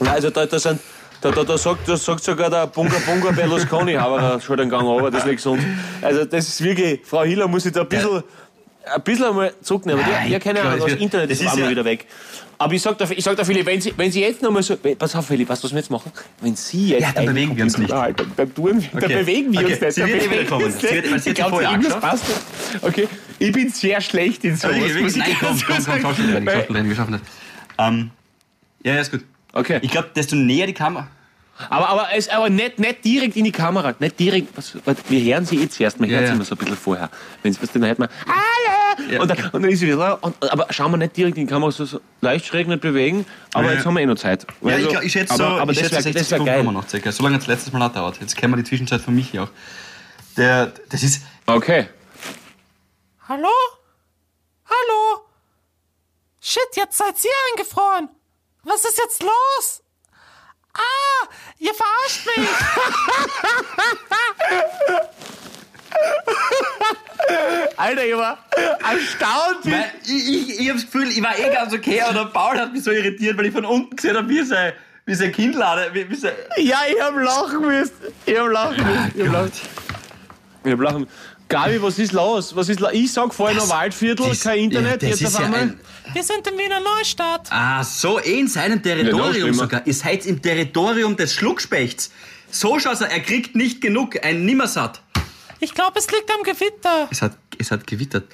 Nein, 0.00 0.08
Also 0.14 0.30
da, 0.30 0.46
da, 0.46 0.58
sind, 0.58 0.80
da, 1.20 1.30
da, 1.30 1.44
da, 1.44 1.56
sagt, 1.58 1.88
da 1.88 1.96
sagt 1.96 2.24
sogar 2.24 2.50
der 2.50 2.66
Bunga 2.66 2.96
Bunga 3.06 3.30
Berlusconi, 3.30 3.96
aber 3.96 4.40
schon 4.40 4.56
den 4.56 4.68
Gang 4.68 4.82
runter, 4.82 5.10
das 5.12 5.20
ist 5.20 5.26
nicht 5.26 5.36
gesund. 5.36 5.62
Also 6.00 6.24
das 6.24 6.48
ist 6.48 6.62
wirklich, 6.62 7.00
Frau 7.04 7.22
Hiller 7.22 7.46
muss 7.46 7.62
sich 7.62 7.72
da 7.72 7.82
ein 7.82 7.88
bisschen, 7.88 8.22
ein 8.84 9.02
bisschen 9.02 9.26
einmal 9.26 9.52
zurücknehmen. 9.62 10.02
Nein, 10.04 10.26
Die, 10.26 10.32
ja, 10.32 10.38
keine 10.40 10.60
Ahnung, 10.60 10.80
das 10.80 10.98
Internet 10.98 11.30
ist 11.30 11.40
ist 11.40 11.46
einmal 11.48 11.66
ja- 11.66 11.70
wieder 11.70 11.84
weg. 11.84 12.06
Aber 12.62 12.72
ich 12.74 12.82
sag 12.82 12.96
da, 12.98 13.08
ich 13.10 13.24
sag 13.24 13.36
da 13.36 13.44
Philipp, 13.44 13.66
wenn 13.66 13.80
Sie, 13.80 13.92
wenn 13.96 14.10
Sie 14.12 14.20
jetzt 14.20 14.40
nochmal 14.42 14.62
so, 14.62 14.76
pass 14.76 15.16
auf 15.16 15.26
Philipp, 15.26 15.48
weißt 15.48 15.62
du, 15.62 15.66
was 15.66 15.72
wir 15.72 15.78
jetzt 15.80 15.90
machen? 15.90 16.12
Wenn 16.40 16.54
Sie 16.54 16.90
jetzt... 16.90 17.02
Ja, 17.02 17.12
dann 17.12 17.26
bewegen 17.26 17.56
wir 17.56 17.64
uns 17.64 17.76
nicht. 17.76 17.88
Computer 17.90 18.00
halten, 18.02 18.32
Dann, 18.36 18.54
tun, 18.54 18.84
dann 18.92 19.02
Okay. 19.04 19.14
bewegen 19.16 19.52
wir 19.52 19.60
Okay, 19.60 19.72
uns 19.72 19.80
nicht. 19.80 19.92
sie 19.94 20.00
dann 20.00 20.10
wird 20.10 20.18
bewegen 20.24 20.32
wieder 20.40 20.48
kommen. 20.48 20.60
wir 20.60 20.66
uns 20.66 20.80
Sie 20.80 20.88
wird- 20.90 21.36
sie 21.36 21.42
hat 21.42 21.50
vorher 21.50 21.70
irgendwas 21.72 22.00
passt. 22.00 22.24
Okay, 22.82 23.08
ich 23.38 23.52
bin 23.52 23.68
sehr 23.70 24.00
schlecht 24.00 24.44
in 24.44 24.56
sowas. 24.56 24.76
Okay, 24.76 25.02
muss 25.02 25.12
ich 25.12 25.18
nein, 25.18 25.36
komm, 25.40 25.48
ganz 25.48 25.64
komm, 25.66 25.74
kurz 25.74 25.76
komm, 25.76 25.84
sagen. 25.94 26.02
Schauspielerin, 26.02 26.46
Weil- 26.46 26.54
Schauspielerin, 26.56 26.88
wir 26.88 26.96
schaffen 26.96 27.12
das. 27.12 27.20
Ähm, 27.88 28.10
ja, 28.84 28.94
ja, 28.94 29.00
ist 29.00 29.10
gut. 29.10 29.24
Okay. 29.52 29.78
Ich 29.82 29.90
glaube, 29.90 30.08
desto 30.14 30.36
näher 30.36 30.66
die 30.66 30.72
Kamera... 30.74 31.08
Aber, 31.68 31.88
aber, 31.88 32.08
es, 32.14 32.28
aber 32.28 32.48
nicht, 32.50 32.78
nicht 32.78 33.04
direkt 33.04 33.36
in 33.36 33.44
die 33.44 33.52
Kamera. 33.52 33.94
Nicht 33.98 34.18
direkt. 34.18 34.56
Was, 34.56 34.76
was, 34.84 34.96
wir 35.08 35.20
hören 35.34 35.44
sie 35.46 35.56
jetzt 35.60 35.78
erst. 35.80 36.00
Man 36.00 36.08
Ja, 36.10 36.16
hört 36.16 36.26
sie 36.26 36.30
ja. 36.30 36.34
immer 36.36 36.44
so 36.44 36.54
ein 36.54 36.58
bisschen 36.58 36.76
vorher. 36.76 37.10
Wenn 37.42 37.54
was 37.60 37.70
dann 37.72 37.84
hört 37.86 37.98
man, 37.98 38.08
Hallo! 38.26 39.10
Ja, 39.10 39.20
und, 39.20 39.28
dann, 39.28 39.38
und 39.52 39.62
dann 39.62 39.70
ist 39.70 39.80
sie 39.80 39.86
wieder. 39.86 40.22
Und, 40.24 40.34
aber 40.52 40.66
schauen 40.70 40.90
wir 40.90 40.96
nicht 40.98 41.16
direkt 41.16 41.36
in 41.36 41.46
die 41.46 41.50
Kamera, 41.52 41.70
so, 41.70 41.84
so 41.84 42.00
leicht 42.20 42.46
schräg 42.46 42.66
nicht 42.68 42.80
bewegen. 42.80 43.24
Aber 43.54 43.66
Ja, 43.66 43.74
jetzt 43.74 43.86
haben 43.86 43.94
wir 43.94 44.00
eh 44.00 44.06
noch 44.06 44.16
Zeit. 44.16 44.46
Ja, 44.62 44.72
Also, 44.74 44.84
ich, 44.86 44.90
glaub, 44.92 45.02
ich 45.04 45.12
schätze 45.12 45.36
so, 45.36 45.44
aber, 45.44 45.72
ich 45.72 45.78
das 45.78 45.88
schätze 45.90 46.04
wäre 46.04 46.14
60 46.14 46.28
das 46.28 46.30
wär 46.30 46.38
geil. 46.46 46.58
haben 46.58 46.64
wir 46.66 46.72
noch 46.72 46.88
circa. 46.88 47.12
So 47.12 47.22
lange 47.22 47.36
hat 47.36 47.42
es 47.42 47.48
letztes 47.48 47.72
Mal 47.72 47.82
auch 47.82 47.92
dauert. 47.92 48.18
Jetzt 48.20 48.36
kennen 48.36 48.52
wir 48.52 48.56
die 48.56 48.64
Zwischenzeit 48.68 49.00
von 49.00 49.14
Michi 49.14 49.38
auch. 49.38 49.48
Der, 50.36 50.72
das 50.88 51.02
ist... 51.02 51.22
Okay. 51.46 51.88
Hallo? 53.28 53.48
Hallo? 54.66 55.22
Shit, 56.40 56.62
jetzt 56.76 56.98
seid 56.98 57.14
ihr 57.24 57.30
eingefroren. 57.52 58.08
Was 58.64 58.84
ist 58.84 58.98
jetzt 58.98 59.22
los? 59.22 59.82
Ah, 60.74 61.28
ihr 61.58 61.72
verarscht 61.74 62.26
mich. 62.36 62.48
Alter, 67.76 68.06
ich 68.06 68.16
war 68.16 68.38
erstaunt. 68.80 69.64
Nein, 69.64 69.84
ich, 70.04 70.28
ich, 70.28 70.60
ich 70.60 70.68
habe 70.68 70.80
das 70.80 70.90
Gefühl, 70.90 71.08
ich 71.08 71.22
war 71.22 71.38
eh 71.38 71.52
ganz 71.52 71.72
okay, 71.72 72.00
aber 72.00 72.14
der 72.14 72.24
Paul 72.26 72.58
hat 72.58 72.72
mich 72.72 72.82
so 72.82 72.90
irritiert, 72.90 73.36
weil 73.38 73.46
ich 73.46 73.52
von 73.52 73.64
unten 73.64 73.96
gesehen 73.96 74.16
habe, 74.16 74.28
wie 74.28 74.42
sein, 74.42 74.72
wie 75.06 75.14
sein 75.14 75.32
Kindlade, 75.32 75.90
wie, 75.92 76.08
wie 76.08 76.14
sein... 76.14 76.32
Ja, 76.56 76.80
ich 76.88 77.00
hab 77.00 77.16
lachen 77.16 77.60
müssen. 77.60 77.92
Ich 78.26 78.38
hab 78.38 78.48
lachen 78.48 78.84
müssen. 78.84 79.12
Ich 79.14 79.26
hab 79.26 79.32
lachen. 79.32 79.52
Ich 80.64 80.72
hab 80.72 80.80
lachen 80.80 81.08
Gabi, 81.52 81.82
was 81.82 81.98
ist 81.98 82.12
los? 82.12 82.54
Was 82.56 82.68
ist 82.68 82.80
lo 82.80 82.88
Ich 82.90 83.12
sag 83.12 83.32
vorher 83.34 83.56
noch 83.56 83.68
Waldviertel, 83.68 84.28
das- 84.28 84.40
kein 84.40 84.58
Internet, 84.60 85.02
ja, 85.02 85.10
das 85.10 85.20
jetzt 85.20 85.28
ist 85.30 85.34
auf 85.36 85.40
ja 85.40 85.46
einmal. 85.46 85.60
ein- 85.60 85.80
Wir 86.12 86.22
sind 86.22 86.46
in 86.46 86.58
Wiener 86.58 86.80
Neustadt. 86.80 87.48
Ah, 87.50 87.82
so, 87.84 88.18
eh 88.20 88.40
in 88.40 88.48
seinem 88.48 88.78
Ja, 88.78 88.82
Territorium 88.94 89.32
schlimmer. 89.34 89.54
sogar. 89.54 89.86
Ihr 89.86 89.94
seid 89.94 90.26
im 90.26 90.42
Territorium 90.42 91.16
des 91.16 91.34
Schluckspechts. 91.34 92.10
So 92.50 92.78
schaut's 92.78 93.00
aus, 93.02 93.08
er 93.08 93.20
kriegt 93.20 93.54
nicht 93.56 93.80
genug, 93.80 94.22
ein 94.24 94.44
Nimmersatt. 94.44 95.00
Ich 95.60 95.72
glaube, 95.74 95.98
es 95.98 96.10
liegt 96.10 96.30
am 96.30 96.42
Gewitter. 96.42 97.08
Es 97.10 97.22
hat, 97.22 97.32
es 97.58 97.70
hat 97.70 97.86
gewittert. 97.86 98.24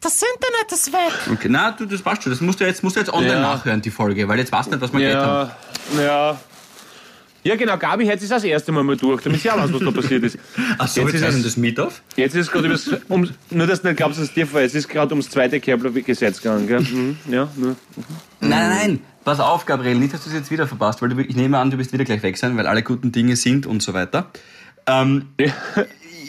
Das 0.00 0.22
Internet 0.22 0.72
ist 0.72 0.92
weg. 0.92 1.32
Okay, 1.32 1.48
na, 1.50 1.72
du, 1.72 1.84
das 1.86 2.00
passt 2.02 2.22
schon. 2.22 2.30
Das 2.30 2.40
musst 2.40 2.60
du 2.60 2.64
jetzt, 2.64 2.82
musst 2.84 2.96
du 2.96 3.00
jetzt 3.00 3.12
online 3.12 3.32
Ja. 3.34 3.40
nachhören, 3.40 3.82
die 3.82 3.90
Folge, 3.90 4.28
weil 4.28 4.38
jetzt 4.38 4.52
weißt 4.52 4.66
du 4.68 4.72
nicht, 4.72 4.80
was 4.82 4.92
wir 4.92 5.00
geredet 5.00 5.22
haben. 5.22 5.50
Ja, 5.98 6.38
ja. 7.46 7.52
Ja, 7.54 7.56
genau, 7.56 7.76
Gabi 7.78 8.06
hört 8.06 8.20
sich 8.20 8.28
das 8.28 8.44
erste 8.44 8.72
Mal 8.72 8.82
mal 8.82 8.96
durch, 8.96 9.22
damit 9.22 9.40
sie 9.40 9.50
auch 9.50 9.56
weiß, 9.56 9.72
was 9.72 9.80
da 9.80 9.90
passiert 9.90 10.24
ist. 10.24 10.38
Ach 10.78 10.88
so, 10.88 11.00
Jetzt 11.02 11.12
jetzt 11.14 11.22
ist 11.28 11.34
es- 11.36 11.42
das 11.44 11.56
Meet-Off. 11.56 12.02
Jetzt 12.16 12.34
ist 12.34 12.46
es 12.46 12.52
gerade 12.52 12.78
um, 13.08 13.28
nur 13.50 13.66
dass 13.66 13.82
du 13.82 13.88
nicht 13.88 13.96
glaubst, 13.96 14.18
dass 14.18 14.28
es 14.28 14.34
dir 14.34 14.44
ist, 14.44 14.54
es 14.54 14.74
ist 14.74 14.88
gerade 14.88 15.12
ums 15.12 15.30
zweite 15.30 15.60
Kepler-Gesetz 15.60 16.42
gegangen, 16.42 16.66
gell? 16.66 16.80
Mhm, 16.80 17.16
ja, 17.30 17.48
nur. 17.56 17.76
Nein, 18.40 18.50
nein, 18.50 18.68
nein. 18.70 19.00
Pass 19.24 19.40
auf, 19.40 19.66
Gabriel, 19.66 19.96
nicht, 19.96 20.14
dass 20.14 20.22
du 20.24 20.30
es 20.30 20.34
jetzt 20.36 20.50
wieder 20.50 20.66
verpasst, 20.68 21.02
weil 21.02 21.08
du, 21.08 21.20
ich 21.20 21.34
nehme 21.34 21.58
an, 21.58 21.70
du 21.70 21.78
wirst 21.78 21.92
wieder 21.92 22.04
gleich 22.04 22.22
weg 22.22 22.36
sein, 22.38 22.56
weil 22.56 22.66
alle 22.66 22.82
guten 22.82 23.10
Dinge 23.12 23.34
sind 23.36 23.66
und 23.66 23.82
so 23.82 23.92
weiter. 23.94 24.30
Ähm, 24.86 25.26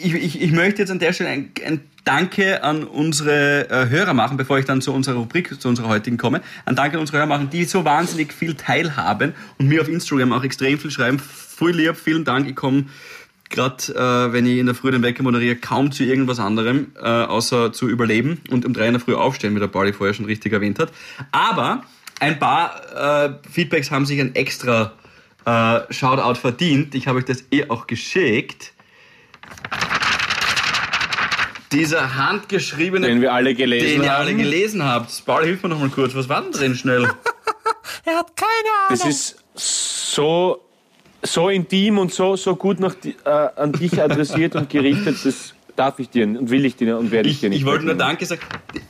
ich, 0.04 0.14
ich, 0.14 0.42
ich 0.42 0.52
möchte 0.52 0.82
jetzt 0.82 0.90
an 0.90 0.98
der 0.98 1.12
Stelle 1.12 1.30
ein, 1.30 1.52
ein 1.64 1.80
Danke 2.04 2.62
an 2.62 2.84
unsere 2.84 3.68
äh, 3.68 3.88
Hörer 3.90 4.14
machen, 4.14 4.36
bevor 4.36 4.58
ich 4.58 4.64
dann 4.64 4.80
zu 4.80 4.94
unserer 4.94 5.16
Rubrik, 5.16 5.60
zu 5.60 5.68
unserer 5.68 5.88
heutigen 5.88 6.16
komme. 6.16 6.40
Ein 6.64 6.74
Danke 6.74 6.96
an 6.96 7.00
unsere 7.00 7.18
Hörer 7.18 7.26
machen, 7.26 7.50
die 7.50 7.64
so 7.64 7.84
wahnsinnig 7.84 8.32
viel 8.32 8.54
teilhaben 8.54 9.34
und 9.58 9.68
mir 9.68 9.82
auf 9.82 9.88
Instagram 9.88 10.32
auch 10.32 10.42
extrem 10.42 10.78
viel 10.78 10.90
schreiben. 10.90 11.18
Voll 11.18 11.72
lieb, 11.72 11.96
vielen 11.96 12.24
Dank. 12.24 12.48
Ich 12.48 12.56
komme 12.56 12.86
gerade, 13.50 13.94
äh, 13.94 14.32
wenn 14.32 14.46
ich 14.46 14.58
in 14.58 14.66
der 14.66 14.74
Früh 14.74 14.90
den 14.90 15.02
Wecker 15.02 15.22
moderiere, 15.22 15.56
kaum 15.56 15.92
zu 15.92 16.04
irgendwas 16.04 16.38
anderem, 16.38 16.92
äh, 16.96 17.06
außer 17.06 17.72
zu 17.72 17.88
überleben 17.88 18.40
und 18.50 18.64
um 18.64 18.72
drei 18.72 18.86
in 18.86 18.94
der 18.94 19.00
Früh 19.00 19.14
aufstehen, 19.14 19.54
wie 19.54 19.60
der 19.60 19.68
Pauli 19.68 19.92
vorher 19.92 20.14
schon 20.14 20.26
richtig 20.26 20.52
erwähnt 20.52 20.78
hat. 20.78 20.92
Aber 21.32 21.82
ein 22.20 22.38
paar 22.38 23.26
äh, 23.26 23.34
Feedbacks 23.50 23.90
haben 23.90 24.06
sich 24.06 24.20
ein 24.20 24.34
extra 24.34 24.92
äh, 25.44 25.92
Shoutout 25.92 26.40
verdient. 26.40 26.94
Ich 26.94 27.06
habe 27.06 27.18
euch 27.18 27.24
das 27.24 27.44
eh 27.50 27.68
auch 27.68 27.86
geschickt. 27.86 28.72
Dieser 31.72 32.16
handgeschriebene, 32.16 33.06
Den 33.06 33.20
wir 33.20 33.32
alle 33.32 33.54
gelesen 33.54 33.86
den 33.88 34.02
ihr 34.04 34.10
haben. 34.12 34.22
alle 34.26 34.34
gelesen 34.34 34.82
habt. 34.84 35.24
Paul, 35.26 35.44
hilf 35.44 35.62
mir 35.62 35.68
noch 35.68 35.80
mal 35.80 35.90
kurz. 35.90 36.14
Was 36.14 36.28
war 36.28 36.40
denn 36.42 36.52
drin 36.52 36.74
schnell? 36.74 37.06
Er 38.04 38.16
hat 38.18 38.34
keine 38.36 38.48
Ahnung. 38.86 38.98
Das 38.98 39.04
ist 39.06 39.36
so, 39.54 40.62
so 41.22 41.48
intim 41.50 41.98
und 41.98 42.12
so, 42.12 42.36
so 42.36 42.56
gut 42.56 42.80
nach, 42.80 42.94
di- 42.94 43.14
äh, 43.24 43.28
an 43.28 43.72
dich 43.72 44.00
adressiert 44.00 44.54
und 44.56 44.70
gerichtet, 44.70 45.16
das 45.24 45.52
darf 45.76 45.98
ich 45.98 46.08
dir 46.08 46.24
und 46.26 46.48
will 46.48 46.64
ich 46.64 46.76
dir 46.76 46.96
und 46.96 47.10
werde 47.10 47.28
ich, 47.28 47.34
Ich, 47.36 47.40
dir 47.40 47.50
nicht 47.50 47.58
ich 47.60 47.64
wollte 47.66 47.84
nur. 47.84 47.94
Danke 47.96 48.24
sagen. 48.24 48.40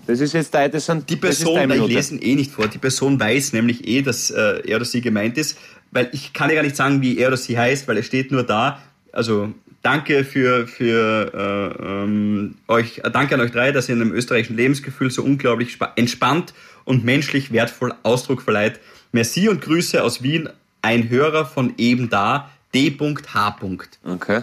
Das 0.07 0.21
ist 0.21 0.35
jetzt 0.35 0.55
dein, 0.55 0.71
das 0.71 0.87
sind, 0.87 1.09
Die 1.11 1.19
das 1.19 1.31
ist 1.31 1.39
Person, 1.39 1.55
deine 1.57 1.75
ich 1.75 1.81
Minute. 1.81 1.95
lese 1.95 2.15
ihn 2.15 2.23
eh 2.23 2.35
nicht 2.37 2.53
vor, 2.53 2.69
die 2.69 2.79
Person 2.79 3.19
weiß 3.19 3.53
nämlich 3.55 3.89
eh, 3.89 4.03
dass 4.03 4.31
äh, 4.31 4.61
er 4.67 4.77
oder 4.77 4.85
sie 4.85 5.01
gemeint 5.01 5.37
ist, 5.37 5.59
weil 5.91 6.09
ich 6.13 6.33
kann 6.33 6.49
ja 6.51 6.57
gar 6.57 6.63
nicht 6.63 6.77
sagen, 6.77 7.03
wie 7.03 7.19
er 7.19 7.29
oder 7.29 7.37
sie 7.37 7.59
heißt, 7.59 7.89
weil 7.89 7.97
es 7.99 8.07
steht 8.07 8.31
nur 8.31 8.45
da. 8.45 8.81
Also 9.13 9.53
danke 9.83 10.25
für, 10.25 10.67
für 10.67 11.33
äh, 11.79 11.83
ähm, 11.85 12.57
euch, 12.69 12.99
äh, 12.99 13.11
danke 13.11 13.35
an 13.35 13.41
euch 13.41 13.53
drei, 13.53 13.73
dass 13.73 13.89
ihr 13.89 13.95
einem 13.95 14.13
österreichischen 14.13 14.57
Lebensgefühl 14.57 15.11
so 15.11 15.23
unglaublich 15.23 15.73
spa- 15.73 15.93
entspannt 15.97 16.55
und 16.85 17.05
menschlich 17.05 17.53
wertvoll 17.53 17.95
Ausdruck 18.03 18.43
verleiht. 18.43 18.81
Merci 19.13 19.49
und 19.49 19.61
Grüße 19.61 20.03
aus 20.03 20.23
Wien, 20.23 20.49
ein 20.83 21.09
Hörer 21.09 21.47
von 21.47 21.75
eben 21.79 22.11
da, 22.11 22.51
D.H. 22.75 23.59
Okay. 24.05 24.43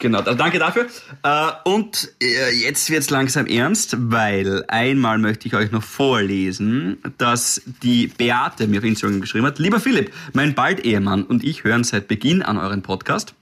Genau, 0.00 0.18
also 0.18 0.34
danke 0.34 0.58
dafür. 0.58 0.86
Äh, 1.22 1.50
und 1.62 2.12
äh, 2.20 2.50
jetzt 2.50 2.90
wird's 2.90 3.10
langsam 3.10 3.46
ernst, 3.46 3.94
weil 3.98 4.64
einmal 4.66 5.18
möchte 5.18 5.46
ich 5.46 5.54
euch 5.54 5.70
noch 5.70 5.84
vorlesen, 5.84 6.98
dass 7.18 7.62
die 7.84 8.08
Beate 8.08 8.66
mir 8.66 8.78
auf 8.78 8.84
Instagram 8.84 9.20
geschrieben 9.20 9.46
hat. 9.46 9.60
Lieber 9.60 9.78
Philipp, 9.78 10.12
mein 10.32 10.54
Bald-Ehemann 10.54 11.22
und 11.22 11.44
ich 11.44 11.62
hören 11.62 11.84
seit 11.84 12.08
Beginn 12.08 12.42
an 12.42 12.58
euren 12.58 12.82
Podcast. 12.82 13.34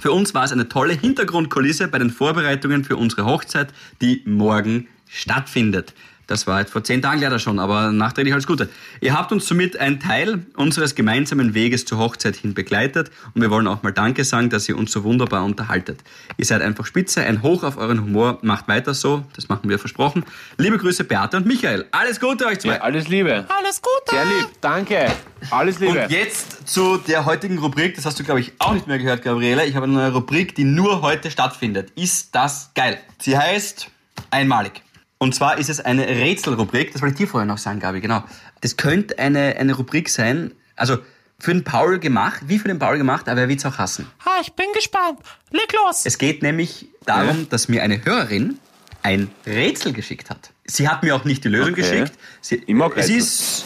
Für 0.00 0.12
uns 0.12 0.32
war 0.34 0.44
es 0.44 0.52
eine 0.52 0.68
tolle 0.68 0.94
Hintergrundkulisse 0.94 1.88
bei 1.88 1.98
den 1.98 2.10
Vorbereitungen 2.10 2.84
für 2.84 2.96
unsere 2.96 3.24
Hochzeit, 3.24 3.72
die 4.00 4.22
morgen 4.26 4.86
stattfindet. 5.08 5.94
Das 6.28 6.46
war 6.46 6.60
jetzt 6.60 6.70
vor 6.70 6.84
zehn 6.84 7.00
Tagen 7.00 7.22
leider 7.22 7.38
schon, 7.38 7.58
aber 7.58 7.90
nachträglich 7.90 8.34
alles 8.34 8.46
Gute. 8.46 8.68
Ihr 9.00 9.14
habt 9.14 9.32
uns 9.32 9.46
somit 9.46 9.78
einen 9.78 9.98
Teil 9.98 10.44
unseres 10.56 10.94
gemeinsamen 10.94 11.54
Weges 11.54 11.86
zur 11.86 11.96
Hochzeit 11.98 12.36
hin 12.36 12.52
begleitet 12.52 13.10
und 13.34 13.40
wir 13.40 13.50
wollen 13.50 13.66
auch 13.66 13.82
mal 13.82 13.92
Danke 13.92 14.24
sagen, 14.24 14.50
dass 14.50 14.68
ihr 14.68 14.76
uns 14.76 14.92
so 14.92 15.04
wunderbar 15.04 15.42
unterhaltet. 15.42 16.00
Ihr 16.36 16.44
seid 16.44 16.60
einfach 16.60 16.84
spitze, 16.84 17.22
ein 17.22 17.42
Hoch 17.42 17.64
auf 17.64 17.78
euren 17.78 18.02
Humor, 18.02 18.38
macht 18.42 18.68
weiter 18.68 18.92
so, 18.92 19.24
das 19.34 19.48
machen 19.48 19.70
wir 19.70 19.78
versprochen. 19.78 20.22
Liebe 20.58 20.76
Grüße 20.76 21.04
Beate 21.04 21.38
und 21.38 21.46
Michael. 21.46 21.86
Alles 21.92 22.20
Gute 22.20 22.44
euch 22.44 22.58
zwei. 22.58 22.74
Ja, 22.74 22.82
alles 22.82 23.08
Liebe. 23.08 23.46
Alles 23.48 23.80
Gute. 23.80 24.14
Sehr 24.14 24.24
lieb. 24.26 24.50
Danke. 24.60 25.10
Alles 25.50 25.78
Liebe. 25.78 26.02
Und 26.02 26.10
jetzt 26.10 26.68
zu 26.68 26.98
der 26.98 27.24
heutigen 27.24 27.56
Rubrik, 27.56 27.96
das 27.96 28.04
hast 28.04 28.18
du 28.20 28.24
glaube 28.24 28.40
ich 28.40 28.52
auch 28.58 28.74
nicht 28.74 28.86
mehr 28.86 28.98
gehört, 28.98 29.22
Gabriele. 29.22 29.64
Ich 29.64 29.74
habe 29.76 29.84
eine 29.84 29.94
neue 29.94 30.12
Rubrik, 30.12 30.54
die 30.54 30.64
nur 30.64 31.00
heute 31.00 31.30
stattfindet. 31.30 31.90
Ist 31.94 32.34
das 32.34 32.72
geil? 32.74 32.98
Sie 33.18 33.38
heißt 33.38 33.88
Einmalig. 34.30 34.82
Und 35.18 35.34
zwar 35.34 35.58
ist 35.58 35.68
es 35.68 35.80
eine 35.80 36.06
Rätselrubrik, 36.06 36.92
das 36.92 37.02
wollte 37.02 37.14
ich 37.14 37.18
dir 37.18 37.28
vorher 37.28 37.46
noch 37.46 37.58
sagen, 37.58 37.80
Gabi, 37.80 38.00
genau. 38.00 38.22
Das 38.60 38.76
könnte 38.76 39.18
eine, 39.18 39.56
eine 39.56 39.74
Rubrik 39.74 40.08
sein, 40.08 40.52
also 40.76 40.98
für 41.40 41.52
den 41.52 41.64
Paul 41.64 41.98
gemacht, 41.98 42.40
wie 42.46 42.58
für 42.58 42.68
den 42.68 42.78
Paul 42.78 42.98
gemacht, 42.98 43.28
aber 43.28 43.42
er 43.42 43.48
wird 43.48 43.58
es 43.60 43.66
auch 43.66 43.78
hassen. 43.78 44.06
Ah, 44.24 44.40
ich 44.42 44.52
bin 44.52 44.66
gespannt. 44.74 45.18
Leg 45.50 45.72
los. 45.72 46.02
Es 46.04 46.18
geht 46.18 46.42
nämlich 46.42 46.88
darum, 47.04 47.48
dass 47.48 47.68
mir 47.68 47.82
eine 47.82 48.04
Hörerin 48.04 48.58
ein 49.02 49.30
Rätsel 49.46 49.92
geschickt 49.92 50.30
hat. 50.30 50.50
Sie 50.66 50.88
hat 50.88 51.02
mir 51.02 51.14
auch 51.14 51.24
nicht 51.24 51.44
die 51.44 51.48
Lösung 51.48 51.72
Okay. 51.72 51.82
geschickt. 51.82 52.12
Sie, 52.40 52.56
Ich 52.66 52.74
mag 52.74 52.92
es 52.96 53.08
ist 53.08 53.64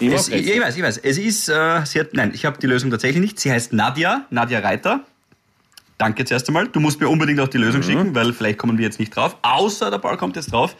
Ich 0.00 0.08
mag 0.08 0.18
es, 0.18 0.28
ich 0.28 0.60
weiß, 0.60 0.76
ich 0.76 0.82
weiß. 0.82 0.98
Es 0.98 1.18
ist, 1.18 1.48
äh, 1.48 1.84
sie 1.86 2.00
hat, 2.00 2.08
nein, 2.14 2.32
ich 2.34 2.44
habe 2.44 2.58
die 2.58 2.66
Lösung 2.66 2.90
tatsächlich 2.90 3.20
nicht. 3.20 3.38
Sie 3.38 3.50
heißt 3.52 3.72
Nadja, 3.72 4.26
Nadja 4.30 4.58
Reiter. 4.58 5.04
Danke 6.02 6.24
zuerst 6.24 6.48
einmal. 6.48 6.66
Du 6.66 6.80
musst 6.80 7.00
mir 7.00 7.08
unbedingt 7.08 7.38
auch 7.38 7.46
die 7.46 7.58
Lösung 7.58 7.80
Mhm. 7.80 7.84
schicken, 7.84 8.14
weil 8.16 8.32
vielleicht 8.32 8.58
kommen 8.58 8.76
wir 8.76 8.84
jetzt 8.84 8.98
nicht 8.98 9.14
drauf. 9.14 9.36
Außer 9.42 9.88
der 9.88 9.98
Paul 9.98 10.16
kommt 10.16 10.34
jetzt 10.34 10.50
drauf. 10.52 10.74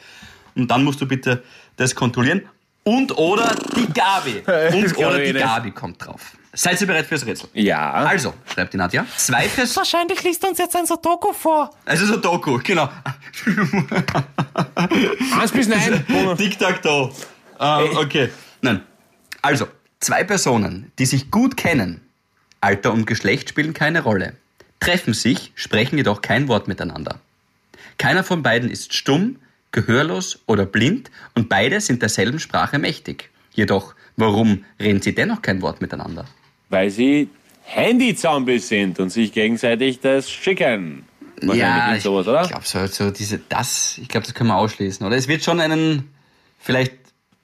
Und 0.57 0.69
dann 0.69 0.83
musst 0.83 1.01
du 1.01 1.07
bitte 1.07 1.45
das 1.77 1.95
kontrollieren. 1.95 2.43
Und 2.83 3.17
oder 3.17 3.55
die 3.77 3.87
Gabi. 3.93 4.43
Und 4.75 4.99
oder 4.99 5.21
die. 5.21 5.33
Gabi 5.33 5.71
kommt 5.71 6.05
drauf. 6.05 6.33
Seid 6.55 6.81
ihr 6.81 6.89
bereit 6.89 7.07
fürs 7.07 7.25
Rätsel? 7.25 7.49
Ja. 7.55 7.93
Also, 7.93 8.35
schreibt 8.53 8.73
die 8.75 8.79
Nadja. 8.79 9.07
Zwei 9.17 9.47
Personen. 9.47 9.77
Wahrscheinlich 9.77 10.23
liest 10.25 10.45
uns 10.45 10.59
jetzt 10.59 10.75
ein 10.75 10.87
Sudoku 10.87 11.33
vor. 11.33 11.71
Also 11.87 12.05
so 12.05 12.17
Doku, 12.17 12.59
genau. 12.63 12.89
Eins 15.41 15.53
bis 15.53 15.69
nein. 15.69 16.05
Tic-Tac-Toe. 16.37 17.13
Ähm, 17.61 17.97
okay. 17.97 18.29
Nein. 18.61 18.83
Also, 19.41 19.67
zwei 20.01 20.25
Personen, 20.25 20.91
die 20.99 21.07
sich 21.07 21.31
gut 21.31 21.57
kennen, 21.57 22.01
Alter 22.61 22.93
und 22.93 23.07
Geschlecht 23.07 23.49
spielen 23.51 23.73
keine 23.73 24.03
Rolle, 24.03 24.35
treffen 24.83 25.15
sich, 25.15 25.53
sprechen 25.55 25.97
jedoch 25.97 26.23
kein 26.23 26.49
Wort 26.49 26.67
miteinander. 26.67 27.21
Keiner 27.99 28.25
von 28.25 28.43
beiden 28.43 28.69
ist 28.69 28.95
stumm, 28.95 29.37
gehörlos 29.71 30.41
oder 30.47 30.67
blind 30.67 31.09
und 31.37 31.49
beide 31.49 31.81
sind 31.81 32.03
derselben 32.03 32.41
Sprache 32.41 32.81
mächtig. 32.81 33.31
Jedoch, 33.53 33.95
warum 34.17 34.65
reden 34.81 35.01
sie 35.01 35.15
dennoch 35.15 35.41
kein 35.41 35.63
Wort 35.63 35.81
miteinander? 35.81 36.25
Weil 36.69 36.91
sie 36.91 37.29
Handy-Zombies 37.63 38.67
sind 38.69 38.99
und 38.99 39.11
sich 39.11 39.33
gegenseitig 39.33 40.01
das 40.01 40.29
schicken. 40.29 41.05
Nicht 41.41 41.63
ich 41.97 42.03
sowas, 42.03 42.27
oder? 42.27 42.47
glaube 42.49 42.67
so, 42.67 42.85
so 42.87 43.11
diese, 43.13 43.39
das, 43.49 43.99
ich 43.99 44.09
glaube, 44.09 44.27
das 44.27 44.35
können 44.35 44.49
wir 44.49 44.57
ausschließen, 44.57 45.07
oder? 45.07 45.17
Es 45.17 45.29
wird 45.29 45.45
schon 45.45 45.61
einen, 45.61 46.11
vielleicht, 46.59 46.95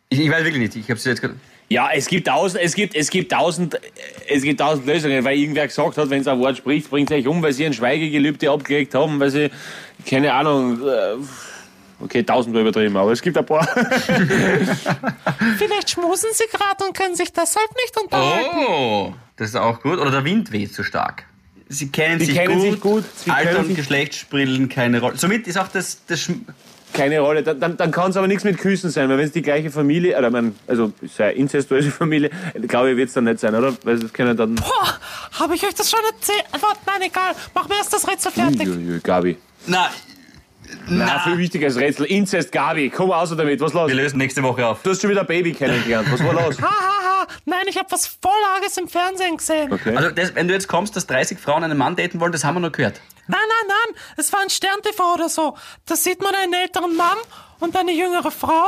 ich, 0.09 0.19
ich 0.19 0.31
weiß 0.31 0.45
wirklich 0.45 0.63
nicht, 0.63 0.77
ich 0.77 0.91
habe 0.91 1.01
jetzt 1.01 1.21
gerade, 1.21 1.35
Ja, 1.71 1.91
es 1.93 2.07
gibt 2.07 2.27
tausend, 2.29 2.63
es 2.63 2.75
gibt, 2.75 2.95
es 2.95 3.11
gibt 3.11 3.31
tausend, 3.31 3.79
es 4.27 4.43
gibt 4.43 4.59
tausend 4.59 4.87
Lösungen, 4.87 5.23
weil 5.23 5.37
irgendwer 5.37 5.67
gesagt 5.67 5.99
hat, 5.99 6.09
wenn 6.09 6.23
es 6.23 6.27
ein 6.27 6.39
Wort 6.39 6.57
spricht, 6.57 6.89
bringt 6.89 7.11
es 7.11 7.17
euch 7.19 7.27
um, 7.27 7.43
weil 7.43 7.53
sie 7.53 7.67
ein 7.67 7.75
Schweigegelübde 7.75 8.51
abgelegt 8.51 8.95
haben, 8.95 9.21
weil 9.21 9.31
sie, 9.31 9.51
keine 10.07 10.33
Ahnung, 10.33 10.81
äh, 10.81 11.17
okay, 12.03 12.23
tausend 12.23 12.55
war 12.55 12.63
übertrieben, 12.63 12.97
aber 12.97 13.13
es 13.13 13.21
gibt 13.21 13.37
ein 13.37 13.45
paar. 13.45 13.69
Vielleicht 15.59 15.91
schmusen 15.91 16.31
sie 16.33 16.45
gerade 16.51 16.85
und 16.87 16.97
können 16.97 17.15
sich 17.15 17.33
deshalb 17.35 17.69
nicht 17.83 18.01
unterhalten. 18.01 18.57
Oh, 18.67 19.13
das 19.37 19.51
ist 19.51 19.57
auch 19.57 19.83
gut. 19.83 19.99
Oder 19.99 20.11
der 20.11 20.25
Wind 20.25 20.51
weht 20.51 20.73
zu 20.73 20.83
stark. 20.83 21.25
Sie 21.69 21.91
kennen, 21.91 22.19
Sie 22.19 22.27
sich, 22.27 22.35
kennen 22.35 22.55
gut, 22.55 22.63
sich 22.63 22.81
gut, 22.81 23.05
sie 23.15 23.31
Alter 23.31 23.59
und 23.59 23.75
Geschlecht 23.75 24.15
spielen 24.15 24.71
keine 24.71 25.01
Rolle. 25.01 25.19
Somit 25.19 25.47
ist 25.47 25.59
auch 25.59 25.69
das, 25.69 25.99
das 26.07 26.31
Keine 26.93 27.21
Rolle. 27.21 27.43
Dann, 27.43 27.61
dann, 27.61 27.77
dann 27.77 27.91
kann 27.91 28.11
es 28.11 28.17
aber 28.17 28.27
nichts 28.27 28.45
mit 28.45 28.59
Küssen 28.59 28.91
sein, 28.91 29.09
weil 29.09 29.19
wenn 29.19 29.27
es 29.27 29.33
die 29.33 29.43
gleiche 29.43 29.71
Familie, 29.71 30.19
oder 30.19 30.31
man, 30.31 30.55
also 30.67 30.93
es 31.03 31.13
ist 31.13 31.21
eine 31.21 31.33
inzestuöse 31.33 31.91
Familie, 31.91 32.31
glaube 32.67 32.91
ich, 32.91 32.97
wird 32.97 33.09
es 33.09 33.15
dann 33.15 33.25
nicht 33.25 33.41
sein, 33.41 33.55
oder? 33.55 33.75
Weil 33.85 33.99
das 33.99 34.13
können 34.13 34.37
dann. 34.37 34.55
Boah, 34.57 34.99
habe 35.39 35.55
ich 35.55 35.65
euch 35.65 35.75
das 35.75 35.91
schon 35.91 36.01
erzählt? 36.13 36.45
Nein, 36.87 37.03
egal. 37.03 37.35
Machen 37.55 37.71
wir 37.71 37.77
erst 37.77 37.93
das 37.93 38.09
Rätsel 38.09 38.33
fertig. 38.33 38.67
Uiuiui, 38.69 39.01
Gabi. 39.01 39.37
Na, 39.67 39.91
Na, 40.89 41.19
viel 41.21 41.39
wichtiges 41.39 41.77
Rätsel. 41.77 42.07
Inzest, 42.07 42.53
Gabi. 42.53 42.91
Komm 42.91 43.11
raus 43.11 43.35
damit. 43.37 43.61
Was 43.61 43.73
los? 43.73 43.89
wir 43.89 43.95
lösen 43.95 44.19
nächste 44.19 44.43
Woche 44.43 44.67
auf. 44.67 44.83
Du 44.83 44.91
hast 44.91 45.01
schon 45.01 45.11
wieder 45.11 45.21
ein 45.23 45.27
Baby 45.27 45.53
kennengelernt. 45.53 46.11
Was 46.11 46.23
war 46.25 46.33
los? 46.33 46.57
Hahaha, 46.63 47.27
nein, 47.45 47.65
ich 47.67 47.77
habe 47.77 47.91
was 47.91 48.07
Vorlages 48.07 48.77
im 48.77 48.89
Fernsehen 48.89 49.37
gesehen. 49.37 49.73
Okay. 49.73 49.97
Also, 49.97 50.11
das, 50.11 50.35
wenn 50.35 50.49
du 50.49 50.55
jetzt 50.55 50.69
kommst, 50.69 50.97
dass 50.97 51.07
30 51.07 51.39
Frauen 51.39 51.65
einen 51.65 51.79
Mann 51.79 51.97
daten 51.97 52.21
wollen, 52.21 52.33
das 52.33 52.45
haben 52.45 52.55
wir 52.57 52.61
noch 52.61 52.73
gehört. 52.73 53.01
Nein, 53.27 53.41
nein, 53.41 53.69
nein, 53.69 54.03
es 54.17 54.33
war 54.33 54.41
ein 54.41 54.51
Stern-TV 54.51 55.15
oder 55.15 55.29
so. 55.29 55.57
Da 55.85 55.97
sieht 55.97 56.23
man 56.23 56.35
einen 56.35 56.55
älteren 56.55 56.97
Mann 56.97 57.19
und 57.61 57.77
eine 57.77 57.93
jüngere 57.93 58.31
Frau 58.31 58.67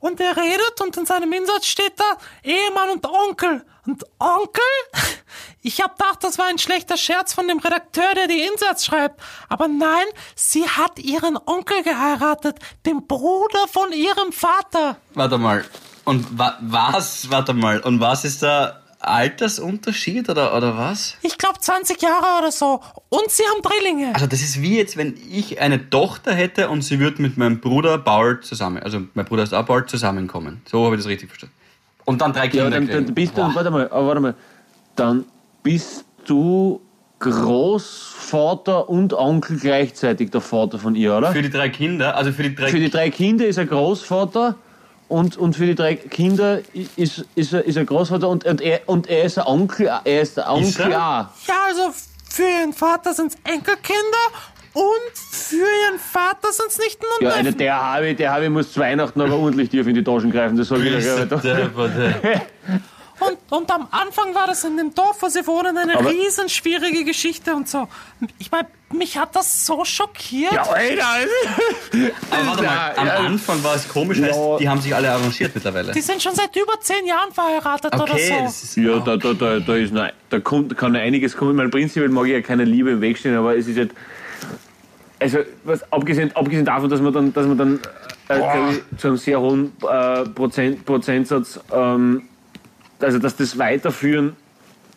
und 0.00 0.20
er 0.20 0.36
redet 0.36 0.80
und 0.80 0.96
in 0.96 1.06
seinem 1.06 1.32
Insatz 1.32 1.66
steht 1.66 1.92
da 1.96 2.16
Ehemann 2.42 2.90
und 2.90 3.06
Onkel. 3.06 3.64
Und 3.90 4.04
Onkel? 4.20 4.62
Ich 5.62 5.80
hab 5.80 5.98
gedacht, 5.98 6.22
das 6.22 6.38
war 6.38 6.46
ein 6.46 6.58
schlechter 6.58 6.96
Scherz 6.96 7.34
von 7.34 7.48
dem 7.48 7.58
Redakteur, 7.58 8.14
der 8.14 8.28
die 8.28 8.40
Insatz 8.40 8.84
schreibt. 8.84 9.20
Aber 9.48 9.66
nein, 9.66 10.04
sie 10.36 10.64
hat 10.68 11.00
ihren 11.00 11.36
Onkel 11.44 11.82
geheiratet, 11.82 12.60
den 12.86 13.08
Bruder 13.08 13.66
von 13.68 13.92
ihrem 13.92 14.30
Vater. 14.30 14.96
Warte 15.14 15.38
mal. 15.38 15.64
Und 16.04 16.38
wa 16.38 16.56
was, 16.60 17.30
warte 17.32 17.52
mal, 17.52 17.80
und 17.80 18.00
was 18.00 18.24
ist 18.24 18.42
der 18.42 18.80
Altersunterschied 19.00 20.28
oder, 20.28 20.56
oder 20.56 20.78
was? 20.78 21.16
Ich 21.22 21.36
glaube 21.36 21.58
20 21.58 22.00
Jahre 22.00 22.38
oder 22.38 22.52
so. 22.52 22.80
Und 23.08 23.28
sie 23.28 23.42
haben 23.42 23.60
Drillinge. 23.60 24.14
Also, 24.14 24.28
das 24.28 24.40
ist 24.40 24.62
wie 24.62 24.76
jetzt, 24.76 24.96
wenn 24.96 25.18
ich 25.28 25.60
eine 25.60 25.90
Tochter 25.90 26.32
hätte 26.32 26.68
und 26.68 26.82
sie 26.82 27.00
würde 27.00 27.20
mit 27.20 27.36
meinem 27.36 27.60
Bruder 27.60 27.98
Paul 27.98 28.40
zusammen, 28.40 28.82
also 28.82 29.02
mein 29.14 29.24
Bruder 29.24 29.42
ist 29.42 29.52
auch 29.52 29.66
Paul, 29.66 29.84
zusammenkommen. 29.86 30.62
So 30.70 30.84
habe 30.84 30.94
ich 30.94 31.00
das 31.00 31.08
richtig 31.08 31.28
verstanden. 31.28 31.59
Und 32.04 32.20
dann 32.20 32.32
drei 32.32 32.48
Kinder 32.48 32.64
Ja, 32.64 32.70
dann, 32.70 32.86
dann 32.88 33.14
bist 33.14 33.36
du, 33.36 33.42
Boah. 33.42 33.54
warte 33.54 33.70
mal, 33.70 33.88
aber 33.90 34.06
warte 34.06 34.20
mal, 34.20 34.34
dann 34.96 35.24
bist 35.62 36.04
du 36.26 36.80
Großvater 37.18 38.88
und 38.88 39.12
Onkel 39.12 39.58
gleichzeitig 39.58 40.30
der 40.30 40.40
Vater 40.40 40.78
von 40.78 40.94
ihr, 40.94 41.16
oder? 41.16 41.32
Für 41.32 41.42
die 41.42 41.50
drei 41.50 41.68
Kinder, 41.68 42.16
also 42.16 42.32
für 42.32 42.42
die 42.44 42.54
drei 42.54 42.68
Für 42.68 42.78
die 42.78 42.90
drei 42.90 43.10
Kinder 43.10 43.46
ist 43.46 43.58
er 43.58 43.66
Großvater 43.66 44.54
und, 45.08 45.36
und 45.36 45.56
für 45.56 45.66
die 45.66 45.74
drei 45.74 45.96
Kinder 45.96 46.60
ist, 46.96 47.26
ist, 47.34 47.52
er, 47.52 47.64
ist 47.64 47.76
er 47.76 47.84
Großvater 47.84 48.28
und, 48.28 48.44
und, 48.44 48.60
er, 48.62 48.80
und 48.86 49.08
er 49.08 49.24
ist 49.24 49.36
der 49.36 49.48
Onkel, 49.48 49.90
er 50.04 50.20
ist 50.22 50.36
der 50.36 50.44
Ist 50.44 50.50
Onkel 50.80 50.92
er? 50.92 50.98
auch. 50.98 51.46
Ja, 51.48 51.54
also 51.68 51.90
für 52.28 52.42
ihren 52.42 52.72
Vater 52.72 53.12
sind's 53.12 53.34
Enkelkinder 53.44 54.26
und 54.72 55.12
für 55.14 55.56
ihren 55.56 55.98
Vater 55.98 56.52
sind's 56.52 56.78
nicht 56.78 57.00
nur 57.02 57.28
Ja, 57.28 57.36
also 57.36 57.50
der 57.50 57.74
Harvey, 57.80 58.14
der 58.14 58.32
Harvey 58.32 58.48
muss 58.48 58.72
zu 58.72 58.80
Weihnachten 58.80 59.20
aber 59.20 59.34
ordentlich 59.36 59.68
tief 59.70 59.86
in 59.86 59.94
die 59.94 60.04
Taschen 60.04 60.30
greifen, 60.30 60.56
das 60.56 60.68
sage 60.68 60.88
ich 60.88 61.04
dir. 61.04 61.28
Und, 63.20 63.36
und 63.50 63.70
am 63.70 63.86
Anfang 63.90 64.34
war 64.34 64.46
das 64.46 64.64
in 64.64 64.78
dem 64.78 64.94
Dorf, 64.94 65.18
wo 65.20 65.28
sie 65.28 65.46
wohnen, 65.46 65.76
eine 65.76 65.98
Aber- 65.98 66.08
riesen 66.08 66.48
schwierige 66.48 67.04
Geschichte 67.04 67.54
und 67.54 67.68
so. 67.68 67.86
Ich 68.38 68.50
meine, 68.50 68.66
mich 68.94 69.18
hat 69.18 69.36
das 69.36 69.66
so 69.66 69.84
schockiert. 69.84 70.54
Ja, 70.54 70.62
Alter! 70.72 71.04
Aber 72.30 72.46
warte 72.46 72.62
mal, 72.62 72.92
am 72.96 73.06
Ja, 73.06 73.14
Anfang 73.16 73.62
war 73.62 73.74
es 73.74 73.86
komisch, 73.86 74.22
heißt, 74.22 74.38
die 74.60 74.66
haben 74.66 74.80
sich 74.80 74.94
alle 74.94 75.10
arrangiert 75.12 75.54
mittlerweile. 75.54 75.92
Die 75.92 76.00
sind 76.00 76.22
schon 76.22 76.34
seit 76.34 76.56
über 76.56 76.80
zehn 76.80 77.04
Jahren 77.06 77.30
verheiratet 77.30 77.92
Okay, 77.92 78.02
oder 78.02 78.42
das 78.44 78.58
so. 78.60 78.64
ist 78.66 78.76
Ja, 78.76 78.98
da, 79.00 79.18
da, 79.18 79.34
da, 79.34 79.58
da, 79.60 79.76
ist 79.76 79.92
noch, 79.92 80.08
da 80.30 80.40
kommt, 80.40 80.74
kann 80.78 80.92
noch 80.92 81.00
einiges 81.00 81.36
kommen. 81.36 81.56
Mein 81.56 81.70
prinzipiell 81.70 82.08
mag 82.08 82.24
ich 82.24 82.32
ja 82.32 82.40
keine 82.40 82.64
Liebe 82.64 82.88
im 82.92 83.02
Weg 83.02 83.18
stehen, 83.18 83.36
aber 83.36 83.54
es 83.54 83.66
ist 83.68 83.76
halt. 83.76 83.90
Also, 85.20 85.38
was, 85.64 85.92
abgesehen, 85.92 86.34
abgesehen 86.34 86.64
davon, 86.64 86.88
dass 86.90 87.00
man 87.00 87.12
dann, 87.12 87.32
dass 87.32 87.46
man 87.46 87.58
dann 87.58 87.80
äh, 88.28 88.38
ich, 88.72 88.98
zu 88.98 89.08
einem 89.08 89.16
sehr 89.18 89.40
hohen 89.40 89.72
äh, 89.88 90.24
Prozent, 90.30 90.84
Prozentsatz, 90.86 91.60
ähm, 91.72 92.22
also 93.00 93.18
dass 93.18 93.36
das 93.36 93.58
Weiterführen 93.58 94.34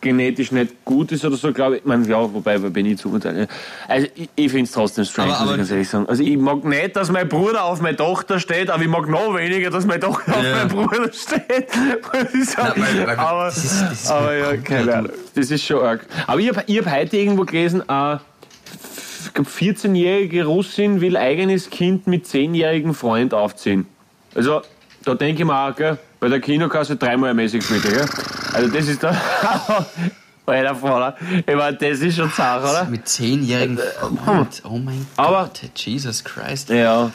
genetisch 0.00 0.52
nicht 0.52 0.84
gut 0.84 1.12
ist 1.12 1.24
oder 1.24 1.36
so, 1.36 1.50
glaube 1.50 1.76
ich. 1.76 1.80
ich 1.80 1.86
meine, 1.86 2.06
ja, 2.06 2.18
wobei, 2.20 2.58
bei 2.58 2.68
bin 2.68 2.84
ich 2.84 2.98
zu 2.98 3.10
urteilen. 3.10 3.46
Also, 3.88 4.06
ich, 4.14 4.28
ich 4.34 4.50
finde 4.50 4.64
es 4.64 4.72
trotzdem 4.72 5.04
strange, 5.06 5.32
Aber- 5.34 5.42
muss 5.44 5.50
ich 5.52 5.56
ganz 5.58 5.70
ehrlich 5.70 5.88
sagen. 5.88 6.06
Also, 6.08 6.22
ich 6.22 6.36
mag 6.36 6.62
nicht, 6.64 6.94
dass 6.96 7.10
mein 7.10 7.26
Bruder 7.26 7.64
auf 7.64 7.80
meine 7.80 7.96
Tochter 7.96 8.38
steht, 8.38 8.68
aber 8.70 8.82
ich 8.82 8.88
mag 8.88 9.08
noch 9.08 9.34
weniger, 9.34 9.70
dass 9.70 9.86
meine 9.86 10.00
Tochter 10.00 10.36
auf 10.36 10.42
Ja. 10.44 10.56
meinen 10.56 10.68
Bruder 10.68 11.10
steht. 11.12 11.68
Na, 12.56 12.74
weil- 12.76 13.06
weil- 13.06 13.16
aber, 13.18 13.44
das 13.46 13.64
ist- 13.64 13.80
das 13.82 13.92
ist 14.04 14.10
aber 14.10 14.34
ja, 14.34 14.56
keine 14.58 14.94
Ahnung. 14.94 15.12
Das 15.34 15.50
ist 15.50 15.64
schon 15.64 15.82
arg. 15.82 16.06
Aber 16.26 16.38
ich 16.40 16.48
habe 16.50 16.60
hab 16.60 16.94
heute 17.00 17.16
irgendwo 17.16 17.44
gelesen, 17.44 17.82
äh, 17.88 18.16
14-jährige 19.42 20.44
Russin 20.44 21.00
will 21.00 21.16
eigenes 21.16 21.68
Kind 21.70 22.06
mit 22.06 22.24
10-jährigen 22.26 22.94
Freund 22.94 23.34
aufziehen. 23.34 23.86
Also, 24.34 24.62
da 25.04 25.14
denke 25.14 25.42
ich 25.42 25.46
mir 25.46 25.58
auch, 25.58 25.74
gell, 25.74 25.98
bei 26.20 26.28
der 26.28 26.40
Kinokasse 26.40 26.96
dreimal 26.96 27.34
mäßig 27.34 27.66
bitte, 27.68 27.88
gell? 27.90 28.06
Also, 28.52 28.68
das 28.70 28.88
ist 28.88 29.02
da. 29.02 29.16
Alter 30.46 30.74
Vater, 30.74 31.16
ich 31.46 31.54
meine, 31.54 31.74
das 31.78 32.00
ist 32.00 32.16
schon 32.16 32.30
zart, 32.30 32.62
oder? 32.62 32.84
Mit 32.84 33.08
zehnjährigen 33.08 33.78
Freund. 34.24 34.62
Oh 34.68 34.76
mein 34.76 35.06
Aber- 35.16 35.44
Gott, 35.44 35.70
Jesus 35.78 36.22
Christ. 36.22 36.68
Ja. 36.68 37.10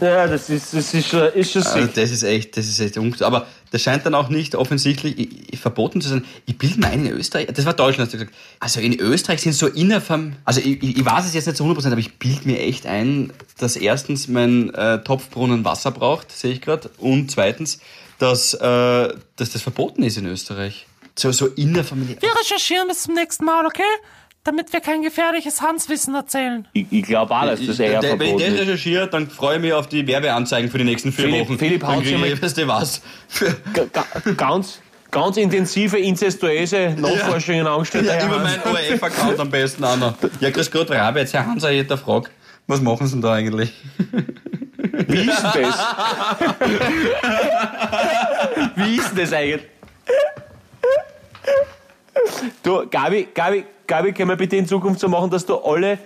Ja, 0.00 0.26
das 0.28 0.48
ist, 0.48 0.72
das 0.72 0.94
ist 0.94 1.08
schon, 1.08 1.28
ist 1.32 1.52
schon 1.52 1.62
Also 1.62 1.80
sick. 1.80 1.94
das 1.94 2.10
ist 2.10 2.22
echt, 2.22 2.56
das 2.56 2.66
ist 2.66 2.78
echt 2.80 2.96
ungut. 2.96 3.22
Aber 3.22 3.46
das 3.72 3.82
scheint 3.82 4.04
dann 4.06 4.14
auch 4.14 4.28
nicht 4.28 4.54
offensichtlich 4.54 5.18
ich, 5.18 5.54
ich, 5.54 5.58
verboten 5.58 6.00
zu 6.00 6.08
sein. 6.08 6.24
Ich 6.46 6.58
bilde 6.58 6.78
mir 6.78 6.88
ein, 6.88 7.06
in 7.06 7.12
Österreich, 7.12 7.48
das 7.52 7.64
war 7.64 7.72
Deutschland, 7.72 8.06
hast 8.06 8.12
du 8.14 8.18
gesagt. 8.18 8.36
Also 8.60 8.80
in 8.80 9.00
Österreich 9.00 9.40
sind 9.40 9.54
so 9.54 9.66
innerfam, 9.66 10.36
also 10.44 10.60
ich, 10.60 10.82
ich, 10.82 10.98
ich 10.98 11.04
weiß 11.04 11.24
es 11.24 11.32
jetzt 11.32 11.46
nicht 11.46 11.56
zu 11.56 11.64
100%, 11.64 11.86
aber 11.86 11.98
ich 11.98 12.18
bilde 12.18 12.46
mir 12.46 12.60
echt 12.60 12.86
ein, 12.86 13.32
dass 13.58 13.76
erstens 13.76 14.28
mein 14.28 14.72
äh, 14.74 15.02
Topfbrunnen 15.02 15.64
Wasser 15.64 15.90
braucht, 15.90 16.30
sehe 16.30 16.52
ich 16.52 16.60
gerade, 16.60 16.90
und 16.98 17.30
zweitens, 17.30 17.80
dass, 18.18 18.52
äh, 18.54 18.58
dass 18.60 19.50
das 19.50 19.62
verboten 19.62 20.02
ist 20.02 20.18
in 20.18 20.26
Österreich. 20.26 20.86
So, 21.18 21.32
so 21.32 21.46
innerfamiliär. 21.46 22.20
Wir 22.20 22.30
recherchieren 22.38 22.88
bis 22.88 23.02
zum 23.02 23.14
nächsten 23.14 23.44
Mal, 23.44 23.66
okay? 23.66 23.82
Damit 24.44 24.72
wir 24.72 24.80
kein 24.80 25.02
gefährliches 25.02 25.62
Hanswissen 25.62 26.16
erzählen. 26.16 26.66
Ich, 26.72 26.86
ich 26.90 27.02
glaube 27.04 27.32
auch, 27.34 27.42
dass 27.46 27.64
das 27.64 27.78
eher 27.78 28.00
Der- 28.00 28.18
Wenn 28.18 28.22
ich 28.22 28.28
verboten 28.30 28.56
das 28.56 28.60
recherchiere, 28.66 29.06
dann 29.06 29.30
freue 29.30 29.56
ich 29.56 29.62
mich 29.62 29.72
auf 29.72 29.88
die 29.88 30.04
Werbeanzeigen 30.06 30.68
für 30.68 30.78
die 30.78 30.84
nächsten 30.84 31.12
vier 31.12 31.26
Philipp- 31.26 31.46
Wochen. 31.48 31.58
Philipp, 31.58 31.82
ja 31.82 32.42
weißt 32.42 32.58
du 32.58 32.66
was? 32.66 33.02
Ganz, 34.36 34.80
ganz 35.12 35.36
intensive, 35.36 35.96
inzestuöse 35.98 36.96
Nachforschungen 36.98 37.66
angestellt. 37.68 38.06
Ja, 38.06 38.26
über 38.26 38.40
Hans. 38.42 38.64
meinen 38.64 38.74
ORF-Account 38.92 39.38
am 39.38 39.50
besten 39.50 39.84
auch 39.84 39.96
noch. 39.96 40.14
Ja, 40.40 40.50
grüß 40.50 40.70
Gott, 40.72 40.90
Rabe, 40.90 41.20
jetzt 41.20 41.34
Herr 41.34 41.46
Hansa, 41.46 41.70
ich 41.70 41.78
hätte 41.80 41.94
eine 41.94 42.02
Frage. 42.02 42.30
Was 42.66 42.80
machen 42.80 43.06
Sie 43.06 43.12
denn 43.12 43.22
da 43.22 43.34
eigentlich? 43.34 43.72
Wie 45.08 45.28
ist 45.30 45.42
denn 45.54 45.62
das? 45.62 45.78
Wie 48.74 48.96
ist 48.96 49.10
denn 49.10 49.18
das 49.18 49.32
eigentlich? 49.32 49.62
Du, 52.62 52.86
Gabi, 52.88 53.28
Gabi, 53.34 53.64
Gabi, 53.92 54.14
können 54.14 54.30
wir 54.30 54.36
bitte 54.36 54.56
in 54.56 54.66
Zukunft 54.66 55.00
so 55.00 55.08
machen, 55.10 55.28
dass 55.28 55.44
du 55.44 55.54
alle 55.54 55.98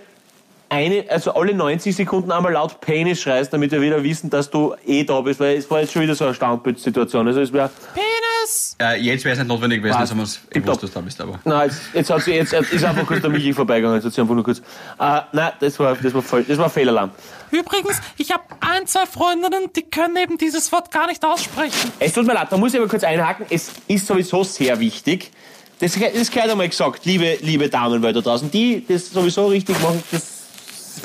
eine, 0.67 1.05
also 1.07 1.33
alle 1.33 1.53
90 1.53 1.95
Sekunden 1.95 2.33
einmal 2.33 2.51
laut 2.51 2.81
Penis 2.81 3.21
schreist, 3.21 3.53
damit 3.53 3.71
wir 3.71 3.79
wieder 3.79 4.03
wissen, 4.03 4.29
dass 4.29 4.49
du 4.49 4.75
eh 4.85 5.05
da 5.05 5.21
bist, 5.21 5.39
weil 5.39 5.55
es 5.55 5.71
war 5.71 5.79
jetzt 5.79 5.93
schon 5.93 6.01
wieder 6.01 6.13
so 6.13 6.25
eine 6.25 6.33
Standbildsituation. 6.33 7.25
Also 7.25 7.39
es 7.39 7.53
wäre, 7.53 7.71
Penis! 7.93 8.75
Äh, 8.81 8.99
jetzt 8.99 9.23
wäre 9.23 9.31
es 9.31 9.39
nicht 9.39 9.47
notwendig 9.47 9.81
gewesen, 9.81 10.01
dass 10.01 10.13
wir 10.13 10.21
es 10.21 10.33
Tipptopp. 10.33 10.63
gewusst, 10.63 10.83
dass 10.83 10.91
du 10.91 10.99
da 10.99 11.01
bist, 11.05 11.21
aber. 11.21 11.39
nein, 11.45 11.69
jetzt, 11.69 11.79
jetzt, 11.93 12.09
hat 12.09 12.21
sie, 12.23 12.33
jetzt 12.33 12.51
ist 12.51 12.83
einfach 12.83 13.07
kurz 13.07 13.21
der 13.21 13.29
Michi 13.29 13.53
vorbeigegangen, 13.53 13.95
jetzt 13.95 14.05
hat 14.05 14.11
sie 14.11 14.19
einfach 14.19 14.35
nur 14.35 14.43
kurz, 14.43 14.59
äh, 14.59 15.21
nein, 15.31 15.51
das 15.61 15.79
war, 15.79 15.95
das 15.95 16.13
war, 16.13 16.21
voll, 16.21 16.43
das 16.43 16.57
war 16.57 16.69
Fehlalarm. 16.69 17.11
Übrigens, 17.51 18.01
ich 18.17 18.33
habe 18.33 18.43
ein, 18.59 18.85
zwei 18.85 19.05
Freundinnen, 19.05 19.71
die 19.73 19.83
können 19.83 20.17
eben 20.17 20.37
dieses 20.37 20.69
Wort 20.73 20.91
gar 20.91 21.07
nicht 21.07 21.23
aussprechen. 21.23 21.93
Es 21.99 22.11
tut 22.11 22.27
mir 22.27 22.33
leid, 22.33 22.47
da 22.49 22.57
muss 22.57 22.73
ich 22.73 22.81
aber 22.81 22.89
kurz 22.89 23.05
einhaken. 23.05 23.45
Es 23.49 23.71
ist 23.87 24.05
sowieso 24.05 24.43
sehr 24.43 24.77
wichtig. 24.77 25.31
Das, 25.79 25.93
das 25.93 26.31
gehört 26.31 26.49
einmal 26.49 26.69
gesagt, 26.69 27.05
liebe, 27.05 27.37
liebe 27.41 27.69
Damen 27.69 28.01
da 28.01 28.11
draußen, 28.11 28.49
die 28.49 28.83
das 28.87 29.11
sowieso 29.11 29.47
richtig 29.47 29.79
machen, 29.81 30.03
das 30.11 30.37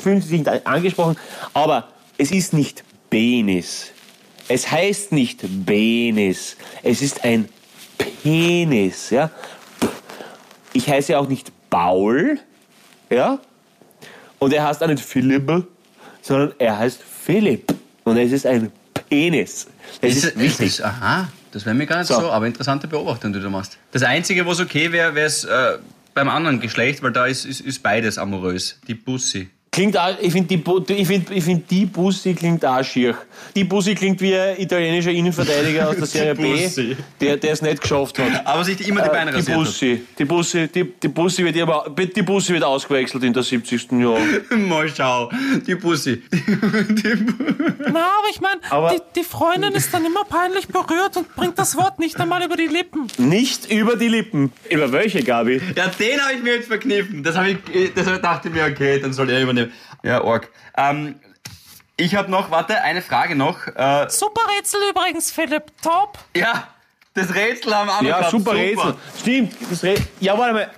fühlen 0.01 0.21
sich 0.21 0.31
nicht 0.39 0.67
angesprochen. 0.67 1.15
Aber 1.53 1.89
es 2.17 2.31
ist 2.31 2.53
nicht 2.53 2.83
Penis. 3.09 3.91
Es 4.47 4.69
heißt 4.69 5.11
nicht 5.11 5.43
Penis. 5.65 6.57
Es 6.81 7.01
ist 7.01 7.23
ein 7.23 7.47
Penis. 8.23 9.11
Ja? 9.11 9.29
Ich 10.73 10.89
heiße 10.89 11.17
auch 11.17 11.27
nicht 11.27 11.51
Paul. 11.69 12.39
Ja? 13.09 13.39
Und 14.39 14.53
er 14.53 14.67
heißt 14.67 14.83
auch 14.83 14.87
nicht 14.87 15.03
Philipp, 15.03 15.67
sondern 16.21 16.53
er 16.57 16.79
heißt 16.79 16.99
Philipp. 17.01 17.73
Und 18.03 18.17
es 18.17 18.31
ist 18.31 18.45
ein 18.45 18.71
Penis. 19.09 19.67
Es 20.01 20.17
ist, 20.17 20.37
wichtig. 20.37 20.67
ist, 20.67 20.81
aha, 20.81 21.29
das 21.53 21.65
wäre 21.65 21.75
mir 21.75 21.85
gar 21.85 21.99
nicht 21.99 22.07
So. 22.07 22.19
so. 22.19 22.31
aber 22.31 22.47
interessante 22.47 22.87
Beobachtung, 22.87 23.31
die 23.31 23.39
du 23.39 23.49
machst. 23.49 23.77
Das 23.91 24.03
Einzige, 24.03 24.45
was 24.45 24.59
okay 24.59 24.91
wäre, 24.91 25.13
wäre 25.15 25.27
es 25.27 25.43
äh, 25.43 25.77
beim 26.13 26.27
anderen 26.29 26.59
Geschlecht, 26.59 27.03
weil 27.03 27.11
da 27.11 27.25
ist, 27.27 27.45
ist, 27.45 27.61
ist 27.61 27.83
beides 27.83 28.17
amorös. 28.17 28.79
Die 28.87 28.95
Bussi. 28.95 29.49
Klingt 29.73 29.97
auch, 29.97 30.13
ich 30.21 30.31
finde 30.31 30.47
die, 30.49 30.57
Bu- 30.57 30.83
ich 30.87 31.07
find, 31.07 31.31
ich 31.31 31.43
find 31.43 31.69
die 31.71 31.87
Bussi 31.87 32.35
klingt 32.35 32.63
auch 32.63 32.83
schier. 32.83 33.17
Die 33.55 33.63
Bussi 33.63 33.95
klingt 33.95 34.21
wie 34.21 34.35
ein 34.35 34.59
italienischer 34.59 35.09
Innenverteidiger 35.09 35.89
aus 35.89 35.95
der 35.97 36.05
Serie 36.15 36.35
B, 36.35 36.43
Bussi. 36.63 36.95
der 37.19 37.37
der 37.37 37.53
es 37.53 37.61
nicht 37.63 37.81
geschafft 37.81 38.19
hat. 38.19 38.45
Aber 38.45 38.63
sich 38.63 38.87
immer 38.87 39.01
die 39.01 39.09
Beine 39.09 39.31
Äh, 39.31 39.33
die 39.33 39.39
rasiert 39.39 39.57
Bussi, 39.57 40.01
die 40.19 40.25
Bussi, 40.25 40.67
die, 40.67 40.83
die 41.01 41.07
Bussi 41.07 41.43
wird 41.43 41.57
aber, 41.59 41.89
die 41.97 42.21
Bussi 42.21 42.53
wird 42.53 42.63
ausgewechselt 42.63 43.23
in 43.23 43.33
der 43.33 43.41
70. 43.41 43.91
Jahr. 43.93 44.19
hat. 44.19 44.57
Mal 44.59 44.87
schau, 44.95 45.31
die 45.65 45.73
Bussi. 45.73 46.21
Na, 47.91 47.99
aber 47.99 48.29
ich 48.31 48.39
meine, 48.41 48.59
die, 48.95 49.19
die 49.21 49.23
Freundin 49.23 49.73
ist 49.73 49.93
dann 49.93 50.05
immer 50.05 50.23
peinlich 50.23 50.67
berührt 50.67 51.17
und 51.17 51.35
bringt 51.35 51.57
das 51.57 51.75
Wort 51.77 51.97
nicht 51.99 52.19
einmal 52.19 52.43
über 52.45 52.57
die 52.57 52.67
Lippen. 52.67 53.07
Nicht 53.17 53.71
über 53.71 53.95
die 53.95 54.07
Lippen. 54.07 54.51
Über 54.69 54.91
welche, 54.91 55.23
Gabi? 55.23 55.61
Ja, 55.75 55.87
den 55.87 56.21
habe 56.21 56.33
ich 56.37 56.43
mir 56.43 56.55
jetzt 56.55 56.67
verkniffen. 56.67 57.23
Das 57.23 57.35
habe 57.35 57.49
ich, 57.51 57.75
äh, 57.75 57.89
deshalb 57.95 58.21
dachte 58.21 58.49
ich 58.49 58.53
mir, 58.53 58.65
okay, 58.65 58.99
dann 58.99 59.13
soll 59.13 59.29
er 59.29 59.41
übernehmen. 59.41 59.62
Ja, 60.03 60.21
Org. 60.23 60.49
Ähm, 60.77 61.15
ich 61.97 62.15
habe 62.15 62.29
noch, 62.29 62.51
warte, 62.51 62.81
eine 62.81 63.01
Frage 63.01 63.35
noch. 63.35 63.67
Äh, 63.67 64.07
Super 64.09 64.41
Rätsel 64.57 64.79
übrigens, 64.89 65.31
Philipp. 65.31 65.63
Top. 65.81 66.17
ja, 66.35 66.67
das 67.13 67.33
Rätsel 67.33 67.73
haben 67.75 67.87
wir 68.01 68.09
Ja, 68.09 68.17
gehabt. 68.17 68.31
super, 68.31 68.53
Rätsel. 68.53 68.95
Stimmt. 69.19 69.53
Das 69.69 69.83
Rä 69.83 69.95
ja, 70.19 70.37
warte 70.37 70.53
mal. 70.53 70.71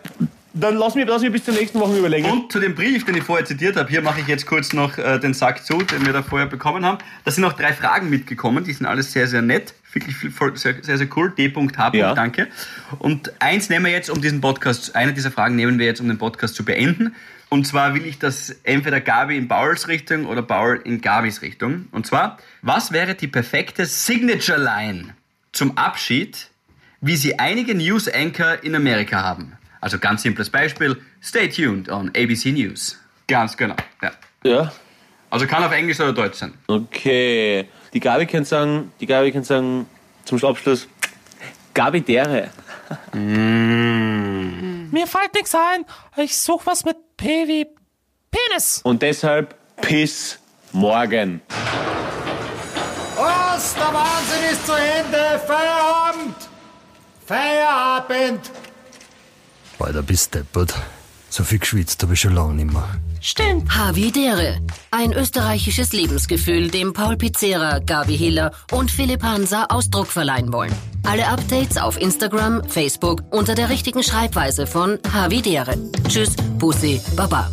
Dann 0.58 0.78
lass 0.78 0.96
mich, 0.96 1.06
lass 1.06 1.22
mich 1.22 1.34
bis 1.34 1.44
zur 1.44 1.54
nächsten 1.54 1.80
Woche 1.82 1.98
überlegen. 1.98 2.30
Und 2.30 2.50
zu 2.52 2.62
dem 2.62 2.76
Brief, 2.76 3.04
den 3.06 3.16
ich 3.18 3.24
vorher 3.24 3.46
zitiert 3.46 3.76
habe, 3.76 3.90
hier 3.90 4.02
mache 4.02 4.22
ich 4.22 4.28
jetzt 4.28 4.46
kurz 4.46 4.72
noch 4.72 4.98
äh, 4.98 5.20
den 5.20 5.34
Sack 5.34 5.66
zu, 5.66 5.80
den 5.80 6.06
wir 6.06 6.14
da 6.14 6.24
vorher 6.24 6.48
bekommen 6.48 6.86
haben. 6.86 6.98
Da 7.26 7.32
sind 7.32 7.42
noch 7.42 7.54
drei 7.54 7.74
Fragen 7.74 8.10
mitgekommen, 8.10 8.64
die 8.64 8.72
sind 8.72 8.86
alles 8.86 9.12
sehr, 9.12 9.28
sehr 9.28 9.42
nett. 9.42 9.74
Wirklich 9.96 10.18
viel, 10.18 10.30
voll, 10.30 10.58
sehr, 10.58 10.76
sehr, 10.84 10.98
sehr 10.98 11.08
cool. 11.16 11.32
D.H. 11.32 11.92
Ja. 11.94 12.14
Danke. 12.14 12.50
Und 13.00 13.32
eins 13.42 13.70
nehmen 13.70 13.86
wir 13.86 13.94
jetzt, 13.94 14.10
um 14.10 14.22
diesen 14.22 14.42
Podcast, 14.42 14.94
eine 14.96 15.14
dieser 15.14 15.32
Fragen 15.32 15.56
nehmen 15.56 15.80
wir 15.80 15.86
jetzt, 15.86 16.02
um 16.02 16.08
den 16.10 16.18
Podcast 16.18 16.54
zu 16.54 16.66
beenden. 16.66 17.16
Und 17.48 17.66
zwar 17.66 17.96
will 17.96 18.06
ich 18.06 18.20
das 18.20 18.50
entweder 18.64 19.00
Gabi 19.00 19.38
in 19.38 19.48
Pauls 19.48 19.88
Richtung 19.88 20.26
oder 20.26 20.42
Paul 20.42 20.82
in 20.84 21.00
Gabis 21.00 21.42
Richtung. 21.42 21.88
Und 21.92 22.06
zwar, 22.06 22.38
was 22.62 22.92
wäre 22.92 23.16
die 23.16 23.28
perfekte 23.28 23.86
Signature 23.86 24.62
Line 24.62 25.16
zum 25.54 25.78
Abschied, 25.78 26.50
wie 27.00 27.16
sie 27.16 27.40
einige 27.40 27.74
News 27.74 28.10
Anchor 28.10 28.62
in 28.64 28.76
Amerika 28.76 29.24
haben? 29.24 29.54
Also 29.80 29.98
ganz 29.98 30.24
simples 30.24 30.50
Beispiel, 30.50 30.98
stay 31.22 31.48
tuned 31.48 31.88
on 31.88 32.10
ABC 32.10 32.52
News. 32.52 33.00
Ganz 33.28 33.56
genau. 33.56 33.78
Ja. 34.02 34.12
Ja. 34.44 34.72
Also 35.30 35.48
kann 35.48 35.64
auf 35.64 35.72
Englisch 35.72 36.00
oder 36.00 36.14
Deutsch 36.14 36.36
sein. 36.36 36.54
Okay. 36.68 37.68
Die 37.96 38.02
Gabi 38.02 38.26
kann 38.26 38.44
sagen, 38.44 38.92
die 39.00 39.06
Gabi 39.06 39.32
kann 39.32 39.46
sagen, 39.46 39.88
zum 40.26 40.44
Abschluss, 40.44 40.90
Gabi 41.74 42.02
Dere. 42.02 42.50
Mir 43.14 45.08
fällt 45.08 45.34
nichts 45.34 45.56
ein. 45.56 45.86
Ich 46.18 46.36
suche 46.36 46.66
was 46.66 46.84
mit 46.84 46.98
P 47.16 47.48
wie 47.48 47.66
Penis. 48.30 48.82
Und 48.84 49.02
deshalb 49.02 49.56
Piss 49.78 50.38
morgen. 50.74 51.40
Was? 53.16 53.76
Der 53.76 53.94
Wahnsinn 53.94 54.44
ist 54.52 54.66
zu 54.66 54.74
Ende! 54.74 55.42
Feierabend! 55.48 56.36
Feierabend! 57.26 58.52
Alter, 59.80 60.04
bist 60.04 60.36
deppert. 60.36 60.74
So 61.30 61.46
viel 61.46 61.60
geschwitzt 61.60 62.04
habe 62.04 62.14
ich 62.14 62.20
schon 62.20 62.36
lange 62.36 62.56
nicht 62.56 62.74
mehr. 62.74 62.90
Stimmt. 63.26 63.76
Havidere. 63.76 64.60
Ein 64.92 65.12
österreichisches 65.12 65.94
Lebensgefühl, 65.94 66.70
dem 66.70 66.94
Paul 66.94 67.18
Pizzera, 67.18 67.80
Gabi 67.80 68.16
Hiller 68.16 68.52
und 68.72 68.92
Philipp 68.92 69.24
Hansa 69.24 69.66
Ausdruck 69.70 70.06
verleihen 70.06 70.54
wollen. 70.54 70.72
Alle 71.02 71.28
Updates 71.28 71.78
auf 71.78 72.00
Instagram, 72.00 72.64
Facebook 72.70 73.24
unter 73.32 73.56
der 73.56 73.70
richtigen 73.70 74.04
Schreibweise 74.04 74.68
von 74.68 75.00
Havidere. 75.12 75.76
Tschüss, 76.08 76.36
Pussy, 76.60 77.02
Baba. 77.16 77.50